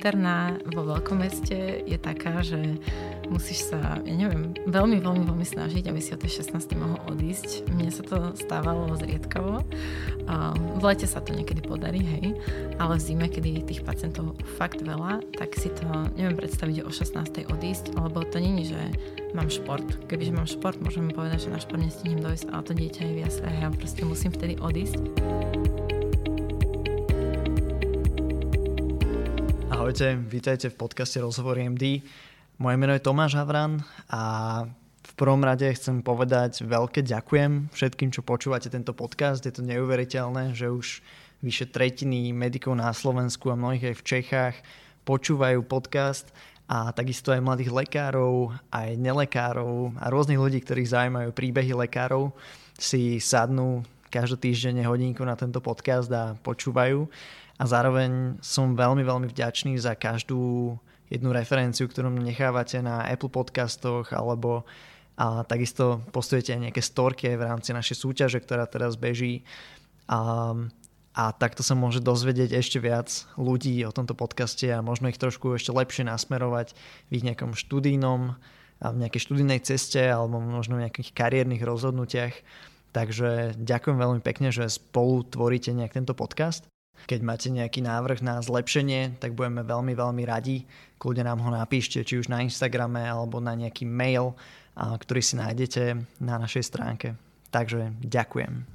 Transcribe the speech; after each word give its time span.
interná 0.00 0.56
vo 0.64 0.96
veľkom 0.96 1.20
meste 1.20 1.84
je 1.84 2.00
taká, 2.00 2.40
že 2.40 2.80
musíš 3.28 3.68
sa, 3.68 4.00
ja 4.00 4.16
neviem, 4.16 4.56
veľmi, 4.64 4.96
veľmi, 4.96 5.28
veľmi 5.28 5.44
snažiť, 5.44 5.92
aby 5.92 6.00
si 6.00 6.16
o 6.16 6.18
tej 6.18 6.40
16. 6.40 6.56
mohol 6.72 6.96
odísť. 7.12 7.68
Mne 7.68 7.92
sa 7.92 8.00
to 8.00 8.32
stávalo 8.32 8.96
zriedkavo. 8.96 9.60
V 10.80 10.82
lete 10.88 11.04
sa 11.04 11.20
to 11.20 11.36
niekedy 11.36 11.60
podarí, 11.60 12.00
hej, 12.00 12.32
ale 12.80 12.96
v 12.96 13.04
zime, 13.04 13.28
kedy 13.28 13.60
tých 13.68 13.84
pacientov 13.84 14.40
fakt 14.56 14.80
veľa, 14.80 15.20
tak 15.36 15.52
si 15.52 15.68
to 15.68 15.84
neviem 16.16 16.40
predstaviť 16.40 16.80
o 16.80 16.88
16. 16.88 17.52
odísť, 17.52 17.92
lebo 17.92 18.24
to 18.24 18.40
není, 18.40 18.64
že 18.64 18.80
mám 19.36 19.52
šport. 19.52 19.84
Kebyže 20.08 20.32
mám 20.32 20.48
šport, 20.48 20.80
môžeme 20.80 21.12
povedať, 21.12 21.44
že 21.44 21.52
na 21.52 21.60
šport 21.60 21.76
nestihnem 21.76 22.24
dojsť, 22.24 22.48
ale 22.48 22.62
to 22.64 22.72
dieťa 22.72 23.02
je 23.04 23.12
v 23.12 23.20
jasle 23.20 23.44
a 23.44 23.52
ja 23.52 23.68
proste 23.68 24.00
musím 24.08 24.32
vtedy 24.32 24.56
odísť. 24.56 24.96
Ahojte, 29.90 30.22
vítajte 30.22 30.70
v 30.70 30.86
podcaste 30.86 31.18
Rozhovory 31.18 31.66
MD. 31.66 32.06
Moje 32.62 32.76
meno 32.78 32.94
je 32.94 33.02
Tomáš 33.02 33.34
Havran 33.34 33.82
a 34.06 34.22
v 35.02 35.12
prvom 35.18 35.42
rade 35.42 35.66
chcem 35.66 35.98
povedať 35.98 36.62
veľké 36.62 37.02
ďakujem 37.02 37.74
všetkým, 37.74 38.14
čo 38.14 38.22
počúvate 38.22 38.70
tento 38.70 38.94
podcast. 38.94 39.42
Je 39.42 39.50
to 39.50 39.66
neuveriteľné, 39.66 40.54
že 40.54 40.70
už 40.70 41.02
vyše 41.42 41.66
tretiny 41.74 42.30
medikov 42.30 42.78
na 42.78 42.94
Slovensku 42.94 43.50
a 43.50 43.58
mnohých 43.58 43.90
aj 43.90 43.96
v 43.98 44.06
Čechách 44.06 44.54
počúvajú 45.02 45.66
podcast 45.66 46.30
a 46.70 46.94
takisto 46.94 47.34
aj 47.34 47.42
mladých 47.42 47.74
lekárov, 47.74 48.54
aj 48.70 48.94
nelekárov 48.94 49.98
a 49.98 50.06
rôznych 50.06 50.38
ľudí, 50.38 50.62
ktorých 50.62 50.94
zaujímajú 50.94 51.34
príbehy 51.34 51.74
lekárov, 51.74 52.30
si 52.78 53.18
sadnú 53.18 53.82
každotýždenne 54.06 54.86
hodinku 54.86 55.26
na 55.26 55.34
tento 55.34 55.58
podcast 55.58 56.06
a 56.14 56.38
počúvajú. 56.46 57.10
A 57.60 57.68
zároveň 57.68 58.40
som 58.40 58.72
veľmi, 58.72 59.04
veľmi 59.04 59.28
vďačný 59.28 59.76
za 59.76 59.92
každú 59.92 60.74
jednu 61.12 61.28
referenciu, 61.36 61.84
ktorú 61.84 62.08
nechávate 62.08 62.80
na 62.80 63.04
Apple 63.04 63.28
podcastoch 63.28 64.08
alebo 64.16 64.64
a 65.20 65.44
takisto 65.44 66.00
postujete 66.16 66.56
aj 66.56 66.60
nejaké 66.64 66.80
storky 66.80 67.28
aj 67.28 67.36
v 67.36 67.46
rámci 67.52 67.70
našej 67.76 67.96
súťaže, 68.00 68.40
ktorá 68.40 68.64
teraz 68.64 68.96
beží. 68.96 69.44
A, 70.08 70.56
a 71.12 71.24
takto 71.36 71.60
sa 71.60 71.76
môže 71.76 72.00
dozvedieť 72.00 72.56
ešte 72.56 72.80
viac 72.80 73.28
ľudí 73.36 73.84
o 73.84 73.92
tomto 73.92 74.16
podcaste 74.16 74.64
a 74.72 74.80
možno 74.80 75.12
ich 75.12 75.20
trošku 75.20 75.52
ešte 75.60 75.76
lepšie 75.76 76.08
nasmerovať 76.08 76.72
v 77.12 77.20
ich 77.20 77.26
nejakom 77.28 77.52
študijnom, 77.52 78.32
v 78.80 78.96
nejakej 78.96 79.20
študijnej 79.28 79.60
ceste 79.60 80.00
alebo 80.08 80.40
možno 80.40 80.80
v 80.80 80.88
nejakých 80.88 81.12
kariérnych 81.12 81.60
rozhodnutiach. 81.60 82.32
Takže 82.96 83.60
ďakujem 83.60 84.00
veľmi 84.00 84.24
pekne, 84.24 84.48
že 84.48 84.72
spolu 84.72 85.20
tvoríte 85.28 85.68
nejak 85.76 86.00
tento 86.00 86.16
podcast. 86.16 86.64
Keď 87.06 87.20
máte 87.24 87.48
nejaký 87.48 87.80
návrh 87.84 88.20
na 88.20 88.40
zlepšenie, 88.40 89.20
tak 89.20 89.36
budeme 89.36 89.64
veľmi, 89.64 89.92
veľmi 89.96 90.22
radi. 90.28 90.64
Kľudne 91.00 91.28
nám 91.28 91.40
ho 91.44 91.50
napíšte, 91.52 92.04
či 92.04 92.20
už 92.20 92.28
na 92.28 92.44
Instagrame 92.44 93.04
alebo 93.04 93.40
na 93.40 93.56
nejaký 93.56 93.88
mail, 93.88 94.36
ktorý 94.76 95.20
si 95.24 95.38
nájdete 95.38 95.82
na 96.20 96.36
našej 96.36 96.64
stránke. 96.66 97.16
Takže 97.50 97.96
ďakujem. 98.04 98.68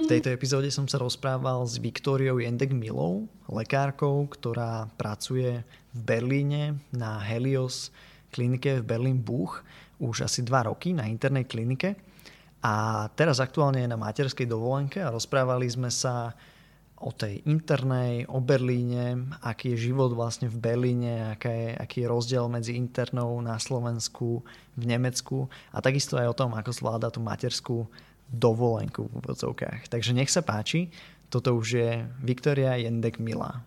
V 0.00 0.06
tejto 0.18 0.34
epizóde 0.34 0.74
som 0.74 0.90
sa 0.90 0.98
rozprával 0.98 1.62
s 1.62 1.78
Viktóriou 1.78 2.42
Jendek 2.42 2.74
Milou, 2.74 3.30
lekárkou, 3.46 4.26
ktorá 4.26 4.90
pracuje 4.98 5.62
v 5.94 6.00
Berlíne 6.02 6.82
na 6.90 7.22
Helios 7.22 7.94
klinike 8.30 8.80
v 8.80 8.86
Berlin 8.86 9.18
Buch 9.18 9.62
už 10.00 10.24
asi 10.24 10.40
dva 10.46 10.64
roky 10.64 10.96
na 10.96 11.04
internej 11.04 11.44
klinike 11.44 11.98
a 12.60 13.08
teraz 13.16 13.40
aktuálne 13.40 13.80
je 13.80 13.88
na 13.88 13.96
materskej 13.96 14.44
dovolenke 14.44 15.00
a 15.00 15.12
rozprávali 15.12 15.64
sme 15.64 15.88
sa 15.88 16.36
o 17.00 17.08
tej 17.16 17.40
internej, 17.48 18.28
o 18.28 18.44
Berlíne, 18.44 19.32
aký 19.40 19.72
je 19.72 19.88
život 19.88 20.12
vlastne 20.12 20.52
v 20.52 20.60
Berlíne, 20.60 21.32
aká 21.32 21.48
je, 21.48 21.72
aký 21.72 22.04
je 22.04 22.12
rozdiel 22.12 22.44
medzi 22.52 22.76
internou 22.76 23.40
na 23.40 23.56
Slovensku, 23.56 24.44
v 24.76 24.84
Nemecku 24.84 25.48
a 25.72 25.80
takisto 25.80 26.20
aj 26.20 26.28
o 26.28 26.36
tom, 26.36 26.52
ako 26.52 26.76
zvláda 26.76 27.08
tú 27.08 27.24
materskú 27.24 27.88
dovolenku 28.28 29.08
v 29.08 29.16
úvodzovkách. 29.24 29.88
Takže 29.88 30.12
nech 30.12 30.28
sa 30.28 30.44
páči, 30.44 30.92
toto 31.32 31.56
už 31.56 31.66
je 31.72 31.90
Viktoria 32.20 32.76
Jendek 32.76 33.16
Milá. 33.16 33.64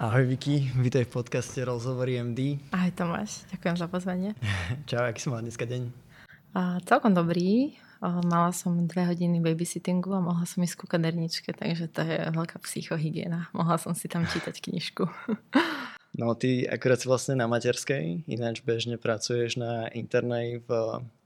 Ahoj 0.00 0.24
Viki, 0.24 0.72
vítaj 0.80 1.04
v 1.04 1.12
podcaste 1.12 1.60
Rozhovory 1.60 2.16
MD. 2.24 2.56
Ahoj 2.72 2.96
Tomáš, 2.96 3.44
ďakujem 3.52 3.76
za 3.76 3.86
pozvanie. 3.92 4.32
Čau, 4.88 5.04
aký 5.04 5.20
som 5.20 5.36
mal 5.36 5.44
dneska 5.44 5.68
deň? 5.68 6.09
A 6.54 6.82
celkom 6.84 7.14
dobrý. 7.14 7.78
Mala 8.00 8.48
som 8.56 8.88
dve 8.88 9.04
hodiny 9.04 9.44
babysittingu 9.44 10.08
a 10.16 10.24
mohla 10.24 10.48
som 10.48 10.64
ísť 10.64 10.76
ku 10.80 10.86
kaderničke, 10.88 11.52
takže 11.52 11.92
to 11.92 12.00
je 12.00 12.32
veľká 12.32 12.56
psychohygiena. 12.64 13.52
Mohla 13.52 13.76
som 13.76 13.92
si 13.92 14.08
tam 14.08 14.24
čítať 14.24 14.56
knižku. 14.56 15.04
No 16.10 16.34
ty 16.34 16.66
akurát 16.66 16.98
si 16.98 17.06
vlastne 17.06 17.38
na 17.38 17.46
materskej, 17.46 18.26
ináč 18.26 18.66
bežne 18.66 18.98
pracuješ 18.98 19.54
na 19.54 19.86
internej 19.94 20.58
v, 20.66 20.70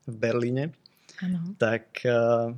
v 0.04 0.14
Berlíne. 0.20 0.76
Ano. 1.24 1.56
Tak 1.56 2.04
uh, 2.04 2.52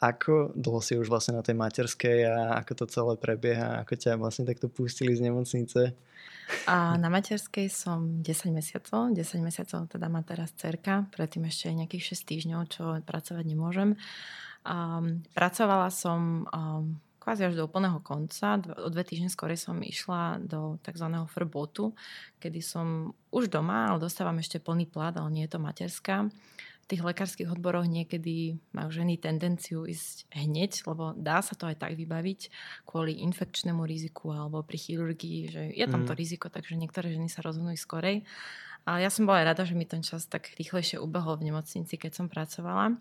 ako 0.00 0.54
dlho 0.56 0.80
si 0.80 0.96
už 0.96 1.12
vlastne 1.12 1.36
na 1.36 1.44
tej 1.44 1.58
materskej 1.58 2.24
a 2.24 2.56
ako 2.62 2.72
to 2.72 2.84
celé 2.88 3.14
prebieha? 3.20 3.84
Ako 3.84 4.00
ťa 4.00 4.16
vlastne 4.16 4.48
takto 4.48 4.72
pustili 4.72 5.12
z 5.12 5.28
nemocnice? 5.28 5.92
A 6.68 6.96
na 6.96 7.08
materskej 7.12 7.68
som 7.68 8.20
10 8.24 8.52
mesiacov. 8.52 9.12
10 9.12 9.44
mesiacov 9.44 9.88
teda 9.88 10.06
má 10.08 10.24
teraz 10.24 10.52
cerka. 10.56 11.04
Predtým 11.12 11.48
ešte 11.48 11.72
nejakých 11.72 12.16
6 12.16 12.28
týždňov, 12.28 12.60
čo 12.72 12.82
pracovať 13.04 13.44
nemôžem. 13.44 13.96
Um, 14.64 15.24
pracovala 15.32 15.88
som 15.92 16.44
um, 16.48 17.00
kvázi 17.20 17.48
až 17.48 17.60
do 17.60 17.68
úplného 17.68 18.00
konca. 18.00 18.60
O 18.80 18.88
dve 18.88 19.04
týždne 19.04 19.28
skôr 19.28 19.52
som 19.60 19.76
išla 19.84 20.40
do 20.40 20.80
tzv. 20.80 21.08
frbotu, 21.28 21.92
kedy 22.40 22.64
som 22.64 23.12
už 23.28 23.52
doma, 23.52 23.92
ale 23.92 24.00
dostávam 24.00 24.40
ešte 24.40 24.60
plný 24.60 24.88
plat, 24.88 25.12
ale 25.16 25.28
nie 25.28 25.44
je 25.44 25.52
to 25.52 25.60
materská 25.60 26.32
tých 26.88 27.04
lekárskych 27.04 27.52
odboroch 27.52 27.84
niekedy 27.84 28.56
majú 28.72 28.88
ženy 28.88 29.20
tendenciu 29.20 29.84
ísť 29.84 30.24
hneď, 30.32 30.88
lebo 30.88 31.12
dá 31.12 31.44
sa 31.44 31.52
to 31.52 31.68
aj 31.68 31.84
tak 31.84 31.92
vybaviť 31.92 32.48
kvôli 32.88 33.20
infekčnému 33.28 33.84
riziku 33.84 34.32
alebo 34.32 34.64
pri 34.64 34.80
chirurgii, 34.80 35.40
že 35.52 35.62
je 35.76 35.84
tam 35.84 36.08
to 36.08 36.16
mm. 36.16 36.18
riziko, 36.18 36.48
takže 36.48 36.80
niektoré 36.80 37.12
ženy 37.12 37.28
sa 37.28 37.44
rozhodnú 37.44 37.76
ísť 37.76 37.84
skorej. 37.84 38.16
Ale 38.88 39.04
ja 39.04 39.12
som 39.12 39.28
bola 39.28 39.44
aj 39.44 39.48
rada, 39.52 39.62
že 39.68 39.76
mi 39.76 39.84
ten 39.84 40.00
čas 40.00 40.24
tak 40.24 40.48
rýchlejšie 40.56 40.96
ubehol 40.96 41.36
v 41.36 41.52
nemocnici, 41.52 42.00
keď 42.00 42.24
som 42.24 42.32
pracovala. 42.32 42.96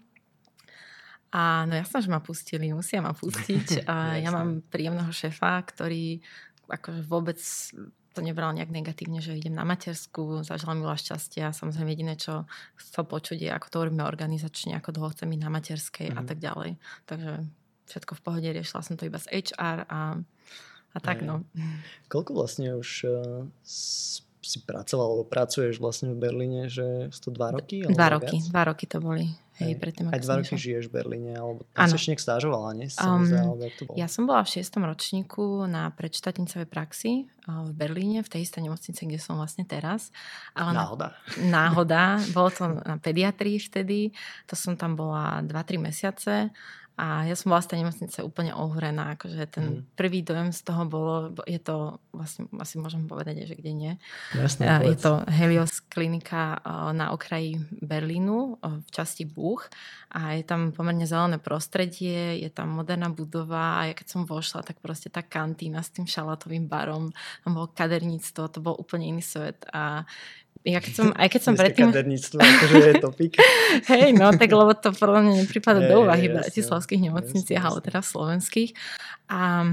A 1.32 1.64
no 1.64 1.74
jasno, 1.76 2.04
že 2.04 2.12
ma 2.12 2.20
pustili, 2.20 2.72
musia 2.76 3.00
ma 3.00 3.16
pustiť. 3.16 3.84
A 3.92 4.20
ja 4.20 4.32
mám 4.36 4.64
príjemného 4.68 5.12
šefa, 5.16 5.64
ktorý 5.64 6.20
akože 6.68 7.02
vôbec 7.08 7.40
to 8.18 8.26
nebral 8.26 8.50
nejak 8.50 8.74
negatívne, 8.74 9.22
že 9.22 9.38
idem 9.38 9.54
na 9.54 9.62
matersku, 9.62 10.42
zažila 10.42 10.74
mi 10.74 10.82
veľa 10.82 10.98
šťastia. 10.98 11.54
Samozrejme 11.54 11.94
jediné, 11.94 12.18
čo 12.18 12.50
chcel 12.82 13.06
počuť 13.06 13.38
je, 13.46 13.50
ako 13.54 13.68
to 13.70 13.78
robíme 13.86 14.02
organizačne, 14.02 14.74
ako 14.74 14.98
dlho 14.98 15.14
chcem 15.14 15.30
ísť 15.38 15.44
na 15.46 15.54
materskej 15.54 16.08
mm-hmm. 16.10 16.18
a 16.18 16.22
mhm. 16.26 16.30
tak 16.34 16.40
ďalej. 16.42 16.72
Takže 17.06 17.32
všetko 17.94 18.12
v 18.18 18.22
pohode, 18.26 18.50
riešila 18.50 18.82
som 18.82 18.98
to 18.98 19.06
iba 19.06 19.22
z 19.22 19.30
HR 19.30 19.86
a, 19.86 20.18
a 20.92 20.98
tak 20.98 21.22
no. 21.22 21.46
Koľko 22.10 22.34
vlastne 22.34 22.74
už 22.74 22.90
uh, 23.06 23.46
si 24.48 24.60
pracoval, 24.64 25.08
alebo 25.12 25.26
pracuješ 25.28 25.84
vlastne 25.84 26.16
v 26.16 26.18
Berlíne, 26.18 26.72
že 26.72 27.12
sú 27.12 27.28
to 27.28 27.32
dva 27.36 27.52
roky? 27.52 27.84
Dva 27.84 28.08
roky, 28.16 28.40
viac? 28.40 28.50
dva 28.50 28.64
roky 28.72 28.86
to 28.88 28.98
boli. 29.04 29.28
Hej, 29.58 29.74
predtým, 29.82 30.14
Aj 30.14 30.22
dva 30.22 30.38
roky 30.38 30.54
žiješ 30.54 30.86
v 30.86 31.02
Berlíne, 31.02 31.34
alebo 31.34 31.66
tam 31.74 31.90
si 31.90 31.98
ešte 31.98 32.22
stážovala, 32.22 32.78
nie? 32.78 32.94
Um, 33.02 33.26
zdá, 33.26 33.42
alebo 33.42 33.66
to 33.74 33.90
bolo? 33.90 33.98
Ja 33.98 34.06
som 34.06 34.30
bola 34.30 34.46
v 34.46 34.54
šiestom 34.54 34.86
ročníku 34.86 35.66
na 35.66 35.90
predštátnicovej 35.98 36.70
praxi 36.70 37.26
v 37.50 37.72
Berlíne, 37.74 38.22
v 38.22 38.30
tej 38.30 38.46
istej 38.46 38.70
nemocnici, 38.70 39.02
kde 39.10 39.18
som 39.18 39.34
vlastne 39.34 39.66
teraz. 39.66 40.14
Ale 40.54 40.78
náhoda. 40.78 41.18
Na, 41.42 41.74
náhoda. 41.74 42.22
Bolo 42.38 42.54
to 42.54 42.70
na 42.70 43.02
pediatrii 43.02 43.58
vtedy. 43.58 44.14
To 44.46 44.54
som 44.54 44.78
tam 44.78 44.94
bola 44.94 45.42
2-3 45.42 45.82
mesiace 45.82 46.54
a 46.98 47.30
ja 47.30 47.38
som 47.38 47.54
bola 47.54 47.62
z 47.62 47.70
tej 47.70 47.86
nemocnice 47.86 48.26
úplne 48.26 48.58
ohúrená, 48.58 49.14
akože 49.14 49.46
ten 49.54 49.66
mm. 49.70 49.94
prvý 49.94 50.26
dojem 50.26 50.50
z 50.50 50.66
toho 50.66 50.82
bolo, 50.90 51.30
je 51.46 51.62
to, 51.62 52.02
vlastne 52.10 52.50
asi 52.58 52.82
môžem 52.82 53.06
povedať, 53.06 53.46
že 53.46 53.54
kde 53.54 53.72
nie. 53.78 53.94
Jasne, 54.34 54.66
je 54.82 54.98
to 54.98 55.22
Helios 55.30 55.86
klinika 55.86 56.58
na 56.98 57.14
okraji 57.14 57.62
Berlínu 57.86 58.58
v 58.58 58.90
časti 58.90 59.30
Buch 59.30 59.70
a 60.10 60.42
je 60.42 60.42
tam 60.42 60.74
pomerne 60.74 61.06
zelené 61.06 61.38
prostredie, 61.38 62.42
je 62.42 62.50
tam 62.50 62.74
moderná 62.74 63.14
budova 63.14 63.78
a 63.78 63.86
ja 63.86 63.94
keď 63.94 64.08
som 64.18 64.22
vošla, 64.26 64.66
tak 64.66 64.82
proste 64.82 65.14
tá 65.14 65.22
kantína 65.22 65.86
s 65.86 65.94
tým 65.94 66.10
šalatovým 66.10 66.66
barom, 66.66 67.14
tam 67.46 67.52
bolo 67.54 67.70
kaderníctvo, 67.78 68.50
to 68.50 68.58
bol 68.58 68.74
úplne 68.74 69.14
iný 69.14 69.22
svet 69.22 69.70
a 69.70 70.02
ja 70.64 70.80
keď 70.80 70.94
som, 70.94 71.08
aj 71.14 71.28
keď 71.30 71.42
som 71.42 71.54
predtým... 71.54 71.90
akože 71.92 72.90
je 72.90 72.96
topik. 73.02 73.34
Hej, 73.92 74.16
no 74.16 74.34
tak 74.34 74.50
lebo 74.50 74.74
to 74.74 74.90
podľa 74.96 75.20
mňa 75.26 75.34
neprípada 75.46 75.80
do 75.84 76.08
úvahy 76.08 76.32
v 76.32 76.40
bratislavských 76.42 77.12
nemocniciach, 77.12 77.64
ale 77.64 77.80
teraz 77.84 78.10
slovenských. 78.14 78.72
A 79.30 79.68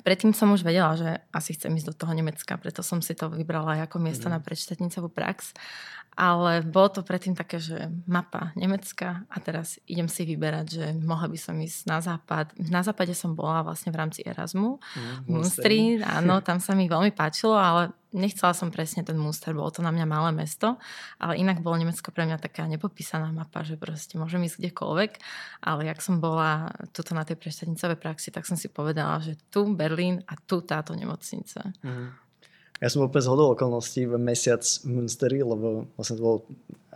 predtým 0.00 0.32
som 0.32 0.48
už 0.50 0.64
vedela, 0.64 0.96
že 0.96 1.20
asi 1.30 1.52
chcem 1.52 1.72
ísť 1.76 1.92
do 1.92 1.94
toho 1.94 2.12
Nemecka, 2.16 2.56
preto 2.56 2.80
som 2.80 3.04
si 3.04 3.12
to 3.12 3.28
vybrala 3.28 3.84
ako 3.84 4.00
miesto 4.00 4.26
mm. 4.26 4.32
na 4.32 4.38
predštatnicovú 4.40 5.12
prax. 5.12 5.52
Ale 6.12 6.60
bolo 6.60 6.88
to 6.92 7.00
predtým 7.00 7.32
také, 7.32 7.56
že 7.56 7.88
mapa 8.04 8.52
Nemecka 8.52 9.24
a 9.32 9.36
teraz 9.40 9.80
idem 9.88 10.12
si 10.12 10.28
vyberať, 10.28 10.66
že 10.68 10.86
mohla 11.00 11.24
by 11.24 11.38
som 11.40 11.56
ísť 11.56 11.88
na 11.88 11.98
západ. 12.04 12.52
Na 12.68 12.84
západe 12.84 13.16
som 13.16 13.32
bola 13.32 13.64
vlastne 13.64 13.88
v 13.88 14.00
rámci 14.00 14.20
Erasmu 14.20 14.76
mm, 14.76 15.24
Munstri, 15.24 16.04
áno, 16.04 16.40
tam 16.46 16.60
sa 16.60 16.76
mi 16.76 16.84
veľmi 16.84 17.16
páčilo, 17.16 17.56
ale 17.56 17.96
nechcela 18.12 18.52
som 18.52 18.68
presne 18.68 19.00
ten 19.08 19.16
Munster, 19.16 19.56
bolo 19.56 19.72
to 19.72 19.80
na 19.80 19.88
mňa 19.88 20.04
malé 20.04 20.30
mesto, 20.36 20.76
ale 21.16 21.40
inak 21.40 21.64
bolo 21.64 21.80
Nemecko 21.80 22.12
pre 22.12 22.28
mňa 22.28 22.44
taká 22.44 22.68
nepopísaná 22.68 23.32
mapa, 23.32 23.64
že 23.64 23.80
proste 23.80 24.20
môžem 24.20 24.44
ísť 24.44 24.60
kdekoľvek, 24.60 25.12
ale 25.64 25.80
jak 25.88 25.98
som 26.04 26.20
bola 26.20 26.76
tuto 26.92 27.16
na 27.16 27.24
tej 27.24 27.40
preštadnicovej 27.40 27.96
praxi, 27.96 28.28
tak 28.28 28.44
som 28.44 28.60
si 28.60 28.68
povedala, 28.68 29.16
že 29.24 29.40
tu 29.48 29.64
Berlín 29.72 30.20
a 30.28 30.36
tu 30.36 30.60
táto 30.60 30.92
nemocnica. 30.92 31.72
Mm. 31.80 32.20
Ja 32.82 32.90
som 32.90 33.06
úplne 33.06 33.22
zhodol 33.22 33.54
okolností 33.54 34.10
v 34.10 34.18
mesiac 34.18 34.58
v 34.82 34.90
Münsteri, 34.90 35.38
lebo 35.38 35.86
vlastne 35.94 36.18
to 36.18 36.22
bol 36.26 36.36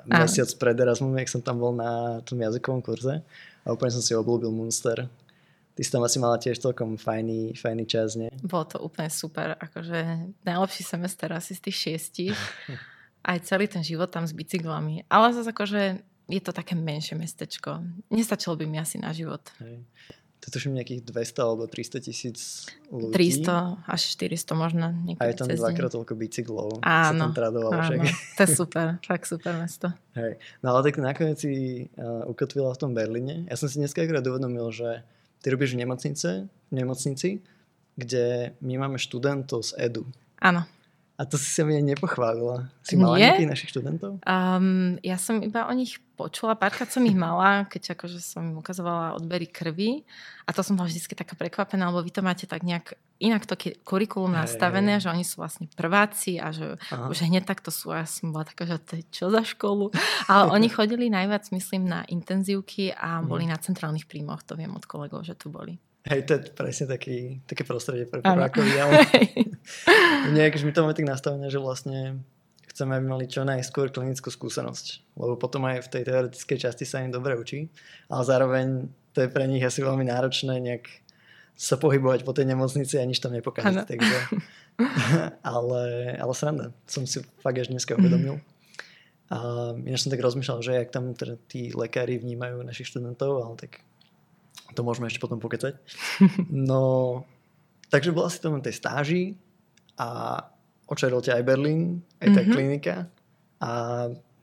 mesiac 0.02 0.50
pred 0.58 0.74
Erasmum, 0.74 1.14
jak 1.14 1.30
som 1.30 1.38
tam 1.38 1.62
bol 1.62 1.70
na 1.70 2.18
tom 2.26 2.42
jazykovom 2.42 2.82
kurze 2.82 3.22
a 3.62 3.66
úplne 3.70 3.94
som 3.94 4.02
si 4.02 4.10
obľúbil 4.10 4.50
Münster. 4.50 5.06
Ty 5.78 5.80
si 5.86 5.90
tam 5.94 6.02
asi 6.02 6.18
mala 6.18 6.42
tiež 6.42 6.58
celkom 6.58 6.98
fajný, 6.98 7.54
fajný 7.54 7.86
čas, 7.86 8.18
nie? 8.18 8.34
Bolo 8.42 8.66
to 8.66 8.82
úplne 8.82 9.06
super, 9.12 9.54
akože 9.62 10.34
najlepší 10.42 10.82
semester 10.82 11.30
asi 11.30 11.54
z 11.54 11.70
tých 11.70 11.76
šiestich. 11.78 12.38
Aj 13.30 13.38
celý 13.46 13.70
ten 13.70 13.86
život 13.86 14.10
tam 14.10 14.26
s 14.26 14.34
bicyklami. 14.34 15.06
Ale 15.06 15.34
zase 15.38 15.54
akože 15.54 16.02
je 16.26 16.40
to 16.42 16.50
také 16.50 16.74
menšie 16.74 17.14
mestečko. 17.14 17.82
Nestačilo 18.10 18.58
by 18.58 18.64
mi 18.66 18.78
asi 18.82 18.98
na 18.98 19.14
život. 19.14 19.42
Hej 19.62 19.86
to 20.40 20.52
tuším 20.52 20.78
nejakých 20.78 21.02
200 21.02 21.42
alebo 21.42 21.64
300 21.66 22.06
tisíc 22.06 22.68
ľudí. 22.92 23.42
300 23.42 23.88
až 23.88 24.00
400 24.14 24.52
možno. 24.54 24.86
A 25.18 25.22
je 25.26 25.34
tam 25.34 25.48
dvakrát 25.48 25.90
toľko 25.90 26.14
bicyklov. 26.14 26.68
Áno, 26.84 27.32
áno 27.32 27.70
však. 27.82 27.98
to 28.36 28.40
je 28.44 28.50
super, 28.52 28.86
fakt 29.02 29.26
super 29.26 29.56
mesto. 29.58 29.90
Hej. 30.14 30.38
No 30.60 30.76
ale 30.76 30.86
tak 30.86 31.02
nakoniec 31.02 31.40
si 31.40 31.86
uh, 31.96 32.28
ukotvila 32.28 32.70
v 32.76 32.80
tom 32.80 32.92
Berlíne. 32.92 33.48
Ja 33.48 33.56
som 33.58 33.66
si 33.66 33.80
dneska 33.80 34.04
akorát 34.04 34.22
uvedomil, 34.22 34.68
že 34.70 35.02
ty 35.40 35.50
robíš 35.50 35.74
v 35.74 35.82
nemocnice, 35.82 36.28
v 36.46 36.72
nemocnici, 36.72 37.42
kde 37.96 38.52
my 38.60 38.74
máme 38.86 39.00
študentov 39.00 39.64
z 39.64 39.88
EDU. 39.88 40.04
Áno. 40.38 40.68
A 41.16 41.24
to 41.24 41.40
si 41.40 41.48
sa 41.48 41.64
mi 41.64 41.80
nepochválila. 41.80 42.68
Si 42.84 42.92
mala 42.92 43.16
Nie? 43.16 43.32
nejakých 43.32 43.52
našich 43.52 43.70
študentov? 43.72 44.20
Um, 44.20 45.00
ja 45.00 45.16
som 45.16 45.40
iba 45.40 45.64
o 45.64 45.72
nich 45.72 45.96
počula, 46.12 46.52
párkrát 46.52 46.92
som 46.92 47.00
ich 47.08 47.16
mala, 47.16 47.64
keď 47.64 47.96
akože 47.96 48.20
som 48.20 48.44
im 48.44 48.60
ukazovala 48.60 49.16
odbery 49.16 49.48
krvi. 49.48 50.04
A 50.44 50.52
to 50.52 50.60
som 50.60 50.76
bola 50.76 50.92
vždy 50.92 51.16
taká 51.16 51.32
prekvapená, 51.32 51.88
lebo 51.88 52.04
vy 52.04 52.12
to 52.12 52.20
máte 52.20 52.44
tak 52.44 52.60
nejak 52.60 53.00
inak 53.16 53.48
to 53.48 53.56
kurikulum 53.80 54.36
hey, 54.36 54.44
nastavené, 54.44 55.00
že 55.00 55.08
oni 55.08 55.24
sú 55.24 55.40
vlastne 55.40 55.72
prváci 55.72 56.36
a 56.36 56.52
že 56.52 56.76
Aha. 56.92 57.08
už 57.08 57.24
hneď 57.24 57.48
takto 57.48 57.72
sú. 57.72 57.96
A 57.96 58.04
ja 58.04 58.08
som 58.08 58.28
bola 58.28 58.44
taká, 58.44 58.68
že 58.68 58.76
to 58.76 58.92
je 59.00 59.04
čo 59.08 59.32
za 59.32 59.40
školu. 59.40 59.88
Ale 60.28 60.52
oni 60.52 60.68
chodili 60.68 61.08
najviac, 61.08 61.48
myslím, 61.48 61.88
na 61.88 62.04
intenzívky 62.04 62.92
a 62.92 63.24
boli 63.24 63.48
hmm. 63.48 63.56
na 63.56 63.58
centrálnych 63.58 64.04
príjmoch. 64.04 64.44
To 64.52 64.60
viem 64.60 64.72
od 64.76 64.84
kolegov, 64.84 65.24
že 65.24 65.32
tu 65.32 65.48
boli. 65.48 65.80
Hej, 66.06 66.20
to 66.22 66.38
je 66.38 66.40
presne 66.54 66.86
taký, 66.86 67.42
také 67.50 67.66
prostredie 67.66 68.06
pre 68.06 68.22
prvákovi, 68.22 68.72
ale 68.78 69.02
nejak, 70.38 70.62
my 70.62 70.70
to 70.70 70.80
máme 70.86 70.94
tak 70.94 71.10
nastavené, 71.10 71.50
že 71.50 71.58
vlastne 71.58 72.22
chceme, 72.70 72.94
aby 72.94 73.06
mali 73.10 73.24
čo 73.26 73.42
najskôr 73.42 73.90
klinickú 73.90 74.30
skúsenosť, 74.30 75.16
lebo 75.18 75.34
potom 75.34 75.66
aj 75.66 75.82
v 75.82 75.90
tej 75.90 76.02
teoretickej 76.06 76.58
časti 76.62 76.84
sa 76.86 77.02
im 77.02 77.10
dobre 77.10 77.34
učí, 77.34 77.66
ale 78.06 78.22
zároveň 78.22 78.66
to 79.16 79.26
je 79.26 79.32
pre 79.32 79.50
nich 79.50 79.64
asi 79.66 79.82
veľmi 79.82 80.06
náročné 80.06 80.62
nejak 80.62 80.86
sa 81.56 81.80
pohybovať 81.80 82.22
po 82.22 82.36
tej 82.36 82.52
nemocnici 82.52 83.00
a 83.00 83.08
nič 83.08 83.18
tam 83.18 83.32
nepokážať. 83.32 83.96
Takže, 83.96 84.16
ale, 85.56 85.82
ale 86.20 86.32
sranda, 86.36 86.70
som 86.84 87.08
si 87.08 87.24
fakt 87.40 87.56
až 87.56 87.72
dneska 87.72 87.96
uvedomil. 87.96 88.38
A 89.32 89.72
ja 89.88 89.96
som 89.98 90.12
tak 90.12 90.22
rozmýšľal, 90.22 90.60
že 90.62 90.76
jak 90.76 90.92
tam 90.92 91.16
teda 91.16 91.40
tí 91.50 91.74
lekári 91.74 92.20
vnímajú 92.20 92.62
našich 92.62 92.92
študentov, 92.92 93.42
ale 93.42 93.54
tak 93.56 93.82
to 94.76 94.84
môžeme 94.84 95.08
ešte 95.08 95.22
potom 95.22 95.40
pokecať. 95.40 95.80
No, 96.52 97.24
takže 97.88 98.12
bola 98.12 98.28
si 98.28 98.38
tam 98.38 98.60
na 98.60 98.62
tej 98.62 98.76
stáži 98.76 99.22
a 99.96 100.38
očaril 100.86 101.24
ťa 101.24 101.40
aj 101.40 101.44
Berlín, 101.48 102.04
aj 102.20 102.28
tá 102.30 102.40
mm-hmm. 102.44 102.52
klinika 102.52 102.94
a 103.58 103.70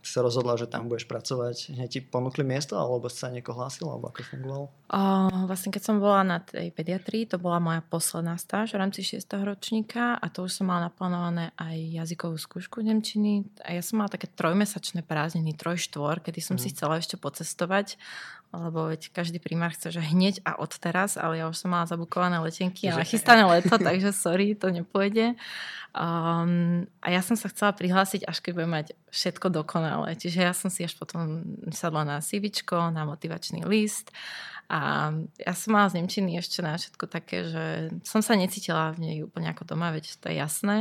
sa 0.03 0.19
rozhodla, 0.19 0.59
že 0.59 0.67
tam 0.67 0.91
budeš 0.91 1.07
pracovať, 1.07 1.79
hneď 1.79 1.89
ti 1.89 1.99
ponúkli 2.03 2.43
miesto, 2.43 2.75
alebo 2.75 3.07
sa 3.07 3.31
niekoho 3.31 3.55
hlásil, 3.55 3.87
alebo 3.87 4.11
ako 4.11 4.19
fungovalo? 4.27 4.65
O, 4.67 5.01
vlastne 5.47 5.71
keď 5.71 5.79
som 5.81 5.95
bola 6.03 6.27
na 6.27 6.37
tej 6.43 6.75
pediatrii, 6.75 7.23
to 7.23 7.39
bola 7.39 7.63
moja 7.63 7.79
posledná 7.79 8.35
stáž 8.35 8.75
v 8.75 8.83
rámci 8.83 8.99
6. 8.99 9.23
ročníka 9.47 10.19
a 10.19 10.27
to 10.27 10.43
už 10.43 10.59
som 10.59 10.67
mala 10.67 10.91
naplánované 10.91 11.55
aj 11.55 12.03
jazykovú 12.03 12.35
skúšku 12.35 12.83
Nemčiny 12.83 13.47
a 13.63 13.79
ja 13.79 13.81
som 13.81 14.03
mala 14.03 14.11
také 14.11 14.27
trojmesačné 14.27 15.07
prázdniny, 15.07 15.55
troj 15.55 15.79
štvor, 15.79 16.19
kedy 16.19 16.43
som 16.43 16.59
mm. 16.59 16.61
si 16.61 16.67
mhm. 16.69 16.73
chcela 16.75 16.95
ešte 16.99 17.15
pocestovať, 17.15 17.95
lebo 18.53 18.93
veď 18.93 19.09
každý 19.09 19.41
primár 19.41 19.73
chce, 19.73 19.97
že 19.97 20.01
hneď 20.01 20.45
a 20.45 20.61
od 20.61 20.69
teraz, 20.77 21.17
ale 21.17 21.41
ja 21.41 21.49
už 21.49 21.57
som 21.57 21.73
mala 21.73 21.89
zabukované 21.89 22.37
letenky 22.37 22.85
a 22.85 23.01
nachystané 23.01 23.43
leto, 23.49 23.73
takže 23.89 24.13
sorry, 24.13 24.53
to 24.53 24.69
nepôjde. 24.69 25.33
Um, 25.93 26.85
a 27.01 27.09
ja 27.09 27.21
som 27.25 27.33
sa 27.33 27.49
chcela 27.49 27.73
prihlásiť, 27.73 28.29
až 28.29 28.45
keď 28.45 28.51
budem 28.53 28.73
mať 28.77 28.87
všetko 29.09 29.49
dokonalé. 29.49 30.13
Čiže 30.17 30.39
ja 30.45 30.53
som 30.53 30.69
si 30.69 30.85
až 30.85 30.93
potom 30.97 31.41
sadla 31.73 32.05
na 32.05 32.17
CV, 32.21 32.53
na 32.93 33.03
motivačný 33.09 33.65
list 33.65 34.13
a 34.71 35.11
ja 35.37 35.53
som 35.53 35.75
mala 35.75 35.91
z 35.91 36.01
Nemčiny 36.01 36.39
ešte 36.39 36.63
na 36.63 36.79
všetko 36.79 37.05
také, 37.05 37.45
že 37.45 37.65
som 38.07 38.23
sa 38.23 38.33
necítila 38.33 38.95
v 38.95 39.05
nej 39.05 39.17
úplne 39.21 39.51
ako 39.51 39.69
doma, 39.69 39.91
veď 39.91 40.17
to 40.17 40.31
je 40.31 40.35
jasné 40.39 40.77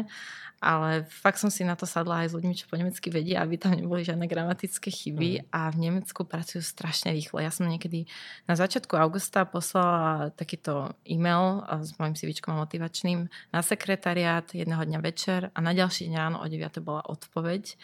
ale 0.63 1.03
fakt 1.11 1.43
som 1.43 1.51
si 1.51 1.67
na 1.67 1.75
to 1.75 1.91
sadla 1.91 2.23
aj 2.23 2.31
s 2.31 2.37
ľuďmi, 2.39 2.55
čo 2.55 2.71
po 2.71 2.79
nemecky 2.79 3.11
vedia, 3.11 3.43
aby 3.43 3.59
tam 3.59 3.75
neboli 3.75 4.07
žiadne 4.07 4.31
gramatické 4.31 4.95
chyby 4.95 5.43
mm. 5.43 5.45
a 5.51 5.75
v 5.75 5.77
Nemecku 5.91 6.23
pracujú 6.23 6.63
strašne 6.63 7.11
rýchle. 7.11 7.43
Ja 7.43 7.51
som 7.51 7.67
niekedy 7.67 8.07
na 8.47 8.55
začiatku 8.55 8.95
augusta 8.95 9.43
poslala 9.43 10.31
takýto 10.39 10.95
e-mail 11.03 11.67
s 11.83 11.99
mojim 11.99 12.15
CVčkom 12.15 12.55
motivačným 12.55 13.27
na 13.51 13.61
sekretariát 13.67 14.47
jedného 14.55 14.87
dňa 14.87 15.01
večer 15.03 15.51
a 15.51 15.59
na 15.59 15.75
ďalší 15.75 16.07
deň 16.07 16.15
ráno 16.15 16.39
o 16.39 16.47
9. 16.47 16.79
bola 16.79 17.03
odpoveď, 17.03 17.75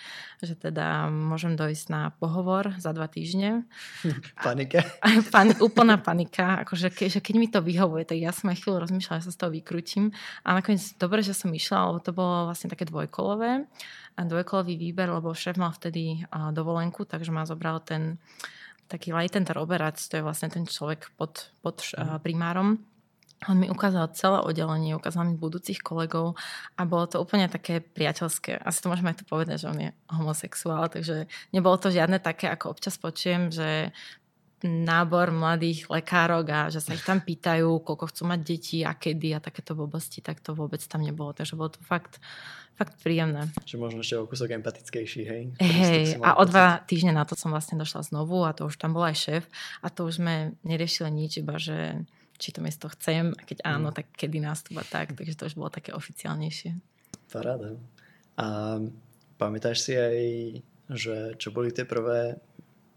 že 0.46 0.54
teda 0.54 1.10
môžem 1.10 1.58
dojsť 1.58 1.86
na 1.90 2.14
pohovor 2.14 2.78
za 2.78 2.94
dva 2.94 3.10
týždne. 3.10 3.66
Panika. 4.46 4.86
Pan, 5.34 5.50
úplná 5.58 5.98
panika. 5.98 6.62
Akože 6.62 6.94
ke, 6.94 7.10
že 7.10 7.18
keď 7.18 7.34
mi 7.34 7.48
to 7.50 7.58
vyhovuje, 7.58 8.06
tak 8.06 8.22
ja 8.22 8.30
som 8.30 8.52
aj 8.52 8.62
chvíľu 8.62 8.86
rozmýšľala, 8.86 9.20
že 9.24 9.26
sa 9.28 9.34
z 9.34 9.40
toho 9.40 9.50
vykrútim. 9.50 10.04
A 10.46 10.54
nakoniec 10.54 10.94
dobre, 11.00 11.26
že 11.26 11.34
som 11.34 11.50
išla, 11.50 11.90
lebo 11.90 11.98
to 11.98 12.12
bolo 12.14 12.46
vlastne 12.46 12.67
vlastne 12.68 12.76
také 12.76 12.84
dvojkolové. 12.84 13.64
A 14.18 14.20
dvojkolový 14.26 14.76
výber, 14.76 15.08
lebo 15.08 15.32
šéf 15.32 15.56
mal 15.56 15.72
vtedy 15.72 16.28
dovolenku, 16.52 17.08
takže 17.08 17.32
ma 17.32 17.48
zobral 17.48 17.80
ten 17.80 18.20
taký 18.88 19.12
Leitenter 19.12 19.56
Oberac, 19.56 19.96
to 19.96 20.16
je 20.20 20.24
vlastne 20.24 20.48
ten 20.48 20.64
človek 20.64 21.12
pod, 21.16 21.52
pod 21.64 21.80
mm. 21.92 22.18
primárom. 22.24 22.80
On 23.46 23.54
mi 23.54 23.70
ukázal 23.70 24.10
celé 24.18 24.42
oddelenie, 24.42 24.98
ukázal 24.98 25.30
mi 25.30 25.38
budúcich 25.38 25.78
kolegov 25.78 26.34
a 26.74 26.82
bolo 26.82 27.06
to 27.06 27.22
úplne 27.22 27.46
také 27.46 27.78
priateľské. 27.78 28.58
Asi 28.58 28.82
to 28.82 28.90
môžeme 28.90 29.14
aj 29.14 29.22
tu 29.22 29.24
povedať, 29.28 29.62
že 29.62 29.70
on 29.70 29.78
je 29.78 29.90
homosexuál, 30.10 30.90
takže 30.90 31.30
nebolo 31.54 31.78
to 31.78 31.94
žiadne 31.94 32.18
také, 32.18 32.50
ako 32.50 32.74
občas 32.74 32.98
počujem, 32.98 33.54
že 33.54 33.94
nábor 34.66 35.30
mladých 35.30 35.86
lekárok 35.86 36.46
a 36.50 36.60
že 36.66 36.82
sa 36.82 36.90
ich 36.94 37.06
tam 37.06 37.22
pýtajú, 37.22 37.78
koľko 37.86 38.10
chcú 38.10 38.22
mať 38.26 38.40
deti 38.42 38.78
a 38.82 38.94
kedy 38.96 39.38
a 39.38 39.42
takéto 39.42 39.78
blbosti, 39.78 40.18
tak 40.18 40.42
to 40.42 40.54
vôbec 40.54 40.82
tam 40.82 41.06
nebolo. 41.06 41.30
Takže 41.30 41.54
bolo 41.54 41.70
to 41.70 41.80
fakt, 41.86 42.18
fakt 42.74 42.98
príjemné. 42.98 43.46
Že 43.62 43.78
možno 43.78 44.02
ešte 44.02 44.18
o 44.18 44.26
kúsok 44.26 44.58
empatickejší, 44.58 45.22
hej? 45.22 45.42
Hej, 45.62 46.18
a 46.18 46.38
o 46.38 46.44
dva 46.46 46.82
týždne 46.82 47.14
na 47.14 47.22
to 47.22 47.38
som 47.38 47.54
vlastne 47.54 47.78
došla 47.78 48.02
znovu 48.02 48.42
a 48.42 48.50
to 48.50 48.66
už 48.66 48.78
tam 48.82 48.98
bol 48.98 49.06
aj 49.06 49.16
šéf 49.18 49.44
a 49.82 49.86
to 49.94 50.10
už 50.10 50.18
sme 50.18 50.58
neriešili 50.66 51.10
nič, 51.10 51.38
iba 51.38 51.54
že 51.58 52.02
či 52.38 52.54
to 52.54 52.62
miesto 52.62 52.86
chcem 52.90 53.34
a 53.34 53.42
keď 53.42 53.66
áno, 53.66 53.90
mm. 53.90 53.94
tak 53.94 54.06
kedy 54.14 54.38
nástup 54.42 54.78
a 54.78 54.86
tak, 54.86 55.14
takže 55.14 55.34
to 55.38 55.46
už 55.50 55.58
bolo 55.58 55.70
také 55.74 55.90
oficiálnejšie. 55.94 56.78
Paráda. 57.30 57.74
A 58.38 58.78
pamätáš 59.38 59.82
si 59.82 59.98
aj, 59.98 60.18
že 60.94 61.34
čo 61.38 61.50
boli 61.50 61.74
tie 61.74 61.82
prvé 61.82 62.38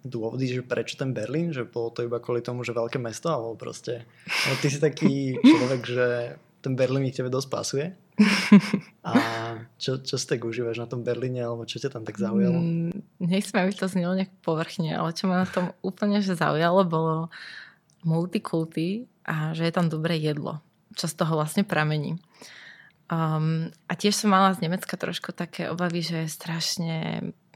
dôvody, 0.02 0.50
že 0.50 0.66
prečo 0.66 0.98
ten 0.98 1.14
Berlín, 1.14 1.54
že 1.54 1.66
bolo 1.66 1.94
to 1.94 2.06
iba 2.06 2.18
kvôli 2.18 2.42
tomu, 2.42 2.66
že 2.66 2.74
veľké 2.74 2.98
mesto, 2.98 3.30
alebo 3.30 3.54
proste, 3.54 4.06
no 4.26 4.54
ty 4.58 4.68
si 4.70 4.82
taký 4.82 5.36
človek, 5.52 5.82
že 5.86 6.08
ten 6.62 6.74
Berlín 6.78 7.10
ich 7.10 7.18
tebe 7.18 7.34
dosť 7.34 7.50
pasuje. 7.50 7.86
A 9.08 9.14
čo, 9.82 9.98
čo 9.98 10.16
si 10.18 10.26
tak 10.30 10.46
užívaš 10.46 10.78
na 10.78 10.86
tom 10.86 11.02
Berlíne, 11.02 11.42
alebo 11.42 11.66
čo 11.66 11.82
ťa 11.82 11.90
tam 11.90 12.06
tak 12.06 12.22
zaujalo? 12.22 12.62
Mm, 12.62 13.02
nechcem, 13.18 13.58
aby 13.58 13.74
to 13.74 13.90
znelo 13.90 14.14
nejak 14.14 14.30
povrchne, 14.46 14.94
ale 14.94 15.10
čo 15.18 15.26
ma 15.26 15.42
na 15.42 15.48
tom 15.50 15.74
úplne 15.82 16.22
že 16.22 16.38
zaujalo, 16.38 16.86
bolo 16.86 17.34
multikulty 18.06 19.10
a 19.26 19.54
že 19.58 19.66
je 19.66 19.74
tam 19.74 19.90
dobré 19.90 20.18
jedlo, 20.22 20.62
čo 20.94 21.10
z 21.10 21.18
toho 21.18 21.38
vlastne 21.38 21.66
pramení. 21.66 22.18
Um, 23.12 23.74
a 23.92 23.94
tiež 23.98 24.16
som 24.16 24.32
mala 24.32 24.56
z 24.56 24.64
Nemecka 24.64 24.96
trošku 24.96 25.36
také 25.36 25.68
obavy, 25.68 26.00
že 26.00 26.26
je 26.26 26.30
strašne 26.32 26.98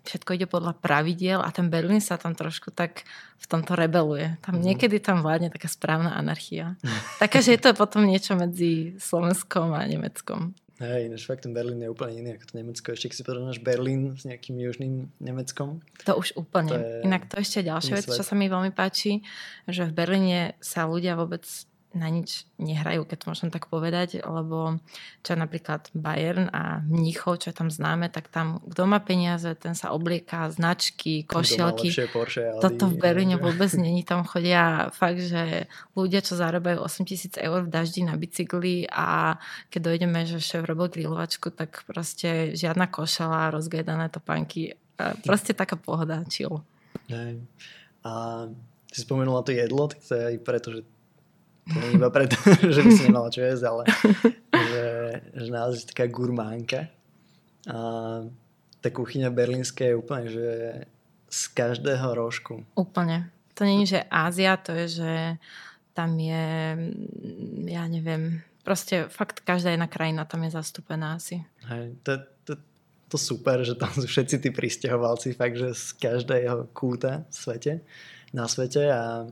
všetko 0.05 0.37
ide 0.37 0.47
podľa 0.47 0.77
pravidiel 0.77 1.41
a 1.41 1.49
ten 1.49 1.73
Berlín 1.73 1.99
sa 1.99 2.21
tam 2.21 2.37
trošku 2.37 2.69
tak 2.69 3.03
v 3.41 3.45
tomto 3.49 3.73
rebeluje. 3.73 4.37
Tam 4.45 4.57
mm. 4.57 4.63
niekedy 4.63 5.01
tam 5.01 5.25
vládne 5.25 5.49
taká 5.49 5.67
správna 5.67 6.13
anarchia. 6.13 6.77
Mm. 6.79 6.99
Taká, 7.25 7.41
že 7.41 7.57
je 7.57 7.61
to 7.61 7.73
potom 7.73 8.05
niečo 8.05 8.37
medzi 8.37 8.95
Slovenskom 9.01 9.73
a 9.73 9.83
Nemeckom. 9.83 10.53
Hej, 10.75 11.07
než 11.07 11.23
fakt 11.23 11.47
ten 11.47 11.55
Berlín 11.55 11.79
je 11.79 11.87
úplne 11.87 12.19
iný 12.19 12.29
ako 12.35 12.51
to 12.51 12.53
Nemecko. 12.59 12.87
Ešte 12.91 13.07
keď 13.07 13.15
si 13.15 13.23
porovnáš 13.23 13.59
Berlín 13.63 14.19
s 14.19 14.27
nejakým 14.27 14.59
južným 14.59 15.07
Nemeckom. 15.23 15.79
To 16.03 16.19
už 16.19 16.35
úplne. 16.35 16.75
To 16.75 16.75
je... 16.75 17.07
Inak 17.07 17.31
to 17.31 17.39
ešte 17.39 17.63
ďalšia 17.63 18.03
vec, 18.03 18.11
čo 18.11 18.23
sa 18.27 18.35
mi 18.35 18.51
veľmi 18.51 18.75
páči, 18.75 19.23
že 19.71 19.87
v 19.87 19.95
Berlíne 19.95 20.59
sa 20.59 20.83
ľudia 20.83 21.15
vôbec 21.15 21.47
na 21.95 22.11
nič 22.11 22.43
nehrajú, 22.59 23.07
keď 23.07 23.17
to 23.17 23.29
môžem 23.31 23.49
tak 23.49 23.71
povedať, 23.71 24.19
lebo 24.19 24.77
čo 25.23 25.29
je 25.33 25.39
napríklad 25.39 25.87
Bayern 25.95 26.51
a 26.51 26.83
Mníchov, 26.83 27.39
čo 27.41 27.49
je 27.49 27.55
tam 27.55 27.71
známe, 27.71 28.11
tak 28.11 28.27
tam 28.27 28.59
kto 28.67 28.83
má 28.83 28.99
peniaze, 28.99 29.47
ten 29.55 29.73
sa 29.73 29.95
oblieká, 29.95 30.51
značky, 30.51 31.23
košielky. 31.23 31.89
Porsche, 32.11 32.59
Toto 32.59 32.91
v 32.91 32.99
Berlíne 32.99 33.39
vôbec 33.39 33.71
není. 33.79 34.03
Tam 34.03 34.27
chodia 34.27 34.91
fakt, 34.91 35.23
že 35.23 35.71
ľudia, 35.95 36.19
čo 36.19 36.35
zarábajú 36.35 36.83
8 36.83 37.07
tisíc 37.07 37.33
eur 37.39 37.63
v 37.63 37.71
daždi 37.71 38.03
na 38.03 38.19
bicykli 38.19 38.85
a 38.91 39.39
keď 39.71 39.79
dojdeme, 39.95 40.27
že 40.27 40.43
šéf 40.43 40.67
robil 40.67 40.91
grilovačku, 40.91 41.49
tak 41.55 41.87
proste 41.87 42.51
žiadna 42.53 42.91
košela, 42.91 43.55
rozgedané 43.55 44.11
topánky. 44.11 44.75
Proste 45.23 45.55
taká 45.55 45.79
pohoda, 45.79 46.23
chill. 46.27 46.63
Hej. 47.07 47.39
A 48.05 48.45
si 48.95 49.03
spomenula 49.03 49.43
to 49.43 49.51
jedlo, 49.51 49.91
tak 49.91 49.99
to 49.99 50.15
je 50.15 50.23
aj 50.23 50.37
preto, 50.39 50.67
že 50.71 50.81
to 51.65 51.77
nie 51.81 51.97
iba 51.97 52.09
preto, 52.13 52.37
že 52.75 52.81
by 52.85 52.91
si 52.93 53.01
nemala 53.09 53.29
čo 53.33 53.41
jesť, 53.41 53.63
ale 53.65 53.83
že, 54.53 54.85
že 55.33 55.49
naozaj 55.49 55.81
taká 55.89 56.05
gurmánka. 56.05 56.93
A 57.65 57.77
tá 58.85 58.87
kuchyňa 58.93 59.33
berlínska 59.33 59.81
je 59.81 59.97
úplne, 59.97 60.27
že 60.29 60.47
z 61.25 61.41
každého 61.57 62.13
rožku. 62.13 62.61
Úplne. 62.77 63.33
To 63.57 63.65
nie 63.65 63.83
je, 63.83 63.97
že 63.97 64.01
Ázia, 64.13 64.61
to 64.61 64.77
je, 64.85 65.01
že 65.01 65.11
tam 65.95 66.19
je, 66.19 66.45
ja 67.65 67.83
neviem, 67.89 68.43
proste 68.61 69.07
fakt 69.07 69.41
každá 69.41 69.71
jedna 69.71 69.87
krajina 69.87 70.27
tam 70.27 70.43
je 70.43 70.51
zastúpená 70.53 71.15
asi. 71.15 71.41
Hej, 71.71 71.95
to, 72.03 72.19
to, 72.43 72.53
to 73.09 73.17
super, 73.17 73.63
že 73.63 73.79
tam 73.79 73.89
sú 73.95 74.05
všetci 74.05 74.43
tí 74.43 74.49
pristahovalci 74.51 75.33
fakt, 75.33 75.55
že 75.55 75.71
z 75.71 75.95
každého 75.97 76.69
kúta 76.75 77.23
v 77.31 77.33
svete, 77.33 77.73
na 78.35 78.45
svete 78.45 78.91
a 78.91 79.25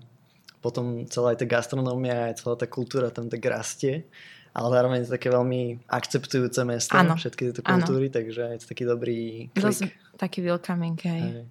potom 0.64 1.04
celá 1.12 1.36
aj 1.36 1.44
tá 1.44 1.46
gastronómia, 1.46 2.32
aj 2.32 2.40
celá 2.40 2.56
tá 2.56 2.66
kultúra 2.66 3.12
tam 3.12 3.28
tak 3.28 3.44
rastie 3.44 4.08
ale 4.54 4.68
zároveň 4.70 4.98
je 5.02 5.06
to 5.10 5.16
také 5.18 5.30
veľmi 5.34 5.62
akceptujúce 5.90 6.62
mesto, 6.62 6.94
ano. 6.94 7.18
všetky 7.18 7.50
tieto 7.50 7.66
kultúry, 7.66 8.14
ano. 8.14 8.16
takže 8.22 8.44
je 8.54 8.60
to 8.62 8.68
taký 8.70 8.84
dobrý 8.86 9.50
klik. 9.50 9.66
Dosť, 9.66 9.82
taký 10.22 10.40
welcoming, 10.46 10.98
hej. 11.02 11.22
hej. 11.26 11.46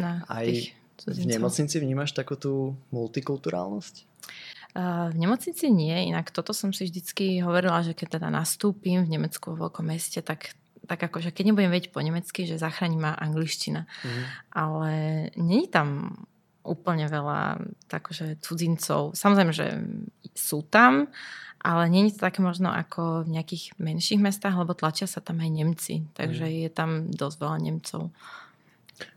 Na 0.00 0.24
aj 0.32 0.72
v 1.04 1.26
nemocnici 1.28 1.76
vnímaš 1.76 2.16
takú 2.16 2.40
tú 2.40 2.72
multikulturálnosť? 2.88 3.94
Uh, 4.72 5.12
v 5.12 5.16
nemocnici 5.20 5.68
nie, 5.68 6.08
inak 6.08 6.32
toto 6.32 6.56
som 6.56 6.72
si 6.72 6.88
vždycky 6.88 7.44
hovorila, 7.44 7.84
že 7.84 7.92
keď 7.92 8.20
teda 8.20 8.28
nastúpim 8.32 9.04
v 9.04 9.12
Nemecku 9.12 9.52
v 9.52 9.68
veľkom 9.68 9.84
meste, 9.84 10.24
tak 10.24 10.56
tak 10.88 11.04
akože 11.04 11.36
keď 11.36 11.52
nebudem 11.52 11.68
vedieť 11.68 11.92
po 11.92 12.00
nemecky, 12.00 12.48
že 12.48 12.56
zachráni 12.56 12.96
ma 12.96 13.12
angličtina. 13.12 13.84
Mm. 13.84 14.22
Ale 14.56 14.92
není 15.36 15.68
tam 15.68 16.16
úplne 16.68 17.08
veľa 17.08 17.64
takže 17.88 18.36
cudzincov. 18.44 19.16
Samozrejme, 19.16 19.52
že 19.56 19.80
sú 20.36 20.62
tam, 20.68 21.08
ale 21.58 21.90
nie 21.90 22.06
je 22.06 22.20
to 22.20 22.28
také 22.28 22.44
možno 22.44 22.70
ako 22.70 23.26
v 23.26 23.34
nejakých 23.34 23.74
menších 23.80 24.20
mestách, 24.22 24.54
lebo 24.54 24.76
tlačia 24.76 25.10
sa 25.10 25.18
tam 25.24 25.40
aj 25.40 25.50
Nemci. 25.50 26.06
Takže 26.14 26.46
mm. 26.46 26.54
je 26.68 26.70
tam 26.70 26.90
dosť 27.10 27.36
veľa 27.40 27.58
Nemcov. 27.58 28.02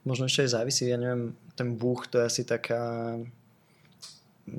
Možno 0.08 0.26
ešte 0.26 0.50
aj 0.50 0.54
závisí, 0.58 0.90
ja 0.90 0.98
neviem, 0.98 1.38
ten 1.54 1.78
Búch 1.78 2.10
to 2.10 2.22
je 2.22 2.26
asi 2.26 2.42
taká 2.48 3.18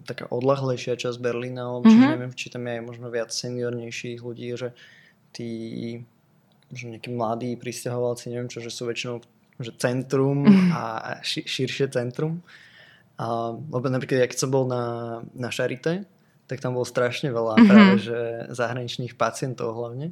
taká 0.07 0.31
odlahlejšia 0.31 0.97
časť 0.97 1.19
Berlína, 1.19 1.69
alebo 1.69 1.91
mm-hmm. 1.91 2.11
neviem, 2.17 2.33
či 2.33 2.49
tam 2.49 2.65
je 2.65 2.81
možno 2.81 3.13
viac 3.13 3.29
seniornejších 3.35 4.23
ľudí, 4.23 4.55
že 4.57 4.73
tí 5.35 5.51
možno 6.73 6.97
nejakí 6.97 7.11
mladí 7.13 7.51
pristahovalci, 7.61 8.33
neviem 8.33 8.49
čo, 8.49 8.65
že 8.65 8.73
sú 8.73 8.89
väčšinou 8.89 9.21
že 9.61 9.73
centrum 9.79 10.49
mm. 10.49 10.69
a 10.73 10.83
ši, 11.21 11.45
širšie 11.45 11.93
centrum. 11.93 12.41
A, 13.23 13.55
lebo 13.55 13.87
napríklad, 13.87 14.27
keď 14.27 14.39
som 14.43 14.51
bol 14.51 14.67
na, 14.67 14.83
na 15.31 15.55
Charité, 15.55 16.03
tak 16.51 16.59
tam 16.59 16.75
bolo 16.75 16.83
strašne 16.83 17.31
veľa 17.31 17.55
mm-hmm. 17.55 17.71
práve, 17.71 17.95
že 18.03 18.19
zahraničných 18.51 19.15
pacientov 19.15 19.79
hlavne. 19.79 20.11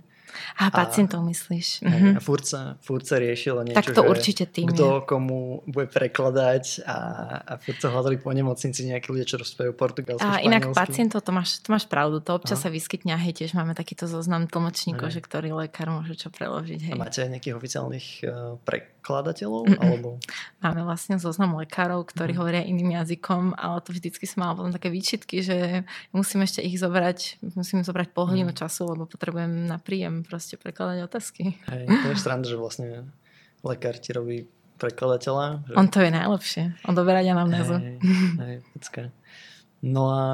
A 0.61 0.69
pacientov 0.71 1.25
myslíš. 1.25 1.85
Mm-hmm. 1.85 2.13
A 2.17 2.21
furt 2.21 2.45
sa, 2.47 2.77
furt 2.81 3.05
sa 3.05 3.17
riešilo 3.17 3.65
niečo, 3.65 3.79
tak 3.81 3.93
to 3.95 4.03
určite 4.05 4.49
tým 4.51 4.71
kto 4.71 5.03
je. 5.03 5.07
komu 5.09 5.65
bude 5.67 5.89
prekladať 5.91 6.85
a, 6.85 6.99
a 7.45 7.53
furt 7.59 7.79
sa 7.81 7.91
hľadali 7.91 8.21
po 8.21 8.31
nemocnici 8.31 8.87
nejakí 8.87 9.11
ľudia, 9.11 9.27
čo 9.27 9.37
rozprávajú 9.41 9.73
portugalsky, 9.75 10.27
A 10.27 10.43
inak 10.43 10.71
pacientov, 10.73 11.25
to 11.25 11.33
máš, 11.33 11.61
to 11.61 11.73
máš 11.73 11.87
pravdu, 11.87 12.21
to 12.21 12.37
občas 12.37 12.61
Aha. 12.63 12.69
sa 12.69 12.75
vyskytne 12.75 13.13
a 13.15 13.19
hej, 13.21 13.37
tiež 13.43 13.57
máme 13.57 13.73
takýto 13.73 14.07
zoznam 14.07 14.47
tlmočníkov, 14.47 15.11
že 15.11 15.21
ktorý 15.25 15.55
lekár 15.55 15.91
môže 15.91 16.15
čo 16.17 16.29
preložiť. 16.31 16.91
Hej. 16.91 16.95
A 16.95 17.01
máte 17.01 17.21
aj 17.25 17.31
nejakých 17.37 17.55
oficiálnych 17.57 18.07
uh, 18.27 18.57
prekladateľov? 18.63 19.63
Mm-mm. 19.67 19.81
Alebo... 19.81 20.09
Máme 20.61 20.83
vlastne 20.85 21.17
zoznam 21.17 21.57
lekárov, 21.59 22.05
ktorí 22.09 22.37
mm. 22.37 22.39
hovoria 22.39 22.63
iným 22.65 22.97
jazykom, 23.01 23.57
ale 23.57 23.81
to 23.81 23.97
vždycky 23.97 24.25
som 24.29 24.45
mala 24.45 24.57
potom 24.57 24.73
také 24.73 24.89
výčitky, 24.93 25.41
že 25.41 25.89
musím 26.13 26.45
ešte 26.45 26.61
ich 26.61 26.77
zobrať, 26.77 27.41
musím 27.57 27.83
zobrať 27.83 28.13
pol 28.13 28.29
hodinu 28.29 28.53
mm. 28.53 28.59
času, 28.59 28.89
lebo 28.93 29.09
potrebujem 29.09 29.67
na 29.69 29.81
príjem 29.81 30.20
proste 30.23 30.57
prekladať 30.57 30.99
otázky. 31.07 31.57
Hej, 31.69 31.85
to 31.87 32.07
je 32.12 32.17
sranda, 32.17 32.47
že 32.47 32.57
vlastne 32.57 33.11
lekár 33.65 33.97
ti 33.99 34.11
robí 34.15 34.49
prekladateľa. 34.81 35.69
Že... 35.69 35.75
On 35.77 35.87
to 35.87 36.00
je 36.00 36.11
najlepšie. 36.11 36.62
On 36.89 36.95
doberá 36.97 37.21
anamnézu. 37.21 37.77
Hej, 37.77 37.97
hej, 38.41 38.57
No 39.81 40.12
a 40.12 40.25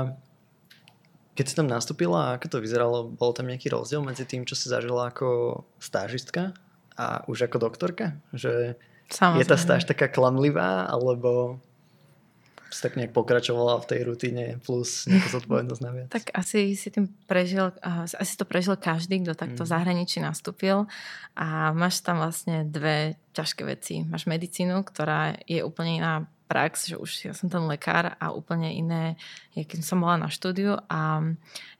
keď 1.36 1.44
si 1.46 1.54
tam 1.54 1.68
nastúpila, 1.68 2.38
ako 2.38 2.46
to 2.48 2.64
vyzeralo? 2.64 3.12
Bol 3.12 3.36
tam 3.36 3.50
nejaký 3.50 3.68
rozdiel 3.68 4.00
medzi 4.00 4.24
tým, 4.24 4.48
čo 4.48 4.56
si 4.56 4.72
zažila 4.72 5.12
ako 5.12 5.62
stážistka 5.76 6.56
a 6.96 7.26
už 7.28 7.46
ako 7.50 7.68
doktorka? 7.68 8.16
Že 8.32 8.78
Samozrejme. 9.12 9.40
je 9.44 9.46
tá 9.46 9.56
stáž 9.60 9.84
taká 9.84 10.08
klamlivá, 10.08 10.88
alebo 10.88 11.60
tak 12.80 12.96
nejak 12.96 13.12
pokračovala 13.12 13.82
v 13.82 13.88
tej 13.88 14.00
rutine 14.06 14.44
plus 14.62 15.04
nejaká 15.10 15.28
zodpovednosť 15.36 15.82
na 15.82 15.90
viac. 15.92 16.08
Tak 16.12 16.32
asi 16.32 16.74
si 16.78 16.88
tým 16.92 17.10
prežil, 17.26 17.72
asi 17.82 18.34
to 18.36 18.44
prežil 18.48 18.76
každý, 18.78 19.22
kto 19.22 19.36
takto 19.36 19.62
mm. 19.64 19.70
zahraničí 19.70 20.18
nastúpil 20.22 20.88
a 21.36 21.72
máš 21.76 22.00
tam 22.00 22.20
vlastne 22.20 22.64
dve 22.66 23.20
ťažké 23.36 23.62
veci. 23.66 24.04
Máš 24.06 24.24
medicínu, 24.30 24.80
ktorá 24.86 25.36
je 25.44 25.60
úplne 25.60 26.00
iná 26.00 26.14
prax, 26.46 26.86
že 26.86 26.96
už 26.96 27.10
ja 27.26 27.34
som 27.34 27.50
ten 27.50 27.62
lekár 27.66 28.14
a 28.22 28.30
úplne 28.30 28.70
iné 28.70 29.18
keď 29.52 29.82
som 29.82 29.98
bola 29.98 30.20
na 30.20 30.28
štúdiu 30.30 30.78
a 30.86 31.20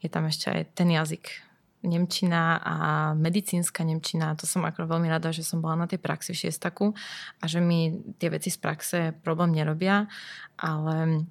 je 0.02 0.08
tam 0.10 0.26
ešte 0.26 0.50
aj 0.50 0.62
ten 0.74 0.88
jazyk 0.90 1.45
Nemčina 1.86 2.58
a 2.58 2.74
medicínska 3.14 3.86
Nemčina. 3.86 4.34
To 4.36 4.44
som 4.44 4.66
ako 4.66 4.90
veľmi 4.90 5.06
rada, 5.06 5.30
že 5.30 5.46
som 5.46 5.62
bola 5.62 5.78
na 5.78 5.86
tej 5.86 6.02
praxi 6.02 6.34
v 6.34 6.42
šiestaku 6.46 6.92
a 7.38 7.44
že 7.46 7.62
mi 7.62 7.94
tie 8.18 8.28
veci 8.28 8.50
z 8.50 8.58
praxe 8.58 8.98
problém 9.22 9.54
nerobia, 9.54 10.10
ale 10.58 11.24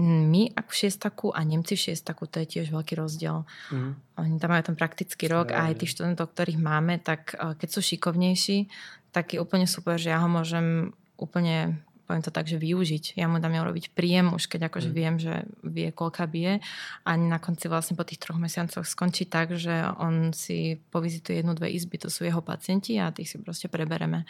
my 0.00 0.56
ako 0.56 0.70
v 0.72 0.78
šiestaku 0.78 1.26
a 1.36 1.40
Nemci 1.44 1.76
v 1.76 1.84
šiestaku, 1.90 2.24
to 2.28 2.40
je 2.44 2.46
tiež 2.58 2.72
veľký 2.72 2.96
rozdiel. 2.96 3.44
Mm. 3.68 3.92
Oni 4.20 4.36
tam 4.40 4.56
majú 4.56 4.72
ten 4.72 4.76
praktický 4.76 5.28
rok 5.28 5.52
a 5.52 5.68
aj 5.68 5.84
tých 5.84 5.92
študentov, 5.96 6.32
ktorých 6.32 6.60
máme, 6.60 7.00
tak 7.00 7.36
eh, 7.36 7.52
keď 7.56 7.68
sú 7.68 7.80
šikovnejší, 7.84 8.72
tak 9.12 9.36
je 9.36 9.38
úplne 9.40 9.68
super, 9.68 10.00
že 10.00 10.08
ja 10.08 10.24
ho 10.24 10.28
môžem 10.28 10.96
úplne 11.20 11.84
poviem 12.06 12.22
to 12.22 12.34
tak, 12.34 12.50
že 12.50 12.58
využiť. 12.58 13.16
Ja 13.16 13.30
mu 13.30 13.38
dám 13.38 13.54
urobiť 13.56 13.94
príjem, 13.94 14.34
už 14.34 14.50
keď 14.50 14.68
akože 14.68 14.90
mm. 14.90 14.96
viem, 14.96 15.14
že 15.16 15.34
vie, 15.62 15.88
koľka 15.94 16.26
bije. 16.26 16.58
A 17.06 17.10
na 17.16 17.38
konci 17.38 17.70
vlastne 17.70 17.94
po 17.94 18.04
tých 18.04 18.20
troch 18.20 18.36
mesiacoch 18.36 18.84
skončí 18.84 19.24
tak, 19.24 19.54
že 19.56 19.86
on 19.96 20.34
si 20.34 20.82
povizituje 20.90 21.40
jednu, 21.40 21.54
dve 21.54 21.70
izby, 21.70 22.02
to 22.02 22.10
sú 22.10 22.26
jeho 22.26 22.42
pacienti 22.42 22.98
a 22.98 23.14
tých 23.14 23.32
si 23.32 23.36
proste 23.38 23.70
prebereme. 23.70 24.26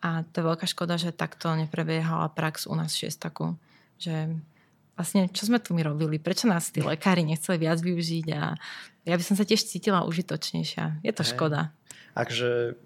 A 0.00 0.24
to 0.26 0.40
je 0.40 0.48
veľká 0.48 0.66
škoda, 0.66 0.96
že 0.96 1.14
takto 1.14 1.52
neprebiehala 1.54 2.32
prax 2.32 2.64
u 2.66 2.74
nás 2.74 2.96
v. 2.96 3.60
Že 4.00 4.40
vlastne, 4.96 5.28
čo 5.32 5.48
sme 5.48 5.60
tu 5.60 5.72
my 5.72 5.80
robili, 5.80 6.20
prečo 6.20 6.48
nás 6.48 6.68
tí 6.72 6.84
lekári 6.84 7.24
nechceli 7.24 7.56
viac 7.56 7.80
využiť 7.80 8.26
a 8.36 8.52
ja 9.08 9.14
by 9.16 9.24
som 9.24 9.36
sa 9.36 9.48
tiež 9.48 9.64
cítila 9.64 10.04
užitočnejšia. 10.04 11.00
Je 11.00 11.12
to 11.16 11.24
škoda. 11.24 11.72
Akže 12.12 12.76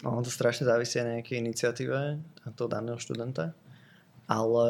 ono 0.00 0.22
to 0.22 0.30
strašne 0.30 0.64
závisí 0.64 1.02
na 1.02 1.18
nejakej 1.18 1.42
iniciatíve 1.42 2.22
toho 2.56 2.68
daného 2.70 2.96
študenta 2.96 3.52
ale 4.28 4.68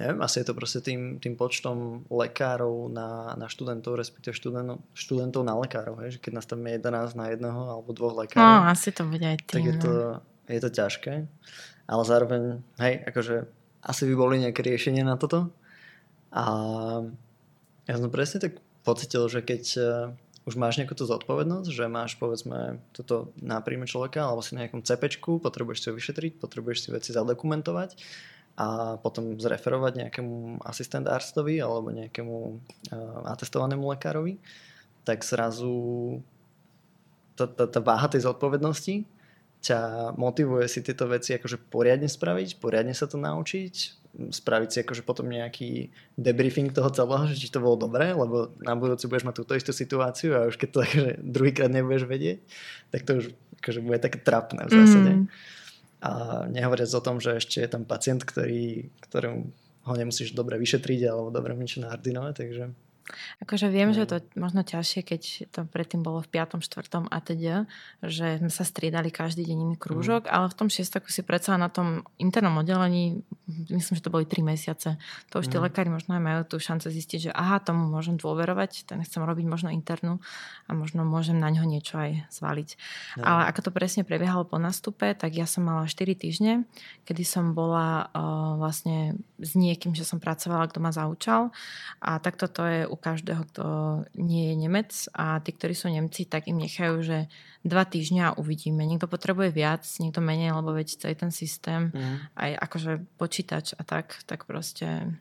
neviem, 0.00 0.18
asi 0.22 0.40
je 0.40 0.46
to 0.48 0.54
proste 0.56 0.80
tým, 0.80 1.20
tým 1.20 1.34
počtom 1.36 2.06
lekárov 2.08 2.88
na, 2.88 3.34
na 3.34 3.46
študentov, 3.50 3.98
respektíve 3.98 4.32
študentov, 4.32 4.80
študentov 4.94 5.42
na 5.44 5.58
lekárov, 5.58 6.00
hej? 6.06 6.16
že 6.16 6.18
keď 6.22 6.40
je 6.40 6.78
11 6.80 7.18
na 7.18 7.26
jedného 7.34 7.60
alebo 7.76 7.92
dvoch 7.92 8.16
lekárov. 8.16 8.64
No, 8.64 8.70
asi 8.70 8.94
to 8.94 9.04
bude 9.04 9.26
aj 9.26 9.38
tým. 9.44 9.54
Tak 9.58 9.62
je 9.66 9.74
to, 9.76 9.92
no. 9.92 10.48
je 10.48 10.60
to 10.62 10.70
ťažké, 10.70 11.14
ale 11.90 12.02
zároveň, 12.06 12.42
hej, 12.80 12.94
akože 13.10 13.36
asi 13.82 14.02
by 14.08 14.14
boli 14.14 14.34
nejaké 14.42 14.62
riešenie 14.62 15.02
na 15.02 15.18
toto. 15.18 15.50
A 16.30 16.44
ja 17.90 17.94
som 17.96 18.12
presne 18.12 18.38
tak 18.38 18.60
pocitil, 18.86 19.26
že 19.32 19.40
keď 19.40 19.62
uh, 19.80 19.86
už 20.48 20.56
máš 20.56 20.80
nejakú 20.80 20.96
tú 20.96 21.04
zodpovednosť, 21.04 21.68
že 21.68 21.84
máš 21.92 22.16
povedzme 22.16 22.80
toto 22.96 23.32
na 23.40 23.60
príjme 23.60 23.84
človeka 23.84 24.24
alebo 24.24 24.44
si 24.44 24.56
na 24.56 24.64
nejakom 24.64 24.84
cepečku, 24.84 25.40
potrebuješ 25.40 25.78
si 25.84 25.86
ho 25.88 25.94
vyšetriť, 25.96 26.32
potrebuješ 26.40 26.78
si 26.84 26.88
veci 26.92 27.10
zadokumentovať 27.12 27.90
a 28.58 28.98
potom 28.98 29.38
zreferovať 29.38 29.92
nejakému 30.02 30.66
asistentárstovi 30.66 31.62
alebo 31.62 31.94
nejakému 31.94 32.36
uh, 32.90 33.30
atestovanému 33.30 33.86
lekárovi, 33.94 34.42
tak 35.06 35.22
zrazu 35.22 36.18
tá, 37.38 37.46
tá, 37.46 37.70
tá 37.70 37.78
váha 37.78 38.10
tej 38.10 38.26
zodpovednosti 38.26 39.06
ťa 39.58 39.78
motivuje 40.14 40.66
si 40.70 40.82
tieto 40.82 41.06
veci 41.10 41.34
akože 41.34 41.70
poriadne 41.70 42.06
spraviť, 42.10 42.58
poriadne 42.62 42.94
sa 42.94 43.10
to 43.10 43.18
naučiť, 43.18 43.74
spraviť 44.30 44.68
si 44.70 44.78
akože 44.82 45.02
potom 45.02 45.30
nejaký 45.30 45.90
debriefing 46.18 46.70
toho 46.70 46.90
celého, 46.90 47.30
že 47.30 47.38
či 47.38 47.50
to 47.50 47.62
bolo 47.62 47.78
dobré, 47.78 48.14
lebo 48.14 48.54
na 48.62 48.78
budúci 48.78 49.10
budeš 49.10 49.26
mať 49.26 49.36
túto 49.38 49.54
istú 49.58 49.70
situáciu 49.74 50.34
a 50.34 50.50
už 50.50 50.58
keď 50.58 50.68
to 50.70 50.78
akože 50.82 51.10
druhýkrát 51.22 51.70
nebudeš 51.70 52.06
vedieť, 52.06 52.38
tak 52.94 53.06
to 53.06 53.22
už 53.22 53.24
akože 53.62 53.80
bude 53.82 53.98
také 53.98 54.18
trapné 54.22 54.66
v 54.66 54.72
zásade. 54.74 55.12
Mm. 55.14 55.26
A 55.98 56.44
nehovoriac 56.46 56.90
o 56.94 57.02
tom, 57.02 57.18
že 57.18 57.42
ešte 57.42 57.58
je 57.58 57.68
tam 57.70 57.82
pacient, 57.82 58.22
ktorý, 58.22 58.86
ktorému 59.02 59.50
ho 59.88 59.94
nemusíš 59.96 60.36
dobre 60.36 60.60
vyšetriť 60.60 61.00
alebo 61.08 61.34
dobre 61.34 61.56
niečo 61.56 61.82
naordinovať, 61.82 62.34
takže 62.36 62.64
Akože 63.40 63.72
viem, 63.72 63.90
no. 63.90 63.96
že 63.96 64.04
to 64.04 64.20
možno 64.36 64.60
ťažšie, 64.60 65.00
keď 65.00 65.22
to 65.48 65.60
predtým 65.68 66.04
bolo 66.04 66.20
v 66.20 66.28
5., 66.28 66.60
4. 66.60 67.08
a 67.08 67.18
teda, 67.24 67.64
že 68.04 68.36
sme 68.36 68.52
sa 68.52 68.64
striedali 68.68 69.08
každý 69.08 69.48
deň 69.48 69.58
iný 69.64 69.76
krúžok, 69.80 70.28
mm. 70.28 70.32
ale 70.32 70.46
v 70.52 70.56
tom 70.60 70.68
6. 70.68 71.00
si 71.08 71.22
predsa 71.24 71.56
na 71.56 71.72
tom 71.72 72.04
internom 72.20 72.60
oddelení, 72.60 73.24
myslím, 73.48 73.94
že 73.96 74.04
to 74.04 74.12
boli 74.12 74.28
3 74.28 74.44
mesiace, 74.44 75.00
to 75.32 75.40
už 75.40 75.48
mm. 75.48 75.52
tí 75.52 75.56
lekári 75.56 75.88
možno 75.88 76.14
aj 76.14 76.22
majú 76.22 76.40
tú 76.44 76.56
šancu 76.60 76.92
zistiť, 76.92 77.18
že 77.28 77.30
aha, 77.32 77.64
tomu 77.64 77.88
môžem 77.88 78.20
dôverovať, 78.20 78.84
ten 78.84 79.00
chcem 79.00 79.24
robiť 79.24 79.46
možno 79.48 79.72
internú 79.72 80.20
a 80.68 80.76
možno 80.76 81.08
môžem 81.08 81.40
na 81.40 81.48
ňo 81.48 81.64
niečo 81.64 81.96
aj 81.96 82.28
zvaliť. 82.28 82.68
No. 83.18 83.24
Ale 83.24 83.42
ako 83.48 83.68
to 83.68 83.70
presne 83.72 84.04
prebiehalo 84.04 84.44
po 84.44 84.60
nastupe, 84.60 85.16
tak 85.16 85.32
ja 85.32 85.48
som 85.48 85.64
mala 85.64 85.88
4 85.88 85.96
týždne, 86.12 86.68
kedy 87.08 87.24
som 87.24 87.56
bola 87.56 88.12
uh, 88.12 88.60
vlastne 88.60 89.16
s 89.40 89.56
niekým, 89.56 89.96
že 89.96 90.04
som 90.04 90.20
pracovala, 90.20 90.68
kto 90.68 90.78
ma 90.84 90.92
zaučal 90.92 91.50
a 92.04 92.20
takto 92.20 92.46
to 92.52 92.62
je 92.68 92.80
každého, 92.84 93.42
kto 93.48 93.64
nie 94.20 94.52
je 94.52 94.54
Nemec 94.58 94.90
a 95.16 95.40
tí, 95.40 95.54
ktorí 95.54 95.72
sú 95.72 95.88
Nemci, 95.88 96.28
tak 96.28 96.50
im 96.50 96.60
nechajú, 96.60 97.00
že 97.00 97.18
dva 97.66 97.82
týždňa 97.82 98.38
uvidíme. 98.38 98.82
Niekto 98.86 99.10
potrebuje 99.10 99.50
viac, 99.50 99.82
niekto 99.98 100.22
menej, 100.22 100.54
lebo 100.54 100.74
veď 100.74 100.98
celý 100.98 101.14
ten 101.18 101.32
systém, 101.34 101.90
mm. 101.90 102.38
aj 102.38 102.50
akože 102.68 102.92
počítač 103.38 103.78
a 103.78 103.86
tak, 103.86 104.18
tak 104.26 104.50
proste 104.50 105.14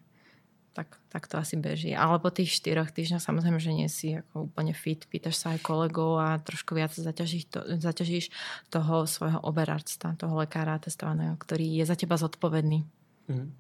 tak, 0.74 0.98
tak 1.10 1.30
to 1.30 1.38
asi 1.38 1.54
beží. 1.58 1.94
Ale 1.94 2.18
po 2.18 2.34
tých 2.34 2.50
štyroch 2.50 2.90
týždňoch 2.90 3.22
samozrejme, 3.22 3.62
že 3.62 3.74
nie 3.78 3.90
si 3.90 4.18
ako 4.18 4.50
úplne 4.50 4.74
fit, 4.74 5.06
pýtaš 5.06 5.38
sa 5.38 5.54
aj 5.54 5.62
kolegov 5.62 6.18
a 6.18 6.42
trošku 6.42 6.74
viac 6.74 6.94
zaťažíš, 6.94 7.46
to, 7.50 7.62
zaťažíš 7.78 8.34
toho 8.74 9.06
svojho 9.06 9.38
oberárca, 9.46 10.18
toho 10.18 10.34
lekára 10.38 10.82
testovaného, 10.82 11.38
ktorý 11.38 11.82
je 11.82 11.86
za 11.86 11.94
teba 11.94 12.18
zodpovedný. 12.18 12.86
Mm. 13.30 13.54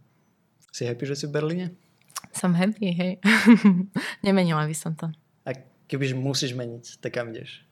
Si 0.74 0.86
happy, 0.86 1.06
že 1.06 1.18
si 1.22 1.26
v 1.30 1.38
Berlíne? 1.38 1.68
Som 2.34 2.58
happy, 2.58 2.94
hej. 2.94 3.14
Nemenila 4.26 4.66
by 4.66 4.74
som 4.78 4.94
to. 4.98 5.10
A 5.46 5.58
kebyže 5.90 6.18
musíš 6.18 6.58
meniť, 6.58 7.02
tak 7.02 7.18
kam 7.18 7.34
ideš? 7.34 7.66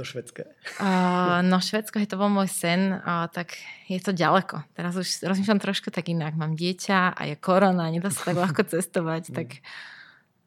Do 0.00 0.08
Švedska. 0.08 0.48
Uh, 0.80 1.44
no 1.44 1.60
Švedsko, 1.60 2.00
je 2.00 2.08
to 2.08 2.16
bol 2.16 2.32
môj 2.32 2.48
sen, 2.48 2.88
uh, 2.88 3.28
tak 3.28 3.60
je 3.84 4.00
to 4.00 4.16
ďaleko. 4.16 4.64
Teraz 4.72 4.96
už 4.96 5.28
rozmýšľam 5.28 5.60
trošku 5.60 5.92
tak 5.92 6.08
inak. 6.08 6.40
Mám 6.40 6.56
dieťa 6.56 7.12
a 7.12 7.20
je 7.28 7.36
korona, 7.36 7.92
nedá 7.92 8.08
sa 8.08 8.32
tak 8.32 8.40
ľahko 8.40 8.64
cestovať, 8.64 9.28
mm. 9.28 9.34
tak 9.36 9.60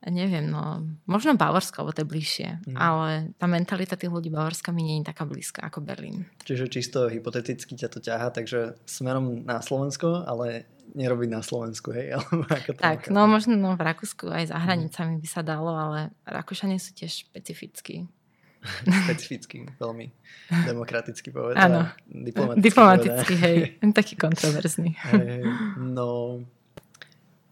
neviem, 0.09 0.49
no 0.49 0.81
možno 1.05 1.37
Bavorsko, 1.37 1.85
lebo 1.85 1.93
to 1.93 2.01
je 2.01 2.09
bližšie, 2.09 2.49
mm. 2.65 2.75
ale 2.81 3.37
tá 3.37 3.45
mentalita 3.45 3.93
tých 3.93 4.09
ľudí 4.09 4.33
Bavorska 4.33 4.73
mi 4.73 4.89
nie 4.89 5.05
je 5.05 5.13
taká 5.13 5.29
blízka 5.29 5.61
ako 5.63 5.85
Berlín. 5.85 6.25
Čiže 6.49 6.73
čisto 6.73 7.05
hypoteticky 7.05 7.77
ťa 7.77 7.93
to 7.93 8.01
ťaha, 8.01 8.33
takže 8.33 8.73
smerom 8.89 9.45
na 9.45 9.61
Slovensko, 9.61 10.25
ale 10.25 10.65
nerobiť 10.97 11.29
na 11.29 11.45
Slovensku, 11.45 11.93
hej? 11.93 12.17
ako 12.57 12.73
tak, 12.73 13.13
no 13.13 13.29
možno 13.29 13.53
no, 13.53 13.77
v 13.77 13.85
Rakúsku 13.85 14.33
aj 14.33 14.49
za 14.49 14.57
hranicami 14.57 15.21
by 15.21 15.27
sa 15.29 15.45
dalo, 15.45 15.71
ale 15.71 16.09
Rakúšania 16.25 16.81
sú 16.81 16.97
tiež 16.97 17.29
špecifickí. 17.29 18.09
Špecifický, 19.03 19.67
veľmi 19.75 20.07
demokratický 20.67 21.29
povedať. 21.35 21.59
Áno, 21.59 21.91
diplomatický, 22.07 22.63
diplomatický 22.63 23.33
hej, 23.39 23.57
taký 23.91 24.13
kontroverzný. 24.15 24.95
Hej, 25.11 25.43
no, 25.79 26.39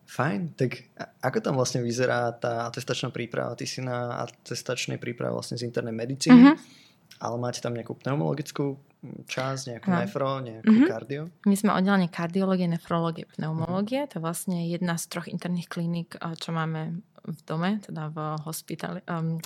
fajn, 0.08 0.56
tak 0.56 0.88
ako 1.24 1.38
tam 1.44 1.56
vlastne 1.60 1.84
vyzerá 1.84 2.32
tá 2.36 2.72
atestačná 2.72 3.12
príprava? 3.12 3.56
Ty 3.60 3.66
si 3.68 3.84
na 3.84 4.24
atestačnej 4.24 5.00
príprave 5.00 5.36
vlastne 5.36 5.60
z 5.60 5.68
internej 5.68 5.96
medicíny. 5.96 6.56
Mm-hmm 6.56 6.82
ale 7.22 7.38
máte 7.38 7.62
tam 7.62 7.78
nejakú 7.78 7.94
pneumologickú 8.02 8.82
časť, 9.30 9.78
nejakú 9.78 9.90
no. 9.94 9.98
nefro, 10.02 10.30
nejakú 10.42 10.74
mm-hmm. 10.74 10.90
kardio? 10.90 11.24
My 11.46 11.56
sme 11.58 11.72
oddelenie 11.78 12.10
kardiológie, 12.10 12.66
nefrológie, 12.66 13.30
pneumológie. 13.38 14.06
Mm-hmm. 14.06 14.12
To 14.14 14.18
je 14.18 14.26
vlastne 14.26 14.58
jedna 14.66 14.98
z 14.98 15.04
troch 15.10 15.30
interných 15.30 15.70
kliník, 15.70 16.18
eh, 16.18 16.34
čo 16.38 16.50
máme 16.50 16.98
v 17.22 17.40
dome, 17.46 17.78
teda 17.86 18.10
v 18.10 18.18
hospitali, 18.42 19.06
um, 19.06 19.38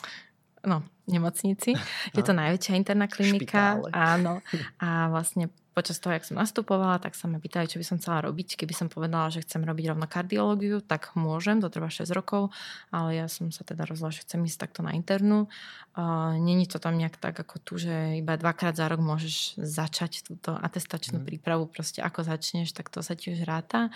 no, 0.65 0.85
nemocnici. 1.05 1.73
Je 2.13 2.21
to 2.25 2.33
najväčšia 2.33 2.73
interná 2.77 3.05
klinika. 3.09 3.77
Špitále. 3.77 3.89
Áno. 3.93 4.33
A 4.81 5.09
vlastne 5.09 5.49
počas 5.75 5.99
toho, 5.99 6.15
jak 6.15 6.23
som 6.23 6.39
nastupovala, 6.39 7.03
tak 7.03 7.19
sa 7.19 7.27
ma 7.27 7.43
pýtali, 7.43 7.67
čo 7.67 7.75
by 7.75 7.85
som 7.85 7.99
chcela 7.99 8.23
robiť. 8.23 8.55
Keby 8.55 8.71
som 8.71 8.87
povedala, 8.87 9.27
že 9.27 9.43
chcem 9.43 9.59
robiť 9.59 9.91
rovno 9.91 10.07
kardiológiu, 10.07 10.79
tak 10.79 11.11
môžem, 11.19 11.59
to 11.59 11.67
trvá 11.67 11.91
6 11.91 12.07
rokov, 12.15 12.55
ale 12.95 13.19
ja 13.19 13.27
som 13.27 13.51
sa 13.51 13.67
teda 13.67 13.83
rozhodla, 13.83 14.15
že 14.15 14.23
chcem 14.23 14.39
ísť 14.47 14.57
takto 14.63 14.79
na 14.79 14.95
internú. 14.95 15.51
Uh, 15.91 16.39
Není 16.39 16.67
to 16.67 16.79
tam 16.79 16.95
nejak 16.95 17.19
tak 17.19 17.35
ako 17.39 17.59
tu, 17.59 17.73
že 17.75 18.23
iba 18.23 18.39
dvakrát 18.39 18.75
za 18.75 18.87
rok 18.87 19.03
môžeš 19.03 19.59
začať 19.59 20.23
túto 20.23 20.55
atestačnú 20.55 21.19
mm. 21.19 21.27
prípravu, 21.27 21.67
proste 21.67 21.99
ako 21.99 22.23
začneš, 22.23 22.71
tak 22.71 22.87
to 22.87 23.03
sa 23.03 23.19
ti 23.19 23.35
už 23.35 23.43
ráta. 23.43 23.91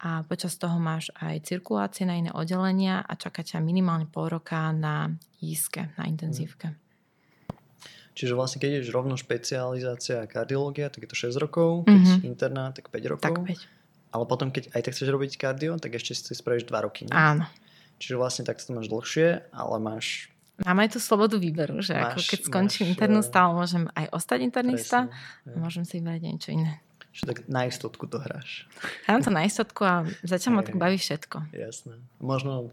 A 0.00 0.24
počas 0.24 0.56
toho 0.56 0.80
máš 0.80 1.12
aj 1.20 1.44
cirkulácie 1.44 2.08
na 2.08 2.16
iné 2.16 2.32
oddelenia 2.32 3.04
a 3.04 3.12
čaká 3.20 3.44
ťa 3.44 3.60
minimálne 3.60 4.08
pol 4.08 4.32
roka 4.32 4.72
na 4.72 5.12
jízke, 5.44 5.92
na 6.00 6.08
intenzívke. 6.08 6.72
Mm. 6.72 6.89
Čiže 8.20 8.36
vlastne 8.36 8.60
keď 8.60 8.84
ideš 8.84 8.92
rovno 8.92 9.16
špecializácia 9.16 10.28
kardiológia, 10.28 10.92
tak 10.92 11.08
je 11.08 11.08
to 11.08 11.16
6 11.16 11.40
rokov, 11.40 11.88
keď 11.88 11.96
mm-hmm. 11.96 12.28
interná, 12.28 12.68
tak 12.68 12.92
5 12.92 13.12
rokov. 13.16 13.32
Tak 13.32 13.48
5. 13.48 14.12
Ale 14.12 14.24
potom, 14.28 14.52
keď 14.52 14.76
aj 14.76 14.82
tak 14.84 14.92
chceš 14.92 15.08
robiť 15.08 15.40
kardio, 15.40 15.80
tak 15.80 15.96
ešte 15.96 16.12
si 16.12 16.36
spravíš 16.36 16.68
2 16.68 16.84
roky. 16.84 17.08
Nie? 17.08 17.16
Áno. 17.16 17.48
Čiže 17.96 18.20
vlastne 18.20 18.44
tak 18.44 18.60
to 18.60 18.76
máš 18.76 18.92
dlhšie, 18.92 19.48
ale 19.56 19.76
máš... 19.80 20.28
Mám 20.60 20.84
aj 20.84 20.92
tú 20.92 20.98
slobodu 21.00 21.40
výberu, 21.40 21.80
že 21.80 21.96
máš, 21.96 22.04
ako 22.12 22.20
keď 22.28 22.40
skončím 22.44 22.84
máš, 22.84 22.92
internú 22.92 23.20
eh, 23.24 23.28
stále, 23.32 23.50
môžem 23.56 23.88
aj 23.96 24.06
ostať 24.12 24.38
internista 24.44 25.08
a 25.48 25.56
môžem 25.56 25.88
si 25.88 26.04
vybrať 26.04 26.20
niečo 26.20 26.52
iné. 26.52 26.84
Čiže 27.16 27.24
tak 27.24 27.38
na 27.48 27.64
istotku 27.64 28.04
to 28.04 28.20
hráš. 28.20 28.68
Hrám 29.08 29.24
to 29.24 29.32
na 29.32 29.48
istotku 29.48 29.80
a 29.88 30.04
zatiaľ 30.20 30.60
ma 30.60 30.62
tak 30.68 30.76
baví 30.76 31.00
všetko. 31.00 31.56
Jasné. 31.56 31.96
Možno 32.20 32.68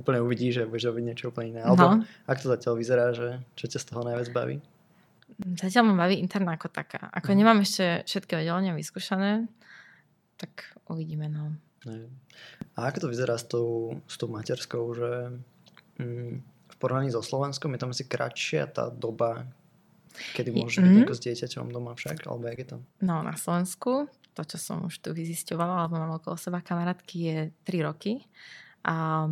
úplne 0.00 0.24
uvidíš, 0.24 0.64
že 0.64 0.70
budeš 0.70 0.88
robiť 0.88 1.04
niečo 1.04 1.24
úplne 1.28 1.58
iné. 1.58 1.60
Alebo 1.60 2.00
no. 2.00 2.08
ak 2.24 2.40
to 2.40 2.48
zatiaľ 2.48 2.80
vyzerá, 2.80 3.12
že 3.12 3.44
čo 3.52 3.68
ťa 3.68 3.78
z 3.82 3.86
toho 3.92 4.00
najviac 4.08 4.32
baví? 4.32 4.56
Zatiaľ 5.38 5.92
ma 5.92 6.08
baví 6.08 6.18
interná 6.18 6.58
ako 6.58 6.68
taká. 6.72 7.12
Ako 7.14 7.30
mm. 7.30 7.36
nemám 7.38 7.58
ešte 7.62 8.02
všetky 8.08 8.42
oddelenia 8.42 8.74
vyskúšané, 8.74 9.46
tak 10.34 10.74
uvidíme. 10.90 11.30
No. 11.30 11.54
A 12.74 12.78
ako 12.90 13.06
to 13.06 13.12
vyzerá 13.12 13.38
s 13.38 13.46
tou, 13.46 14.02
s 14.10 14.18
tou 14.18 14.26
materskou, 14.26 14.84
že 14.98 15.10
mm, 16.02 16.32
v 16.42 16.76
porovnaní 16.78 17.14
so 17.14 17.22
Slovenskom 17.22 17.70
je 17.74 17.80
tam 17.80 17.94
asi 17.94 18.04
kratšia 18.06 18.66
tá 18.66 18.90
doba, 18.90 19.46
kedy 20.34 20.50
môže 20.50 20.82
byť 20.82 21.06
mm. 21.06 21.14
s 21.14 21.20
dieťaťom 21.22 21.70
doma 21.70 21.94
však, 21.94 22.26
alebo 22.26 22.50
jak 22.50 22.58
je 22.58 22.68
to? 22.74 22.78
No 23.06 23.22
na 23.22 23.38
Slovensku, 23.38 24.10
to 24.34 24.42
čo 24.42 24.58
som 24.58 24.86
už 24.90 24.98
tu 24.98 25.14
vyzisťovala, 25.14 25.86
alebo 25.86 26.02
mám 26.02 26.18
okolo 26.18 26.34
seba 26.34 26.62
kamarátky, 26.62 27.16
je 27.18 27.38
3 27.62 27.86
roky. 27.86 28.26
A 28.86 29.26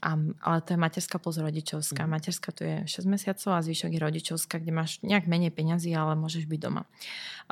a, 0.00 0.16
ale 0.40 0.58
to 0.64 0.72
je 0.72 0.78
materská 0.80 1.20
plus 1.20 1.36
rodičovská. 1.36 2.08
Mm. 2.08 2.10
Materská 2.10 2.50
to 2.56 2.64
je 2.64 2.76
6 2.88 3.04
mesiacov 3.04 3.50
a 3.52 3.64
zvyšok 3.64 3.90
je 3.92 4.00
rodičovská, 4.00 4.56
kde 4.58 4.72
máš 4.72 4.98
nejak 5.04 5.28
menej 5.28 5.52
peňazí, 5.52 5.92
ale 5.92 6.16
môžeš 6.16 6.48
byť 6.48 6.60
doma. 6.60 6.88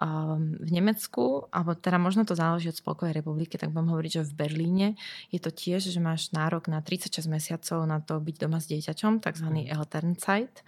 Um, 0.00 0.56
v 0.56 0.70
Nemecku, 0.72 1.46
alebo 1.52 1.76
teda 1.76 2.00
možno 2.00 2.24
to 2.24 2.32
záleží 2.32 2.72
od 2.72 2.80
Spolkovej 2.80 3.20
republiky, 3.20 3.60
tak 3.60 3.70
budem 3.70 3.92
hovoriť, 3.92 4.12
že 4.20 4.28
v 4.32 4.34
Berlíne 4.34 4.88
je 5.28 5.40
to 5.40 5.52
tiež, 5.52 5.84
že 5.92 6.00
máš 6.00 6.32
nárok 6.32 6.72
na 6.72 6.80
36 6.80 7.28
mesiacov 7.28 7.84
na 7.84 8.00
to 8.00 8.16
byť 8.16 8.36
doma 8.40 8.58
s 8.58 8.66
dieťaťom, 8.72 9.20
tzv. 9.20 9.48
Mm. 9.48 9.68
Elternzeit, 9.68 10.64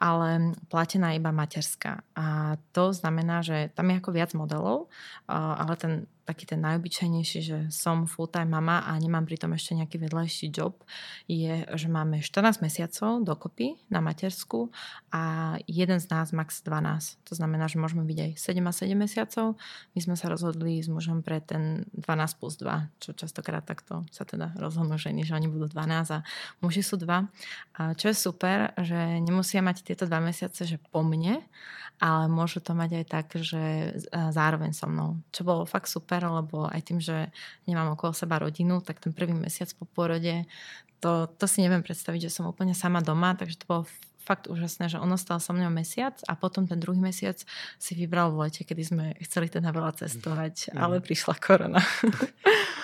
ale 0.00 0.56
platená 0.72 1.12
iba 1.12 1.28
materská. 1.28 2.00
A 2.16 2.56
to 2.72 2.96
znamená, 2.96 3.44
že 3.44 3.68
tam 3.76 3.92
je 3.92 4.00
ako 4.00 4.10
viac 4.16 4.30
modelov, 4.32 4.88
uh, 5.28 5.60
ale 5.60 5.74
ten 5.76 5.92
taký 6.28 6.44
ten 6.44 6.60
najobyčajnejší, 6.60 7.38
že 7.40 7.58
som 7.72 8.04
full-time 8.04 8.52
mama 8.52 8.84
a 8.84 8.92
nemám 9.00 9.24
pritom 9.24 9.56
ešte 9.56 9.72
nejaký 9.80 9.96
vedľajší 9.96 10.52
job, 10.52 10.76
je, 11.24 11.64
že 11.64 11.88
máme 11.88 12.20
14 12.20 12.60
mesiacov 12.60 13.24
dokopy 13.24 13.80
na 13.88 14.04
matersku 14.04 14.68
a 15.08 15.56
jeden 15.64 15.96
z 15.96 16.06
nás 16.12 16.36
max 16.36 16.60
12. 16.60 17.24
To 17.24 17.32
znamená, 17.32 17.64
že 17.64 17.80
môžeme 17.80 18.04
byť 18.04 18.18
aj 18.20 18.30
7 18.36 18.60
a 18.60 18.72
7 18.76 18.92
mesiacov. 18.92 19.56
My 19.96 20.00
sme 20.04 20.20
sa 20.20 20.28
rozhodli 20.28 20.84
s 20.84 20.92
mužom 20.92 21.24
pre 21.24 21.40
ten 21.40 21.88
12 21.96 22.04
plus 22.36 22.60
2, 22.60 23.00
čo 23.00 23.16
častokrát 23.16 23.64
takto 23.64 24.04
sa 24.12 24.28
teda 24.28 24.52
rozhodnú 24.60 25.00
ženy, 25.00 25.24
že 25.24 25.32
oni 25.32 25.48
budú 25.48 25.72
12 25.72 26.12
a 26.12 26.20
muži 26.60 26.84
sú 26.84 27.00
2. 27.00 27.08
A 27.80 27.96
čo 27.96 28.12
je 28.12 28.16
super, 28.18 28.76
že 28.76 29.16
nemusia 29.24 29.64
mať 29.64 29.80
tieto 29.80 30.04
2 30.04 30.12
mesiace, 30.20 30.68
že 30.68 30.76
po 30.92 31.00
mne, 31.00 31.40
ale 31.98 32.30
môžu 32.30 32.62
to 32.62 32.78
mať 32.78 32.90
aj 33.02 33.04
tak, 33.10 33.26
že 33.34 33.94
zároveň 34.10 34.70
so 34.70 34.86
mnou. 34.86 35.18
Čo 35.34 35.42
bolo 35.42 35.66
fakt 35.66 35.90
super, 35.90 36.17
lebo 36.26 36.66
aj 36.66 36.80
tým, 36.82 36.98
že 36.98 37.30
nemám 37.70 37.94
okolo 37.94 38.10
seba 38.10 38.42
rodinu, 38.42 38.82
tak 38.82 38.98
ten 38.98 39.14
prvý 39.14 39.30
mesiac 39.36 39.70
po 39.78 39.86
porode, 39.86 40.42
to, 40.98 41.30
to 41.38 41.46
si 41.46 41.62
neviem 41.62 41.86
predstaviť, 41.86 42.26
že 42.26 42.34
som 42.34 42.50
úplne 42.50 42.74
sama 42.74 42.98
doma, 42.98 43.38
takže 43.38 43.62
to 43.62 43.70
bolo 43.70 43.82
fakt 44.28 44.44
úžasné, 44.44 44.92
že 44.92 45.00
ono 45.00 45.16
stalo 45.16 45.40
so 45.40 45.56
mnou 45.56 45.72
mesiac 45.72 46.12
a 46.28 46.36
potom 46.36 46.68
ten 46.68 46.76
druhý 46.76 47.00
mesiac 47.00 47.40
si 47.80 47.92
vybral 47.96 48.28
v 48.36 48.44
lete, 48.44 48.60
kedy 48.60 48.82
sme 48.84 49.04
chceli 49.24 49.48
teda 49.48 49.72
veľa 49.72 49.96
cestovať, 50.04 50.74
mm. 50.74 50.76
ale 50.76 51.00
prišla 51.00 51.34
korona. 51.40 51.80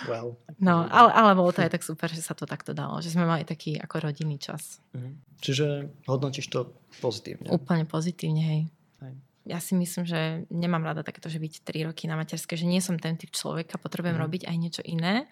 Wow. 0.05 0.37
No, 0.61 0.85
ale, 0.85 1.16
ale 1.16 1.33
bolo 1.33 1.49
to 1.49 1.64
aj 1.64 1.73
tak 1.73 1.81
super, 1.81 2.12
že 2.12 2.20
sa 2.20 2.37
to 2.37 2.44
takto 2.44 2.77
dalo, 2.77 3.01
že 3.01 3.09
sme 3.09 3.25
mali 3.25 3.40
taký 3.40 3.81
ako 3.81 4.05
rodinný 4.05 4.37
čas. 4.37 4.85
Mm. 4.92 5.16
Čiže 5.40 5.88
hodnotíš 6.05 6.53
to 6.53 6.77
pozitívne? 7.01 7.49
Úplne 7.49 7.88
pozitívne, 7.88 8.42
hej. 8.44 8.62
hej 9.01 9.16
ja 9.44 9.61
si 9.61 9.76
myslím, 9.76 10.09
že 10.09 10.48
nemám 10.48 10.80
rada 10.88 11.04
takéto, 11.04 11.28
že 11.28 11.37
byť 11.37 11.68
3 11.68 11.88
roky 11.92 12.09
na 12.09 12.16
materskej, 12.16 12.57
že 12.57 12.66
nie 12.68 12.80
som 12.80 12.96
ten 12.96 13.20
typ 13.20 13.28
človeka, 13.28 13.76
potrebujem 13.76 14.16
mm. 14.16 14.24
robiť 14.24 14.42
aj 14.48 14.57
niečo 14.57 14.83
iné. 14.85 15.28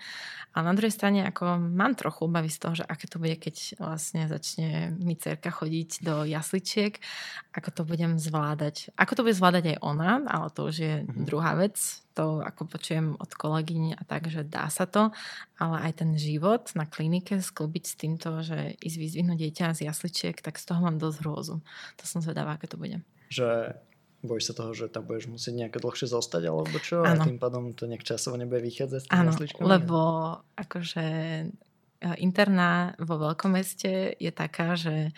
A 0.52 0.60
na 0.60 0.76
druhej 0.76 0.92
strane 0.92 1.24
ako 1.24 1.56
mám 1.56 1.96
trochu 1.96 2.28
obavy 2.28 2.52
z 2.52 2.60
toho, 2.60 2.74
že 2.76 2.84
aké 2.84 3.08
to 3.08 3.16
bude, 3.16 3.40
keď 3.40 3.80
vlastne 3.80 4.28
začne 4.28 4.92
mi 5.00 5.16
cerka 5.16 5.48
chodiť 5.48 6.04
do 6.04 6.28
jasličiek, 6.28 7.00
ako 7.56 7.68
to 7.72 7.82
budem 7.88 8.20
zvládať. 8.20 8.92
Ako 9.00 9.16
to 9.16 9.24
bude 9.24 9.32
zvládať 9.32 9.76
aj 9.76 9.78
ona, 9.80 10.20
ale 10.28 10.52
to 10.52 10.68
už 10.68 10.76
je 10.76 10.94
mm. 11.08 11.24
druhá 11.24 11.56
vec. 11.56 11.80
To 12.12 12.44
ako 12.44 12.68
počujem 12.68 13.16
od 13.16 13.32
kolegyň 13.32 13.96
a 13.96 14.02
tak, 14.04 14.28
že 14.28 14.44
dá 14.44 14.68
sa 14.68 14.84
to, 14.84 15.16
ale 15.56 15.88
aj 15.88 16.04
ten 16.04 16.12
život 16.20 16.68
na 16.76 16.84
klinike 16.84 17.40
sklbiť 17.40 17.84
s 17.88 17.94
týmto, 17.96 18.44
že 18.44 18.76
ísť 18.76 18.96
vyzvihnúť 19.00 19.38
dieťa 19.40 19.72
z 19.72 19.88
jasličiek, 19.88 20.36
tak 20.36 20.60
z 20.60 20.68
toho 20.68 20.84
mám 20.84 21.00
dosť 21.00 21.24
hrôzu. 21.24 21.64
To 21.96 22.04
som 22.04 22.20
zvedavá, 22.20 22.60
aké 22.60 22.68
to 22.68 22.76
bude. 22.76 23.00
Že 23.32 23.72
Bojíš 24.22 24.54
sa 24.54 24.54
toho, 24.54 24.70
že 24.70 24.86
tam 24.86 25.02
budeš 25.02 25.26
musieť 25.26 25.66
nejaké 25.66 25.82
dlhšie 25.82 26.06
zostať, 26.06 26.42
alebo 26.46 26.78
čo? 26.78 27.02
Ano. 27.02 27.22
A 27.22 27.26
tým 27.26 27.42
pádom 27.42 27.74
to 27.74 27.90
nejak 27.90 28.06
časovo 28.06 28.38
nebude 28.38 28.62
vychádzať 28.62 29.00
s 29.02 29.06
Áno, 29.10 29.34
lebo 29.66 30.00
akože 30.54 31.06
e, 31.42 31.46
interná 32.22 32.94
vo 33.02 33.18
veľkom 33.18 33.58
meste 33.58 34.14
je 34.14 34.30
taká, 34.30 34.78
že 34.78 35.10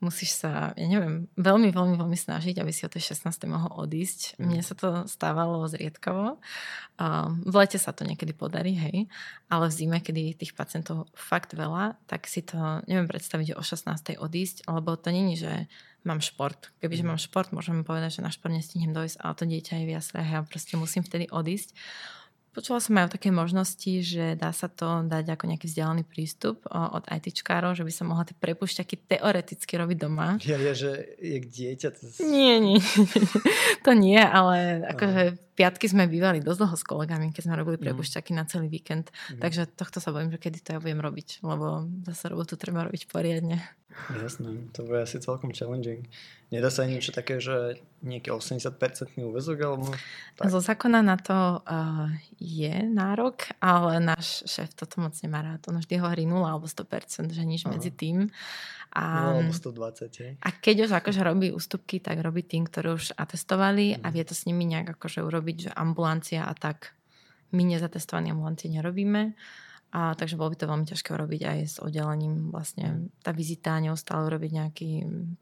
musíš 0.00 0.32
sa, 0.32 0.72
ja 0.80 0.88
neviem, 0.88 1.28
veľmi, 1.36 1.68
veľmi, 1.76 1.96
veľmi 2.00 2.16
snažiť, 2.16 2.56
aby 2.56 2.72
si 2.72 2.88
o 2.88 2.92
tej 2.92 3.12
16. 3.12 3.44
mohol 3.44 3.84
odísť. 3.84 4.40
Mm. 4.40 4.44
Mne 4.48 4.62
sa 4.64 4.74
to 4.74 4.88
stávalo 5.04 5.68
zriedkavo. 5.68 6.40
V 7.44 7.54
lete 7.54 7.76
sa 7.76 7.92
to 7.92 8.08
niekedy 8.08 8.32
podarí, 8.32 8.76
hej, 8.76 8.96
ale 9.52 9.68
v 9.68 9.76
zime, 9.76 10.00
kedy 10.00 10.40
tých 10.40 10.56
pacientov 10.56 11.08
fakt 11.12 11.52
veľa, 11.52 12.00
tak 12.08 12.24
si 12.24 12.40
to 12.40 12.80
neviem 12.88 13.08
predstaviť 13.08 13.56
o 13.56 13.62
16. 13.62 14.16
odísť, 14.16 14.68
lebo 14.72 14.96
to 14.96 15.12
není, 15.12 15.36
že 15.36 15.68
mám 16.04 16.20
šport. 16.24 16.72
Kebyže 16.80 17.04
mhm. 17.04 17.10
mám 17.14 17.20
šport, 17.20 17.50
môžem 17.52 17.84
povedať, 17.84 18.20
že 18.20 18.26
na 18.26 18.32
šport 18.32 18.52
nestihnem 18.54 18.92
dojsť, 18.92 19.16
ale 19.20 19.32
to 19.36 19.44
dieťa 19.44 19.74
je 19.80 19.84
v 19.86 19.94
jaslách 19.96 20.28
a 20.32 20.46
proste 20.46 20.74
musím 20.76 21.02
vtedy 21.04 21.28
odísť. 21.28 21.76
Počula 22.50 22.82
som 22.82 22.98
aj 22.98 23.06
o 23.06 23.14
také 23.14 23.30
možnosti, 23.30 24.02
že 24.02 24.34
dá 24.34 24.50
sa 24.50 24.66
to 24.66 25.06
dať 25.06 25.38
ako 25.38 25.54
nejaký 25.54 25.70
vzdialený 25.70 26.02
prístup 26.02 26.66
od 26.66 27.06
ITčkárov, 27.06 27.78
že 27.78 27.86
by 27.86 27.92
sa 27.94 28.02
mohla 28.02 28.26
tie 28.26 28.34
prepušťaky 28.34 29.06
teoreticky 29.06 29.78
robiť 29.78 29.96
doma. 30.02 30.34
Ja, 30.42 30.58
ja 30.58 30.74
že 30.74 31.14
je 31.22 31.38
dieťa... 31.46 31.88
To... 31.94 32.02
Nie, 32.26 32.58
nie. 32.58 32.82
to 33.86 33.94
nie, 33.94 34.18
ale 34.18 34.82
akože 34.82 35.38
piatky 35.60 35.92
sme 35.92 36.08
bývali 36.08 36.40
dosť 36.40 36.58
dlho 36.64 36.76
s 36.80 36.84
kolegami, 36.88 37.36
keď 37.36 37.42
sme 37.44 37.54
robili 37.60 37.76
mhm. 37.76 37.84
prepušťaky 37.84 38.32
na 38.32 38.48
celý 38.48 38.72
víkend. 38.72 39.12
Mm. 39.28 39.44
Takže 39.44 39.68
tohto 39.68 40.00
sa 40.00 40.08
bojím, 40.08 40.32
že 40.32 40.40
kedy 40.40 40.64
to 40.64 40.72
ja 40.72 40.80
budem 40.80 41.04
robiť, 41.04 41.44
lebo 41.44 41.84
zase 42.08 42.32
robotu 42.32 42.56
treba 42.56 42.88
robiť 42.88 43.04
poriadne. 43.12 43.60
Jasné, 43.90 44.70
to 44.70 44.86
bude 44.86 45.02
asi 45.02 45.18
celkom 45.18 45.50
challenging. 45.50 46.06
Nedá 46.54 46.70
sa 46.70 46.86
niečo 46.86 47.10
také, 47.10 47.42
že 47.42 47.82
nejaký 48.06 48.30
80-percentný 48.30 49.26
úvezok? 49.26 49.58
Alebo 49.66 49.86
tak? 50.38 50.46
Zo 50.46 50.62
zákona 50.62 51.02
na 51.02 51.18
to 51.18 51.62
uh, 51.62 52.06
je 52.38 52.70
nárok, 52.86 53.50
ale 53.58 53.98
náš 53.98 54.46
šéf 54.46 54.74
toto 54.78 55.02
moc 55.02 55.14
nemá 55.22 55.42
rád. 55.42 55.66
On 55.70 55.78
vždy 55.78 55.94
hovorí 55.98 56.22
0 56.26 56.42
alebo 56.42 56.66
100%, 56.70 57.34
že 57.34 57.42
nič 57.42 57.66
Aha. 57.66 57.74
medzi 57.74 57.90
tým. 57.90 58.30
A, 58.90 59.30
0 59.30 59.46
alebo 59.46 59.54
120, 59.54 60.22
hej. 60.22 60.32
A 60.42 60.48
keď 60.54 60.86
už 60.86 60.90
akože 60.98 61.20
robí 61.22 61.54
ústupky, 61.54 62.02
tak 62.02 62.18
robí 62.18 62.42
tým, 62.42 62.66
ktorí 62.66 62.98
už 62.98 63.14
atestovali 63.14 63.94
mm. 63.94 64.02
a 64.02 64.06
mhm. 64.10 64.14
vie 64.14 64.24
to 64.26 64.34
s 64.34 64.46
nimi 64.46 64.66
nejak 64.66 64.98
akože 64.98 65.22
urobiť, 65.22 65.49
že 65.58 65.70
ambulancia 65.74 66.46
a 66.46 66.54
tak. 66.54 66.94
My 67.50 67.66
nezatestovaní 67.66 68.30
ambulancie 68.30 68.70
nerobíme. 68.70 69.34
A 69.90 70.14
takže 70.14 70.38
bolo 70.38 70.54
by 70.54 70.56
to 70.62 70.70
veľmi 70.70 70.86
ťažké 70.86 71.10
urobiť 71.10 71.42
aj 71.50 71.58
s 71.66 71.76
oddelením 71.82 72.54
vlastne 72.54 73.10
tá 73.26 73.34
vizita, 73.34 73.74
neustále 73.82 74.30
urobiť 74.30 74.50
nejaký, 74.54 74.90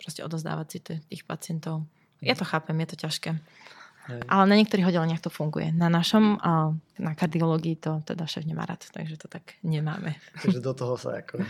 proste 0.01 0.25
odozdávať 0.25 0.66
si 0.73 0.79
tých 0.81 1.23
pacientov. 1.29 1.85
Ja 2.25 2.33
to 2.33 2.49
chápem, 2.49 2.81
je 2.81 2.88
to 2.88 2.97
ťažké. 2.97 3.37
Hej. 4.09 4.21
Ale 4.25 4.44
na 4.49 4.57
niektorých 4.57 4.88
oddeleniach 4.88 5.21
to 5.21 5.29
funguje. 5.29 5.68
Na 5.77 5.92
našom, 5.92 6.40
na 6.97 7.12
kardiológii 7.12 7.77
to 7.77 8.01
teda 8.09 8.25
šéf 8.25 8.49
nemá 8.49 8.64
rád, 8.64 8.88
takže 8.88 9.21
to 9.21 9.29
tak 9.29 9.61
nemáme. 9.61 10.16
Takže 10.40 10.61
do 10.64 10.73
toho 10.73 10.97
sa 10.97 11.21
ako... 11.21 11.44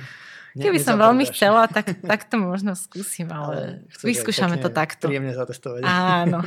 Ne, 0.57 0.65
Keby 0.65 0.81
som 0.81 0.99
veľmi 0.99 1.29
chcela, 1.31 1.71
tak, 1.71 2.03
tak 2.03 2.27
to 2.27 2.41
možno 2.41 2.73
skúsim, 2.75 3.31
ale, 3.31 3.85
ale 3.85 4.03
vyskúšame 4.03 4.59
to 4.59 4.73
takto. 4.73 5.07
Príjemne 5.07 5.37
zatestovať. 5.37 5.87
Áno. 5.87 6.43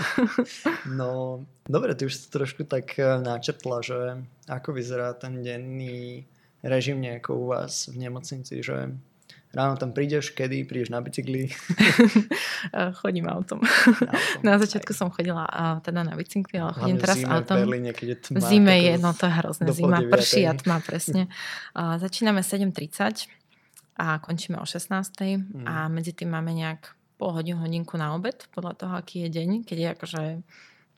no, 0.99 1.09
dobre, 1.63 1.95
ty 1.95 2.09
už 2.09 2.27
trošku 2.33 2.67
tak 2.67 2.97
e, 2.97 3.21
načetla, 3.21 3.77
že 3.79 4.25
ako 4.51 4.75
vyzerá 4.75 5.15
ten 5.15 5.45
denný 5.45 6.27
režim 6.65 6.99
nejako 6.99 7.31
u 7.39 7.45
vás 7.55 7.87
v 7.87 8.03
nemocnici, 8.03 8.59
že 8.59 8.91
ráno 9.51 9.75
tam 9.75 9.91
prídeš, 9.91 10.31
kedy 10.31 10.63
prídeš 10.63 10.89
na 10.91 11.03
bicykli? 11.03 11.51
chodím 13.03 13.27
autom. 13.27 13.59
Na, 14.43 14.55
na 14.55 14.61
začiatku 14.61 14.95
aj. 14.95 14.97
som 14.97 15.07
chodila 15.11 15.43
teda 15.83 16.07
na 16.07 16.15
bicykli, 16.15 16.57
ale 16.59 16.71
chodím 16.71 16.97
teraz 16.99 17.19
zime 17.19 17.31
autom. 17.31 17.55
V 17.59 17.61
Berlíne, 17.67 17.91
keď 17.91 18.07
je 18.07 18.17
tma, 18.31 18.39
v 18.39 18.41
zime 18.47 18.75
je, 18.79 18.93
no 18.97 19.11
to 19.11 19.23
je 19.27 19.33
hrozné. 19.35 19.65
Zima 19.75 19.99
prší 20.07 20.41
a 20.47 20.53
tma, 20.55 20.79
presne. 20.79 21.27
A 21.79 21.95
začíname 21.99 22.43
7.30 22.43 23.31
a 23.95 24.19
končíme 24.19 24.59
o 24.59 24.65
16.00 24.65 25.39
mm. 25.39 25.65
a 25.67 25.87
medzi 25.87 26.11
tým 26.11 26.31
máme 26.31 26.51
nejak 26.51 26.95
pol 27.21 27.31
hodinu, 27.37 27.61
hodinku 27.61 28.01
na 28.01 28.17
obed, 28.17 28.49
podľa 28.49 28.73
toho, 28.73 28.93
aký 28.97 29.27
je 29.27 29.29
deň. 29.29 29.49
Keď 29.63 29.77
je 29.77 29.87
akože 29.93 30.23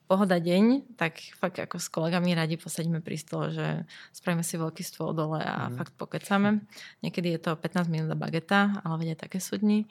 pohoda 0.06 0.38
deň, 0.38 0.96
tak 1.00 1.20
fakt 1.40 1.58
ako 1.60 1.80
s 1.80 1.88
kolegami 1.88 2.36
radi 2.36 2.60
posadíme 2.60 3.00
pri 3.00 3.18
stole, 3.18 3.50
že 3.56 3.88
spravíme 4.12 4.44
si 4.44 4.60
veľký 4.60 4.84
stôl 4.84 5.16
dole 5.16 5.42
a 5.42 5.70
mm. 5.70 5.76
fakt 5.80 5.94
pokecame. 5.96 6.64
Niekedy 7.02 7.38
je 7.38 7.40
to 7.40 7.52
15 7.56 7.88
minút 7.88 8.12
bageta, 8.20 8.84
ale 8.84 8.96
vedia 9.02 9.18
také 9.18 9.40
sú 9.40 9.58
dni. 9.58 9.88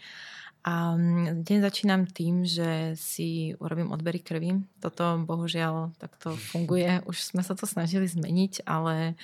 A 0.62 0.94
mm, 0.94 1.42
deň 1.42 1.58
začínam 1.58 2.02
tým, 2.06 2.46
že 2.46 2.94
si 2.94 3.58
urobím 3.58 3.90
odbery 3.90 4.22
krvi. 4.22 4.62
Toto 4.78 5.18
bohužiaľ 5.26 5.98
takto 5.98 6.38
funguje. 6.38 7.02
Už 7.10 7.18
sme 7.18 7.42
sa 7.42 7.58
to 7.58 7.66
snažili 7.66 8.06
zmeniť, 8.06 8.62
ale 8.62 9.18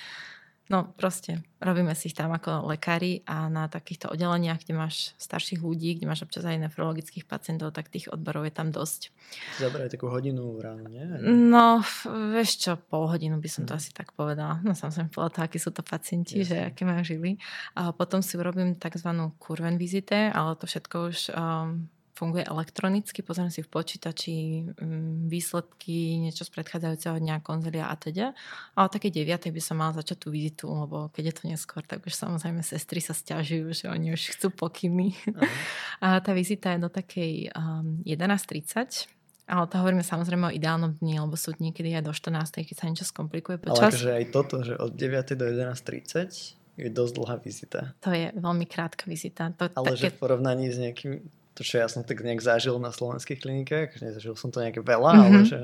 No 0.69 0.93
proste, 0.93 1.41
robíme 1.57 1.97
si 1.97 2.13
ich 2.13 2.17
tam 2.17 2.29
ako 2.29 2.69
lekári 2.69 3.25
a 3.25 3.49
na 3.49 3.65
takýchto 3.65 4.13
oddeleniach, 4.13 4.61
kde 4.61 4.77
máš 4.77 5.17
starších 5.17 5.65
ľudí, 5.65 5.97
kde 5.97 6.05
máš 6.05 6.29
občas 6.29 6.45
aj 6.45 6.61
nefrologických 6.61 7.25
pacientov, 7.25 7.73
tak 7.73 7.89
tých 7.89 8.13
odborov 8.13 8.45
je 8.45 8.53
tam 8.53 8.69
dosť. 8.69 9.09
Zabraj 9.57 9.89
takú 9.89 10.13
hodinu 10.13 10.61
ráno, 10.61 10.85
nie? 10.85 11.01
No, 11.25 11.81
vieš 12.05 12.61
čo, 12.61 12.77
pol 12.77 13.09
hodinu 13.09 13.41
by 13.41 13.49
som 13.49 13.65
to 13.65 13.73
mm. 13.73 13.79
asi 13.81 13.89
tak 13.97 14.13
povedala. 14.13 14.61
No 14.61 14.77
som 14.77 14.93
povedala 15.09 15.33
to, 15.33 15.39
akí 15.41 15.57
sú 15.57 15.73
to 15.73 15.81
pacienti, 15.81 16.45
Jasne. 16.45 16.49
že 16.53 16.55
aké 16.69 16.85
majú 16.85 17.01
žily. 17.01 17.41
A 17.73 17.89
potom 17.89 18.21
si 18.21 18.37
urobím 18.37 18.77
tzv. 18.77 19.09
kurven 19.41 19.81
vizite, 19.81 20.29
ale 20.29 20.53
to 20.53 20.69
všetko 20.69 20.95
už 21.09 21.17
um, 21.33 21.89
funguje 22.19 22.43
elektronicky, 22.43 23.23
pozriem 23.23 23.47
si 23.47 23.63
v 23.63 23.71
počítači 23.71 24.35
mm, 24.75 25.31
výsledky, 25.31 26.19
niečo 26.19 26.43
z 26.43 26.51
predchádzajúceho 26.51 27.15
dňa, 27.15 27.39
konzilia 27.39 27.87
a 27.87 27.95
teda. 27.95 28.35
A 28.75 28.83
o 28.83 28.91
takej 28.91 29.23
9. 29.23 29.55
by 29.55 29.61
som 29.63 29.79
mala 29.79 29.95
začať 29.95 30.27
tú 30.27 30.35
vizitu, 30.35 30.67
lebo 30.67 31.07
keď 31.15 31.31
je 31.31 31.35
to 31.39 31.43
neskôr, 31.47 31.87
tak 31.87 32.03
už 32.03 32.11
samozrejme 32.11 32.59
sestry 32.59 32.99
sa 32.99 33.15
stiažujú, 33.15 33.71
že 33.71 33.85
oni 33.87 34.11
už 34.11 34.35
chcú 34.35 34.51
pokyny. 34.51 35.15
A 36.03 36.19
tá 36.19 36.35
vizita 36.35 36.75
je 36.75 36.83
do 36.83 36.91
takej 36.91 37.55
um, 37.55 38.03
11.30. 38.03 39.07
Ale 39.49 39.65
to 39.65 39.81
hovoríme 39.81 40.05
samozrejme 40.05 40.45
o 40.45 40.53
ideálnom 40.53 40.93
dni, 41.01 41.25
lebo 41.25 41.33
sú 41.33 41.57
dní, 41.57 41.73
kedy 41.73 41.97
je 41.97 42.01
do 42.05 42.13
14. 42.13 42.69
keď 42.69 42.75
sa 42.77 42.85
niečo 42.85 43.07
skomplikuje 43.09 43.57
počas. 43.57 43.81
Ale 43.81 43.89
akože 43.97 44.11
aj 44.13 44.25
toto, 44.29 44.55
že 44.61 44.77
od 44.77 44.93
9. 44.93 45.33
do 45.33 45.45
11.30 45.49 46.59
je 46.79 46.89
dosť 46.93 47.13
dlhá 47.17 47.35
vizita. 47.41 47.79
To 48.05 48.13
je 48.13 48.29
veľmi 48.31 48.63
krátka 48.69 49.09
vizita. 49.09 49.51
To, 49.57 49.67
Ale 49.73 49.97
také... 49.97 49.99
že 49.99 50.09
v 50.13 50.17
porovnaní 50.21 50.69
s 50.71 50.77
nejakým 50.77 51.38
to, 51.59 51.67
čo 51.67 51.83
ja 51.83 51.91
som 51.91 52.07
tak 52.07 52.23
nejak 52.23 52.39
zažil 52.39 52.79
na 52.79 52.95
slovenských 52.95 53.43
klinikách, 53.43 53.99
nezažil 53.99 54.31
som 54.39 54.47
to 54.47 54.63
nejaké 54.63 54.79
veľa, 54.79 55.11
mm-hmm. 55.11 55.27
ale 55.27 55.39
že 55.43 55.59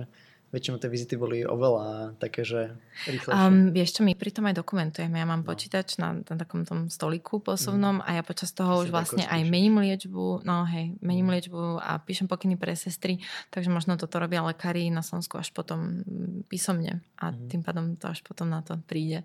väčšinou 0.52 0.76
tie 0.76 0.92
vizity 0.92 1.16
boli 1.16 1.44
oveľa 1.48 2.20
také, 2.20 2.44
že 2.44 2.76
rýchlejšie. 3.08 3.32
Um, 3.32 3.72
vieš 3.72 3.96
čo, 3.96 4.02
my 4.04 4.12
pri 4.16 4.32
tom 4.36 4.48
aj 4.48 4.56
dokumentujeme. 4.60 5.16
Ja 5.20 5.28
mám 5.28 5.44
no. 5.44 5.48
počítač 5.48 6.00
na, 6.00 6.20
na 6.20 6.36
takom 6.36 6.68
tom 6.68 6.92
stoliku 6.92 7.40
posuvnom 7.40 8.00
mm. 8.00 8.06
a 8.08 8.10
ja 8.20 8.24
počas 8.28 8.52
toho 8.52 8.84
už 8.84 8.92
vlastne 8.92 9.24
aj 9.24 9.42
mením 9.48 9.80
liečbu, 9.80 10.44
no 10.44 10.68
hej, 10.68 11.00
mením 11.00 11.32
mm. 11.32 11.34
liečbu 11.40 11.60
a 11.80 11.96
píšem 12.04 12.28
pokyny 12.28 12.60
pre 12.60 12.76
sestry, 12.76 13.24
takže 13.56 13.72
možno 13.72 13.96
toto 13.96 14.20
robia 14.20 14.44
lekári 14.44 14.92
na 14.92 15.00
Slovensku 15.00 15.40
až 15.40 15.56
potom 15.56 16.04
písomne 16.52 17.00
a 17.20 17.32
mm. 17.32 17.52
tým 17.52 17.62
pádom 17.64 17.96
to 17.96 18.12
až 18.12 18.20
potom 18.20 18.52
na 18.52 18.60
to 18.60 18.76
príde. 18.84 19.24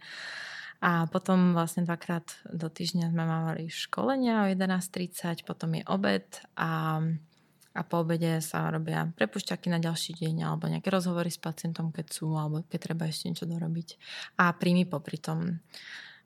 A 0.81 1.05
potom 1.13 1.53
vlastne 1.53 1.85
dvakrát 1.85 2.25
do 2.49 2.73
týždňa 2.73 3.13
sme 3.13 3.25
mávali 3.25 3.69
školenia 3.69 4.45
o 4.45 4.51
11.30, 4.51 5.45
potom 5.45 5.77
je 5.77 5.85
obed 5.85 6.25
a, 6.57 7.05
a 7.77 7.81
po 7.85 8.01
obede 8.01 8.41
sa 8.41 8.73
robia 8.73 9.05
prepušťaky 9.13 9.69
na 9.69 9.77
ďalší 9.77 10.17
deň 10.17 10.49
alebo 10.49 10.73
nejaké 10.73 10.89
rozhovory 10.89 11.29
s 11.29 11.37
pacientom, 11.37 11.93
keď 11.93 12.07
sú 12.09 12.33
alebo 12.33 12.65
keď 12.65 12.81
treba 12.81 13.05
ešte 13.05 13.29
niečo 13.29 13.45
dorobiť. 13.45 13.89
A 14.41 14.57
príjmy 14.57 14.89
popri 14.89 15.21
tom. 15.21 15.61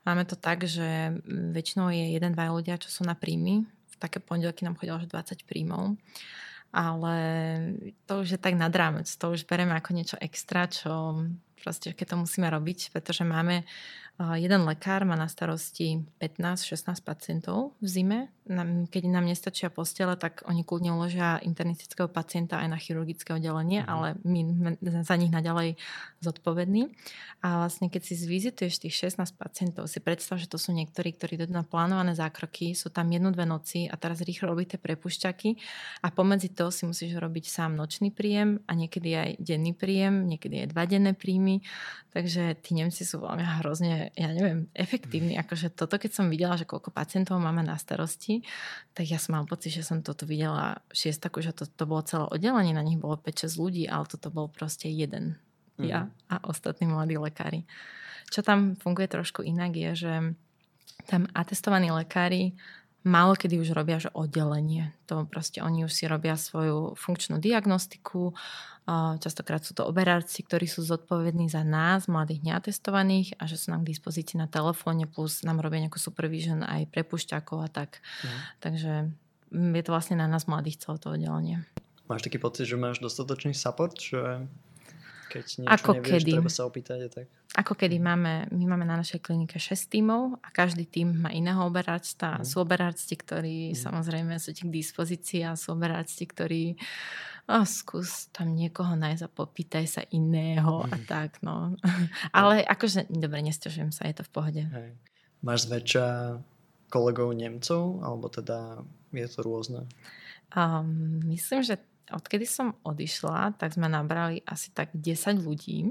Máme 0.07 0.23
to 0.23 0.39
tak, 0.39 0.63
že 0.63 1.19
väčšinou 1.27 1.91
je 1.91 2.15
jeden, 2.15 2.31
dva 2.31 2.47
ľudia, 2.47 2.79
čo 2.79 2.87
sú 2.87 3.03
na 3.03 3.17
príjmy 3.17 3.67
také 3.95 4.19
pondelky 4.19 4.67
nám 4.67 4.75
chodilo 4.75 4.99
až 4.99 5.07
20 5.09 5.47
príjmov 5.47 5.95
ale 6.75 7.15
to 8.03 8.19
už 8.19 8.35
je 8.35 8.39
tak 8.39 8.59
nad 8.59 8.73
rámec, 8.75 9.07
to 9.07 9.31
už 9.31 9.47
bereme 9.47 9.71
ako 9.71 9.95
niečo 9.95 10.19
extra, 10.19 10.67
čo 10.67 11.23
proste, 11.59 11.95
keď 11.95 12.15
to 12.15 12.21
musíme 12.25 12.47
robiť, 12.49 12.91
pretože 12.95 13.23
máme 13.23 13.67
jeden 14.15 14.63
lekár 14.63 15.03
má 15.03 15.19
na 15.19 15.27
starosti 15.27 15.99
15-16 16.23 17.03
pacientov 17.03 17.75
v 17.83 17.87
zime. 17.91 18.19
Keď 18.87 19.03
nám 19.11 19.27
nestačia 19.27 19.67
postele, 19.67 20.15
tak 20.15 20.39
oni 20.47 20.63
kľudne 20.63 20.95
uložia 20.95 21.35
internistického 21.43 22.07
pacienta 22.07 22.63
aj 22.63 22.67
na 22.71 22.79
chirurgické 22.79 23.35
oddelenie, 23.35 23.83
mm-hmm. 23.83 23.91
ale 23.91 24.15
my 24.23 24.39
za 25.03 25.15
nich 25.19 25.35
naďalej 25.35 25.75
zodpovední. 26.25 26.89
A 27.45 27.65
vlastne 27.65 27.93
keď 27.93 28.01
si 28.01 28.17
zvizituješ 28.17 28.81
tých 28.81 29.13
16 29.15 29.37
pacientov, 29.37 29.85
si 29.85 30.01
predstav, 30.01 30.41
že 30.41 30.49
to 30.49 30.57
sú 30.57 30.73
niektorí, 30.73 31.13
ktorí 31.13 31.37
idú 31.37 31.53
na 31.53 31.61
plánované 31.61 32.17
zákroky, 32.17 32.73
sú 32.73 32.89
tam 32.89 33.13
jednu, 33.13 33.29
dve 33.29 33.45
noci 33.45 33.85
a 33.85 33.93
teraz 33.95 34.25
rýchlo 34.25 34.49
robíte 34.51 34.81
prepušťaky 34.81 35.49
a 36.01 36.07
pomedzi 36.09 36.49
to 36.51 36.73
si 36.73 36.89
musíš 36.89 37.15
robiť 37.21 37.45
sám 37.45 37.77
nočný 37.77 38.09
príjem 38.09 38.65
a 38.65 38.73
niekedy 38.73 39.09
aj 39.13 39.29
denný 39.37 39.77
príjem, 39.77 40.25
niekedy 40.25 40.65
aj 40.65 40.67
dva 40.73 40.83
denné 40.89 41.13
príjmy. 41.13 41.61
Takže 42.15 42.55
tí 42.63 42.79
Nemci 42.79 43.03
sú 43.03 43.19
veľmi 43.19 43.43
hrozne 43.59 44.15
ja 44.15 44.31
neviem, 44.31 44.71
efektívny. 44.71 45.35
Mm. 45.35 45.41
Akože 45.43 45.67
toto, 45.67 45.99
keď 45.99 46.11
som 46.15 46.31
videla, 46.31 46.55
že 46.55 46.63
koľko 46.63 46.95
pacientov 46.95 47.35
máme 47.43 47.61
na 47.61 47.75
starosti, 47.75 48.47
tak 48.95 49.11
ja 49.11 49.19
som 49.19 49.35
mal 49.35 49.43
pocit, 49.43 49.75
že 49.75 49.83
som 49.83 49.99
toto 49.99 50.23
videla 50.23 50.79
šiestaku, 50.95 51.43
že 51.43 51.51
to, 51.51 51.67
to 51.67 51.83
bolo 51.83 52.01
celé 52.07 52.25
oddelenie, 52.31 52.71
na 52.71 52.87
nich 52.87 52.95
bolo 52.95 53.19
5-6 53.19 53.59
ľudí, 53.59 53.83
ale 53.91 54.07
toto 54.07 54.31
bol 54.31 54.47
proste 54.47 54.87
jeden. 54.87 55.35
Mm. 55.75 55.85
Ja 55.85 56.01
a 56.31 56.35
ostatní 56.47 56.87
mladí 56.87 57.19
lekári. 57.19 57.67
Čo 58.31 58.41
tam 58.41 58.75
funguje 58.79 59.11
trošku 59.11 59.43
inak 59.45 59.75
je, 59.75 59.91
že 59.95 60.13
tam 61.05 61.29
atestovaní 61.35 61.91
lekári 61.91 62.57
málo 63.05 63.37
kedy 63.37 63.61
už 63.61 63.77
robia 63.77 64.01
že 64.01 64.09
oddelenie. 64.17 64.89
To 65.05 65.29
proste 65.29 65.61
oni 65.61 65.85
už 65.85 65.93
si 65.93 66.09
robia 66.09 66.33
svoju 66.33 66.97
funkčnú 66.97 67.37
diagnostiku, 67.37 68.33
Častokrát 69.17 69.65
sú 69.65 69.73
to 69.73 69.81
oberárci, 69.81 70.45
ktorí 70.45 70.69
sú 70.69 70.85
zodpovední 70.85 71.49
za 71.49 71.65
nás, 71.65 72.05
mladých 72.05 72.45
neatestovaných 72.45 73.33
a 73.41 73.49
že 73.49 73.57
sú 73.57 73.73
nám 73.73 73.81
k 73.81 73.97
dispozícii 73.97 74.37
na 74.37 74.45
telefóne 74.45 75.09
plus 75.09 75.41
nám 75.41 75.57
robia 75.57 75.81
nejakú 75.81 75.97
supervision 75.97 76.61
aj 76.61 76.93
prepušťakov 76.93 77.65
a 77.65 77.69
tak. 77.73 77.97
Mm. 78.21 78.39
Takže 78.61 78.93
je 79.73 79.83
to 79.83 79.89
vlastne 79.89 80.21
na 80.21 80.29
nás 80.29 80.45
mladých 80.45 80.85
celé 80.85 81.01
to 81.01 81.17
oddelenie. 81.17 81.65
Máš 82.05 82.29
taký 82.29 82.37
pocit, 82.37 82.69
že 82.69 82.77
máš 82.77 83.01
dostatočný 83.01 83.57
support, 83.57 83.97
že 83.97 84.45
keď 85.29 85.45
niečo 85.63 85.73
Ako 85.73 85.91
nevieš, 85.97 86.11
kedy. 86.11 86.31
treba 86.37 86.51
sa 86.51 86.63
opýtať 86.67 86.99
a 87.05 87.09
tak? 87.09 87.25
Ako 87.55 87.73
kedy 87.79 87.97
máme, 88.03 88.51
my 88.51 88.65
máme 88.67 88.83
na 88.83 88.99
našej 88.99 89.23
klinike 89.23 89.55
6 89.55 89.87
tímov 89.87 90.43
a 90.43 90.47
každý 90.51 90.83
tím 90.83 91.23
má 91.23 91.31
iného 91.31 91.63
oberáčta. 91.63 92.39
Mm. 92.39 92.43
Sú 92.43 92.59
oberáčti, 92.59 93.15
ktorí 93.15 93.71
mm. 93.71 93.77
samozrejme 93.79 94.33
sú 94.37 94.51
ti 94.51 94.67
k 94.67 94.75
dispozícii 94.75 95.41
a 95.47 95.55
sú 95.55 95.71
oberáčti, 95.73 96.27
ktorí 96.27 96.75
oh, 97.47 97.63
skús 97.63 98.27
tam 98.35 98.51
niekoho 98.51 98.93
nájsť 98.99 99.23
a 99.23 99.29
popýtaj 99.31 99.85
sa 99.87 100.01
iného 100.11 100.83
mm. 100.83 100.91
a 100.91 100.97
tak, 101.07 101.39
no. 101.45 101.79
Ale 102.37 102.65
akože, 102.67 103.07
dobre, 103.07 103.39
nestiažujem 103.45 103.95
sa, 103.95 104.09
je 104.09 104.19
to 104.19 104.23
v 104.27 104.31
pohode. 104.35 104.63
Hej. 104.65 104.89
Máš 105.39 105.69
zväčša 105.69 106.05
kolegov 106.89 107.31
Nemcov, 107.37 108.03
alebo 108.03 108.27
teda 108.27 108.81
je 109.15 109.27
to 109.31 109.39
rôzne? 109.45 109.87
Um, 110.55 111.23
myslím, 111.27 111.63
že 111.63 111.79
odkedy 112.11 112.45
som 112.45 112.77
odišla, 112.85 113.57
tak 113.57 113.73
sme 113.73 113.89
nabrali 113.89 114.41
asi 114.45 114.69
tak 114.75 114.93
10 114.93 115.41
ľudí 115.41 115.89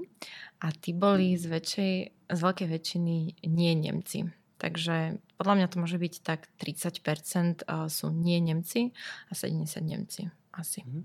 a 0.62 0.70
tí 0.70 0.94
boli 0.94 1.34
z, 1.34 1.44
väčšej, 1.50 1.94
z 2.30 2.38
veľkej 2.38 2.68
väčšiny 2.70 3.16
nie 3.50 3.72
Nemci. 3.74 4.30
Takže 4.58 5.18
podľa 5.36 5.54
mňa 5.60 5.66
to 5.68 5.76
môže 5.82 5.98
byť 5.98 6.14
tak 6.22 6.46
30% 6.62 7.66
sú 7.90 8.06
nie 8.14 8.38
Nemci 8.38 8.94
a 9.28 9.32
70 9.34 9.82
Nemci 9.82 10.22
asi. 10.54 10.86
Mhm. 10.86 11.02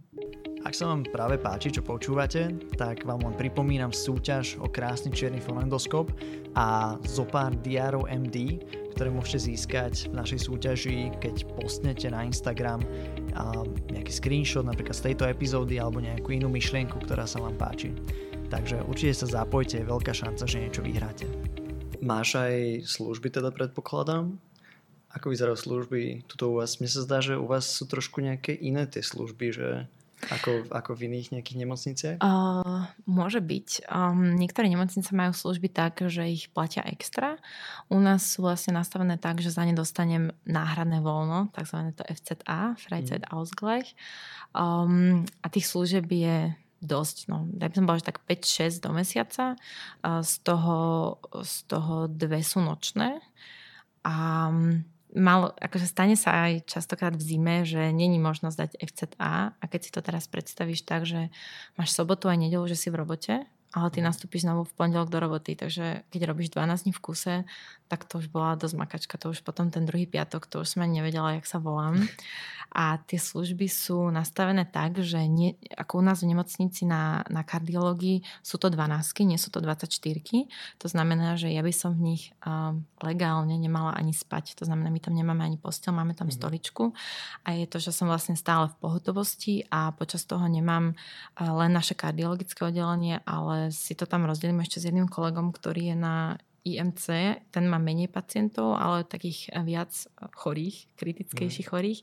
Ak 0.61 0.75
sa 0.77 0.91
vám 0.91 1.07
práve 1.07 1.41
páči, 1.41 1.73
čo 1.73 1.81
počúvate, 1.81 2.53
tak 2.77 3.07
vám 3.07 3.25
len 3.25 3.35
pripomínam 3.35 3.89
súťaž 3.89 4.59
o 4.61 4.69
krásny 4.69 5.09
čierny 5.09 5.41
fonendoskop 5.41 6.13
a 6.53 6.99
zo 7.07 7.25
pár 7.25 7.55
diárov 7.63 8.05
MD, 8.05 8.61
ktoré 8.99 9.15
môžete 9.15 9.55
získať 9.55 10.11
v 10.11 10.19
našej 10.19 10.39
súťaži, 10.43 11.15
keď 11.23 11.47
postnete 11.55 12.11
na 12.11 12.27
Instagram 12.27 12.83
nejaký 13.95 14.11
screenshot 14.11 14.67
napríklad 14.67 14.91
z 14.91 15.07
tejto 15.07 15.23
epizódy 15.23 15.79
alebo 15.79 16.03
nejakú 16.03 16.35
inú 16.35 16.51
myšlienku, 16.51 16.99
ktorá 17.07 17.23
sa 17.23 17.39
vám 17.39 17.55
páči. 17.55 17.95
Takže 18.51 18.83
určite 18.83 19.23
sa 19.23 19.39
zapojte, 19.39 19.79
je 19.79 19.87
veľká 19.87 20.11
šanca, 20.11 20.43
že 20.43 20.59
niečo 20.59 20.83
vyhráte. 20.83 21.31
Máš 22.03 22.43
aj 22.43 22.83
služby 22.91 23.31
teda 23.31 23.55
predpokladám? 23.55 24.35
Ako 25.15 25.31
vyzerajú 25.31 25.55
služby 25.55 26.27
tuto 26.27 26.51
u 26.51 26.59
vás? 26.59 26.83
Mne 26.83 26.91
sa 26.91 26.99
zdá, 26.99 27.23
že 27.23 27.39
u 27.39 27.47
vás 27.47 27.71
sú 27.71 27.87
trošku 27.87 28.19
nejaké 28.19 28.51
iné 28.51 28.83
tie 28.83 28.99
služby, 28.99 29.47
že 29.55 29.87
ako, 30.27 30.67
ako 30.67 30.91
v 30.99 31.07
iných 31.07 31.39
nejakých 31.39 31.57
nemocniciach? 31.63 32.17
Uh, 32.19 32.91
môže 33.07 33.39
byť. 33.39 33.87
Um, 33.87 34.35
niektoré 34.35 34.67
nemocnice 34.67 35.15
majú 35.15 35.31
služby 35.31 35.71
tak, 35.71 36.03
že 36.11 36.27
ich 36.27 36.51
platia 36.51 36.83
extra. 36.83 37.39
U 37.87 38.03
nás 38.03 38.35
sú 38.35 38.43
vlastne 38.43 38.75
nastavené 38.75 39.15
tak, 39.15 39.39
že 39.39 39.55
za 39.55 39.63
ne 39.63 39.71
dostanem 39.71 40.35
náhradné 40.43 40.99
voľno, 40.99 41.55
takzvané 41.55 41.95
to 41.95 42.03
FZA, 42.03 42.75
Freizeit 42.75 43.23
mm. 43.23 43.31
Ausgleich. 43.31 43.95
Um, 44.51 45.23
a 45.39 45.47
tých 45.47 45.71
služieb 45.71 46.11
je 46.11 46.51
dosť, 46.79 47.31
no, 47.31 47.47
daj 47.55 47.71
by 47.71 47.75
som 47.75 47.85
povedal, 47.87 48.01
že 48.03 48.09
tak 48.11 48.23
5-6 48.27 48.83
do 48.83 48.89
mesiaca. 48.91 49.45
Uh, 50.03 50.19
z, 50.19 50.33
toho, 50.43 50.77
z 51.43 51.55
toho 51.71 52.11
dve 52.11 52.43
sú 52.43 52.59
nočné. 52.59 53.23
A 54.03 54.47
um, 54.51 54.83
malo, 55.15 55.57
akože 55.57 55.89
stane 55.89 56.13
sa 56.13 56.49
aj 56.49 56.69
častokrát 56.69 57.17
v 57.17 57.23
zime, 57.25 57.55
že 57.65 57.89
není 57.89 58.21
možnosť 58.21 58.57
dať 58.57 58.71
FZA 58.77 59.33
a 59.57 59.63
keď 59.65 59.81
si 59.81 59.91
to 59.93 60.01
teraz 60.05 60.29
predstavíš 60.29 60.85
tak, 60.85 61.09
že 61.09 61.33
máš 61.77 61.97
sobotu 61.97 62.29
a 62.29 62.37
nedelu, 62.37 62.61
že 62.69 62.77
si 62.77 62.93
v 62.93 63.01
robote, 63.01 63.41
ale 63.73 63.87
ty 63.89 64.01
mhm. 64.01 64.05
nastúpiš 64.09 64.45
znovu 64.45 64.65
v 64.69 64.75
pondelok 64.77 65.09
do 65.09 65.19
roboty, 65.21 65.57
takže 65.57 66.05
keď 66.13 66.21
robíš 66.29 66.53
12 66.53 66.85
dní 66.85 66.93
v 66.93 67.01
kuse, 67.01 67.35
tak 67.89 68.05
to 68.05 68.21
už 68.21 68.29
bola 68.29 68.53
dosť 68.53 68.75
makačka, 68.77 69.17
to 69.17 69.33
už 69.33 69.41
potom 69.41 69.73
ten 69.73 69.83
druhý 69.89 70.05
piatok, 70.05 70.45
to 70.45 70.61
už 70.61 70.77
som 70.77 70.85
ani 70.85 71.01
nevedela, 71.01 71.33
jak 71.33 71.49
sa 71.49 71.57
volám. 71.57 72.05
A 72.69 73.01
tie 73.01 73.17
služby 73.17 73.65
sú 73.65 74.13
nastavené 74.13 74.61
tak, 74.61 75.01
že 75.01 75.25
nie, 75.25 75.57
ako 75.73 75.99
u 75.99 76.03
nás 76.05 76.21
v 76.21 76.29
nemocnici 76.29 76.85
na, 76.85 77.25
na 77.25 77.41
kardiológii 77.41 78.21
sú 78.45 78.61
to 78.61 78.69
12, 78.69 79.25
nie 79.25 79.41
sú 79.41 79.49
to 79.49 79.57
24. 79.57 79.89
To 80.77 80.85
znamená, 80.87 81.33
že 81.33 81.49
ja 81.49 81.65
by 81.65 81.73
som 81.73 81.97
v 81.97 82.13
nich 82.13 82.29
um, 82.45 82.85
legálne 83.01 83.57
nemala 83.57 83.97
ani 83.97 84.13
spať. 84.13 84.53
To 84.61 84.69
znamená, 84.69 84.93
my 84.93 85.01
tam 85.01 85.17
nemáme 85.17 85.41
ani 85.41 85.57
postel, 85.57 85.97
máme 85.97 86.13
tam 86.13 86.29
mm-hmm. 86.29 86.37
stoličku 86.37 86.93
a 87.41 87.57
je 87.57 87.65
to, 87.65 87.81
že 87.81 87.89
som 87.89 88.05
vlastne 88.05 88.37
stále 88.37 88.69
v 88.69 88.77
pohotovosti 88.77 89.65
a 89.73 89.89
počas 89.89 90.29
toho 90.29 90.45
nemám 90.45 90.93
uh, 90.93 91.49
len 91.65 91.73
naše 91.73 91.97
kardiologické 91.97 92.69
oddelenie, 92.69 93.25
ale 93.25 93.73
si 93.73 93.97
to 93.97 94.05
tam 94.05 94.29
rozdelím 94.29 94.61
ešte 94.61 94.77
s 94.77 94.85
jedným 94.85 95.09
kolegom, 95.09 95.49
ktorý 95.49 95.89
je 95.89 95.97
na 95.97 96.37
IMC, 96.67 97.05
ten 97.49 97.65
má 97.65 97.79
menej 97.79 98.11
pacientov, 98.11 98.75
ale 98.75 99.07
takých 99.07 99.51
viac 99.63 99.91
chorých, 100.35 100.91
kritickejších 100.99 101.67
mm. 101.67 101.71
chorých. 101.71 101.99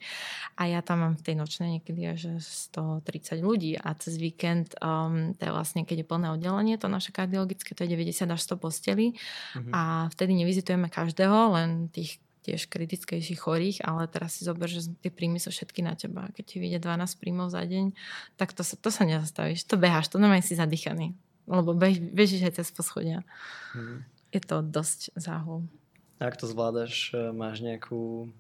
A 0.57 0.73
ja 0.73 0.81
tam 0.81 1.05
mám 1.05 1.14
v 1.21 1.25
tej 1.25 1.35
nočnej 1.37 1.69
niekedy 1.81 2.03
až 2.09 2.40
130 2.40 3.45
ľudí 3.45 3.77
a 3.77 3.92
cez 4.01 4.16
víkend, 4.16 4.73
um, 4.81 5.37
to 5.37 5.42
je 5.45 5.53
vlastne, 5.53 5.85
keď 5.85 6.03
je 6.03 6.07
plné 6.09 6.29
oddelenie, 6.33 6.81
to 6.81 6.88
naše 6.88 7.12
kardiologické, 7.12 7.77
to 7.77 7.85
je 7.85 7.92
90 7.92 8.33
až 8.33 8.40
100 8.40 8.57
postelí 8.57 9.07
mm-hmm. 9.12 9.73
a 9.73 10.09
vtedy 10.12 10.33
nevizitujeme 10.40 10.88
každého, 10.88 11.53
len 11.57 11.92
tých 11.92 12.19
tiež 12.47 12.71
kritickejších 12.71 13.42
chorých, 13.42 13.83
ale 13.83 14.07
teraz 14.07 14.38
si 14.38 14.47
zober, 14.47 14.71
že 14.71 14.87
tie 15.03 15.11
príjmy 15.11 15.42
sú 15.42 15.51
všetky 15.51 15.83
na 15.83 15.99
teba. 15.99 16.31
Keď 16.31 16.45
ti 16.47 16.57
vyjde 16.62 16.79
12 16.79 17.19
príjmov 17.19 17.51
za 17.51 17.66
deň, 17.66 17.90
tak 18.38 18.55
to 18.55 18.62
sa, 18.62 18.79
to 18.79 18.95
sa 18.95 19.03
nezastavíš. 19.03 19.66
To 19.66 19.75
beháš, 19.75 20.14
to 20.14 20.23
normálne 20.23 20.47
si 20.47 20.55
zadýchaný. 20.55 21.11
Lebo 21.51 21.75
bež, 21.75 21.99
bežíš 21.99 22.47
aj 22.47 22.62
cez 22.62 22.71
poschodia. 22.71 23.27
Mm 23.75 24.15
je 24.31 24.41
to 24.43 24.62
dosť 24.62 25.15
záhul. 25.19 25.67
Ak 26.17 26.41
to 26.41 26.49
zvládaš, 26.49 27.12
e, 27.12 27.31
máš 27.31 27.61
nejakú 27.61 28.33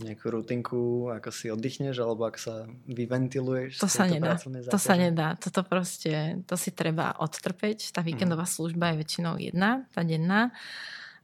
nejakú 0.00 0.32
rutinku, 0.32 1.12
ako 1.12 1.28
si 1.28 1.52
oddychneš, 1.52 2.00
alebo 2.00 2.24
ak 2.24 2.40
sa 2.40 2.64
vyventiluješ? 2.88 3.84
To 3.84 3.88
sa 3.88 4.08
nedá. 4.08 4.40
To 4.72 4.80
sa 4.80 4.96
nedá. 4.96 5.36
Toto 5.36 5.60
proste, 5.60 6.40
to 6.48 6.56
si 6.56 6.72
treba 6.72 7.12
odtrpeť. 7.20 7.92
Tá 7.92 8.00
víkendová 8.00 8.48
mm. 8.48 8.54
služba 8.56 8.84
je 8.90 9.00
väčšinou 9.04 9.36
jedna, 9.36 9.84
tá 9.92 10.00
denná. 10.00 10.56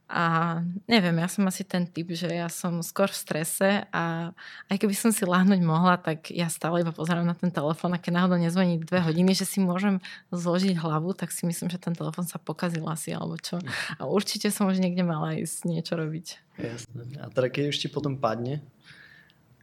A 0.07 0.59
neviem, 0.87 1.19
ja 1.19 1.27
som 1.27 1.43
asi 1.51 1.67
ten 1.67 1.83
typ, 1.83 2.07
že 2.15 2.31
ja 2.31 2.47
som 2.47 2.79
skôr 2.79 3.11
v 3.11 3.19
strese 3.19 3.69
a 3.91 4.31
aj 4.71 4.79
keby 4.79 4.95
som 4.95 5.11
si 5.11 5.27
láhnuť 5.27 5.59
mohla, 5.59 5.99
tak 5.99 6.31
ja 6.31 6.47
stále 6.47 6.79
iba 6.79 6.95
pozerám 6.95 7.27
na 7.27 7.35
ten 7.35 7.51
telefón 7.51 7.91
a 7.91 7.99
keď 7.99 8.23
náhodou 8.23 8.39
nezvoní 8.39 8.79
dve 8.79 9.03
hodiny, 9.03 9.35
že 9.35 9.43
si 9.43 9.59
môžem 9.59 9.99
zložiť 10.31 10.79
hlavu, 10.79 11.11
tak 11.11 11.35
si 11.35 11.43
myslím, 11.43 11.67
že 11.67 11.75
ten 11.75 11.91
telefón 11.91 12.23
sa 12.23 12.39
pokazil 12.39 12.87
asi 12.87 13.11
alebo 13.11 13.35
čo. 13.35 13.59
A 13.99 14.07
určite 14.07 14.47
som 14.47 14.71
už 14.71 14.79
niekde 14.79 15.03
mala 15.03 15.35
ísť 15.35 15.67
niečo 15.67 15.99
robiť. 15.99 16.39
Jasné. 16.55 17.03
A 17.19 17.27
teda 17.27 17.51
keď 17.51 17.63
už 17.75 17.77
ti 17.83 17.87
potom 17.91 18.15
padne 18.15 18.63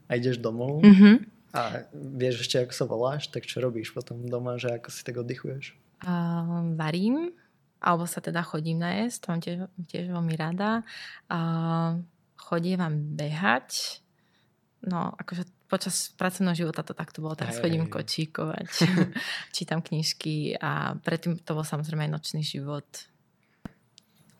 a 0.05 0.13
ideš 0.13 0.37
domov 0.37 0.85
mm-hmm. 0.85 1.15
a 1.57 1.89
vieš 1.93 2.45
ešte, 2.45 2.61
ako 2.61 2.73
sa 2.77 2.85
voláš, 2.85 3.33
tak 3.33 3.49
čo 3.49 3.65
robíš 3.65 3.97
potom 3.97 4.21
doma, 4.29 4.61
že 4.61 4.77
ako 4.77 4.93
si 4.93 5.01
tak 5.01 5.17
oddychuješ? 5.17 5.73
Uh, 6.05 6.69
varím, 6.77 7.33
alebo 7.85 8.09
sa 8.09 8.17
teda 8.17 8.41
chodím 8.41 8.81
jesť, 8.81 9.17
to 9.21 9.27
mám 9.29 9.41
tiež, 9.45 9.57
tiež 9.85 10.05
veľmi 10.09 10.33
rada. 10.33 10.81
A 11.29 11.39
chodím 12.33 12.81
vám 12.81 12.95
behať, 13.13 14.01
no 14.89 15.13
akože 15.13 15.45
počas 15.69 16.13
pracovného 16.17 16.65
života 16.65 16.81
to 16.81 16.97
takto 16.97 17.21
bolo. 17.21 17.37
Teraz 17.37 17.61
chodím 17.61 17.85
kočíkovať, 17.85 18.69
čítam 19.55 19.85
knižky 19.85 20.57
a 20.57 20.97
predtým 20.97 21.41
to 21.41 21.53
bol 21.53 21.65
samozrejme 21.65 22.09
aj 22.09 22.11
nočný 22.13 22.41
život. 22.41 22.85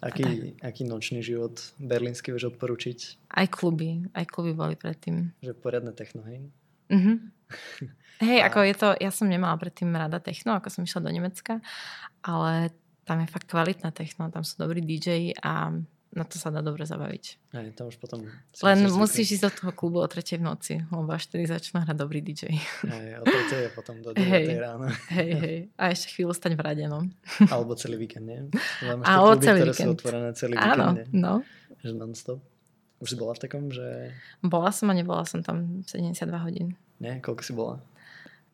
Aký, 0.06 0.54
aký 0.62 0.86
nočný 0.86 1.26
život 1.26 1.58
berlínsky 1.82 2.30
vieš 2.30 2.54
odporučiť? 2.54 3.30
Aj 3.32 3.48
kluby, 3.50 4.06
aj 4.14 4.26
kluby 4.30 4.54
boli 4.54 4.78
predtým. 4.78 5.34
Že 5.42 5.54
poriadne 5.58 5.98
techno, 5.98 6.22
hej? 6.30 6.46
Mm-hmm. 6.94 7.18
Hej, 8.26 8.40
a... 8.40 8.48
ako 8.48 8.60
je 8.64 8.76
to, 8.80 8.88
ja 8.96 9.12
som 9.12 9.28
nemala 9.28 9.60
predtým 9.60 9.92
rada 9.92 10.24
techno, 10.24 10.56
ako 10.56 10.72
som 10.72 10.88
išla 10.88 11.04
do 11.04 11.12
Nemecka, 11.12 11.60
ale 12.24 12.72
tam 13.06 13.22
je 13.22 13.28
fakt 13.30 13.46
kvalitná 13.46 13.94
techno, 13.94 14.34
tam 14.34 14.42
sú 14.42 14.58
dobrí 14.58 14.82
DJ 14.82 15.38
a 15.40 15.72
na 16.16 16.24
to 16.24 16.40
sa 16.40 16.48
dá 16.48 16.64
dobre 16.64 16.88
zabaviť. 16.88 17.52
Aj, 17.52 17.68
tam 17.76 17.92
už 17.92 18.00
potom... 18.00 18.24
Len 18.64 18.80
musíš 18.88 19.36
ísť 19.36 19.44
do 19.44 19.52
toho 19.52 19.72
klubu 19.76 20.00
o 20.00 20.08
3 20.08 20.40
v 20.40 20.44
noci, 20.48 20.74
lebo 20.80 21.12
až 21.12 21.28
tedy 21.28 21.44
začnú 21.44 21.84
hrať 21.84 21.92
dobrý 21.92 22.24
DJ. 22.24 22.56
Aj, 22.88 23.20
o 23.20 23.24
3 23.28 23.68
je 23.68 23.70
potom 23.76 24.00
do 24.00 24.16
9 24.16 24.24
hey, 24.24 24.48
ráno. 24.56 24.88
Hej, 25.12 25.30
hej. 25.44 25.58
A 25.76 25.92
ešte 25.92 26.16
chvíľu 26.16 26.32
stať 26.32 26.56
v 26.56 26.62
rade, 26.64 26.88
no. 26.88 27.04
Alebo 27.52 27.76
celý 27.76 28.00
víkend, 28.00 28.32
nie? 28.32 28.48
Mám 28.88 29.04
ešte 29.04 29.12
kluby, 29.12 29.44
celý 29.44 29.60
ktoré 29.60 29.72
víkend. 29.76 29.76
sú 29.76 29.90
otvorené 29.92 30.30
celý 30.40 30.54
Áno, 30.56 30.88
víkend, 30.96 31.12
nie? 31.12 31.20
no. 31.20 31.34
Že 31.84 31.92
non-stop. 32.00 32.40
Už 33.04 33.08
si 33.12 33.16
bola 33.20 33.36
v 33.36 33.40
takom, 33.44 33.64
že... 33.68 34.16
Bola 34.40 34.72
som 34.72 34.88
a 34.88 34.96
nebola 34.96 35.28
som 35.28 35.44
tam 35.44 35.84
72 35.84 36.32
hodín. 36.40 36.80
Nie? 37.04 37.20
Koľko 37.20 37.44
si 37.44 37.52
bola? 37.52 37.84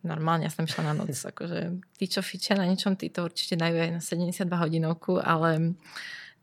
Normálne, 0.02 0.46
ja 0.46 0.54
som 0.54 0.66
išla 0.66 0.92
na 0.92 0.94
noc. 0.98 1.14
Akože, 1.14 1.78
tí, 1.98 2.06
čo 2.10 2.26
fičia 2.26 2.58
na 2.58 2.66
niečom, 2.66 2.98
tí 2.98 3.10
to 3.14 3.26
určite 3.26 3.58
dajú 3.58 3.78
aj 3.78 3.92
na 3.98 4.02
72 4.02 4.50
hodinovku, 4.50 5.22
ale 5.22 5.78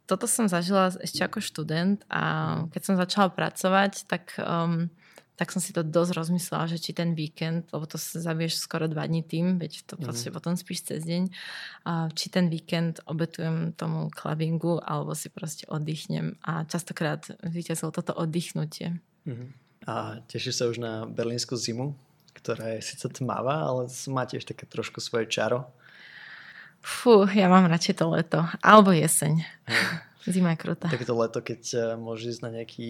toto 0.08 0.24
som 0.24 0.48
zažila 0.48 0.88
ešte 1.04 1.20
ako 1.20 1.44
študent 1.44 2.00
a 2.08 2.22
mhm. 2.64 2.72
keď 2.72 2.82
som 2.82 2.94
začala 2.96 3.28
pracovať, 3.28 4.08
tak, 4.08 4.32
um, 4.40 4.88
tak 5.36 5.54
som 5.54 5.62
si 5.62 5.70
to 5.70 5.86
dosť 5.86 6.18
rozmyslela, 6.18 6.66
že 6.66 6.82
či 6.82 6.90
ten 6.96 7.12
víkend, 7.12 7.68
lebo 7.70 7.86
to 7.86 7.94
sa 8.00 8.18
zabiješ 8.18 8.58
skoro 8.58 8.90
dva 8.90 9.06
dní 9.06 9.22
tým, 9.22 9.62
veď 9.62 9.86
to 9.86 9.94
mm-hmm. 9.94 10.34
potom 10.34 10.58
spíš 10.58 10.90
cez 10.90 11.06
deň, 11.06 11.30
a 11.86 12.10
či 12.10 12.26
ten 12.26 12.50
víkend 12.50 12.98
obetujem 13.06 13.70
tomu 13.78 14.10
clubbingu, 14.10 14.82
alebo 14.82 15.14
si 15.14 15.30
proste 15.30 15.62
oddychnem. 15.70 16.34
A 16.42 16.66
častokrát 16.66 17.22
vyťazilo 17.46 17.94
toto 17.94 18.18
oddychnutie. 18.18 18.98
Mm-hmm. 19.30 19.48
A 19.86 20.18
tešíš 20.26 20.58
sa 20.58 20.66
už 20.66 20.82
na 20.82 21.06
berlínsku 21.06 21.54
zimu, 21.54 21.94
ktorá 22.38 22.78
je 22.78 22.86
síce 22.86 23.06
tmavá, 23.10 23.66
ale 23.66 23.90
má 24.08 24.22
tiež 24.24 24.46
také 24.46 24.64
trošku 24.64 25.02
svoje 25.02 25.26
čaro. 25.26 25.66
Fú, 26.78 27.26
ja 27.26 27.50
mám 27.50 27.66
radšej 27.66 27.94
to 27.98 28.06
leto. 28.08 28.40
Alebo 28.62 28.94
jeseň. 28.94 29.42
Zima 30.32 30.54
je 30.54 30.58
krutá. 30.62 30.86
Takéto 30.86 31.18
leto, 31.18 31.42
keď 31.42 31.62
uh, 31.74 31.82
môžeš 31.98 32.38
ísť 32.38 32.42
na 32.46 32.50
nejaký 32.54 32.88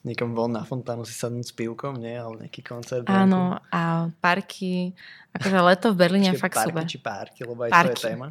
niekam 0.00 0.32
von 0.32 0.48
na 0.48 0.64
fontánu 0.64 1.04
si 1.04 1.12
sadnúť 1.12 1.52
s 1.52 1.54
pivkom, 1.54 2.00
nie? 2.00 2.16
Ale 2.16 2.48
nejaký 2.48 2.64
koncert. 2.64 3.04
Áno, 3.08 3.60
nejakú... 3.60 3.68
a 3.68 3.80
parky. 4.20 4.96
Akože 5.36 5.58
leto 5.60 5.86
v 5.92 5.96
Berlíne 6.00 6.32
je 6.32 6.40
fakt 6.40 6.56
parky, 6.56 6.72
super. 6.72 6.84
či 6.88 6.98
parky, 6.98 7.40
lebo 7.44 7.60
aj 7.68 7.70
parky. 7.72 7.88
to 7.88 7.92
je 7.92 8.04
téma. 8.16 8.28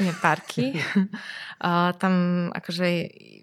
Nie, 0.00 0.12
parky. 0.16 0.72
uh, 1.60 1.92
tam 2.00 2.14
akože 2.56 2.88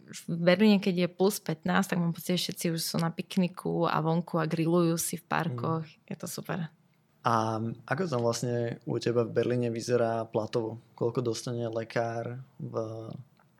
v 0.09 0.21
Berlíne, 0.41 0.81
keď 0.81 1.05
je 1.05 1.09
plus 1.09 1.37
15, 1.37 1.93
tak 1.93 1.97
mám 2.01 2.13
pocit, 2.17 2.41
že 2.41 2.49
všetci 2.49 2.65
už 2.73 2.81
sú 2.81 2.95
na 2.97 3.13
pikniku 3.13 3.85
a 3.85 4.01
vonku 4.01 4.41
a 4.41 4.49
grillujú 4.49 4.97
si 4.97 5.21
v 5.21 5.25
parkoch. 5.29 5.85
Mm. 5.85 6.09
Je 6.09 6.15
to 6.17 6.25
super. 6.25 6.73
A 7.21 7.59
ako 7.85 8.09
tam 8.09 8.25
vlastne 8.25 8.79
u 8.89 8.97
teba 8.97 9.27
v 9.27 9.35
Berlíne 9.35 9.69
vyzerá 9.69 10.25
platovo? 10.25 10.81
Koľko 10.97 11.19
dostane 11.21 11.67
lekár 11.69 12.41
v, 12.57 12.73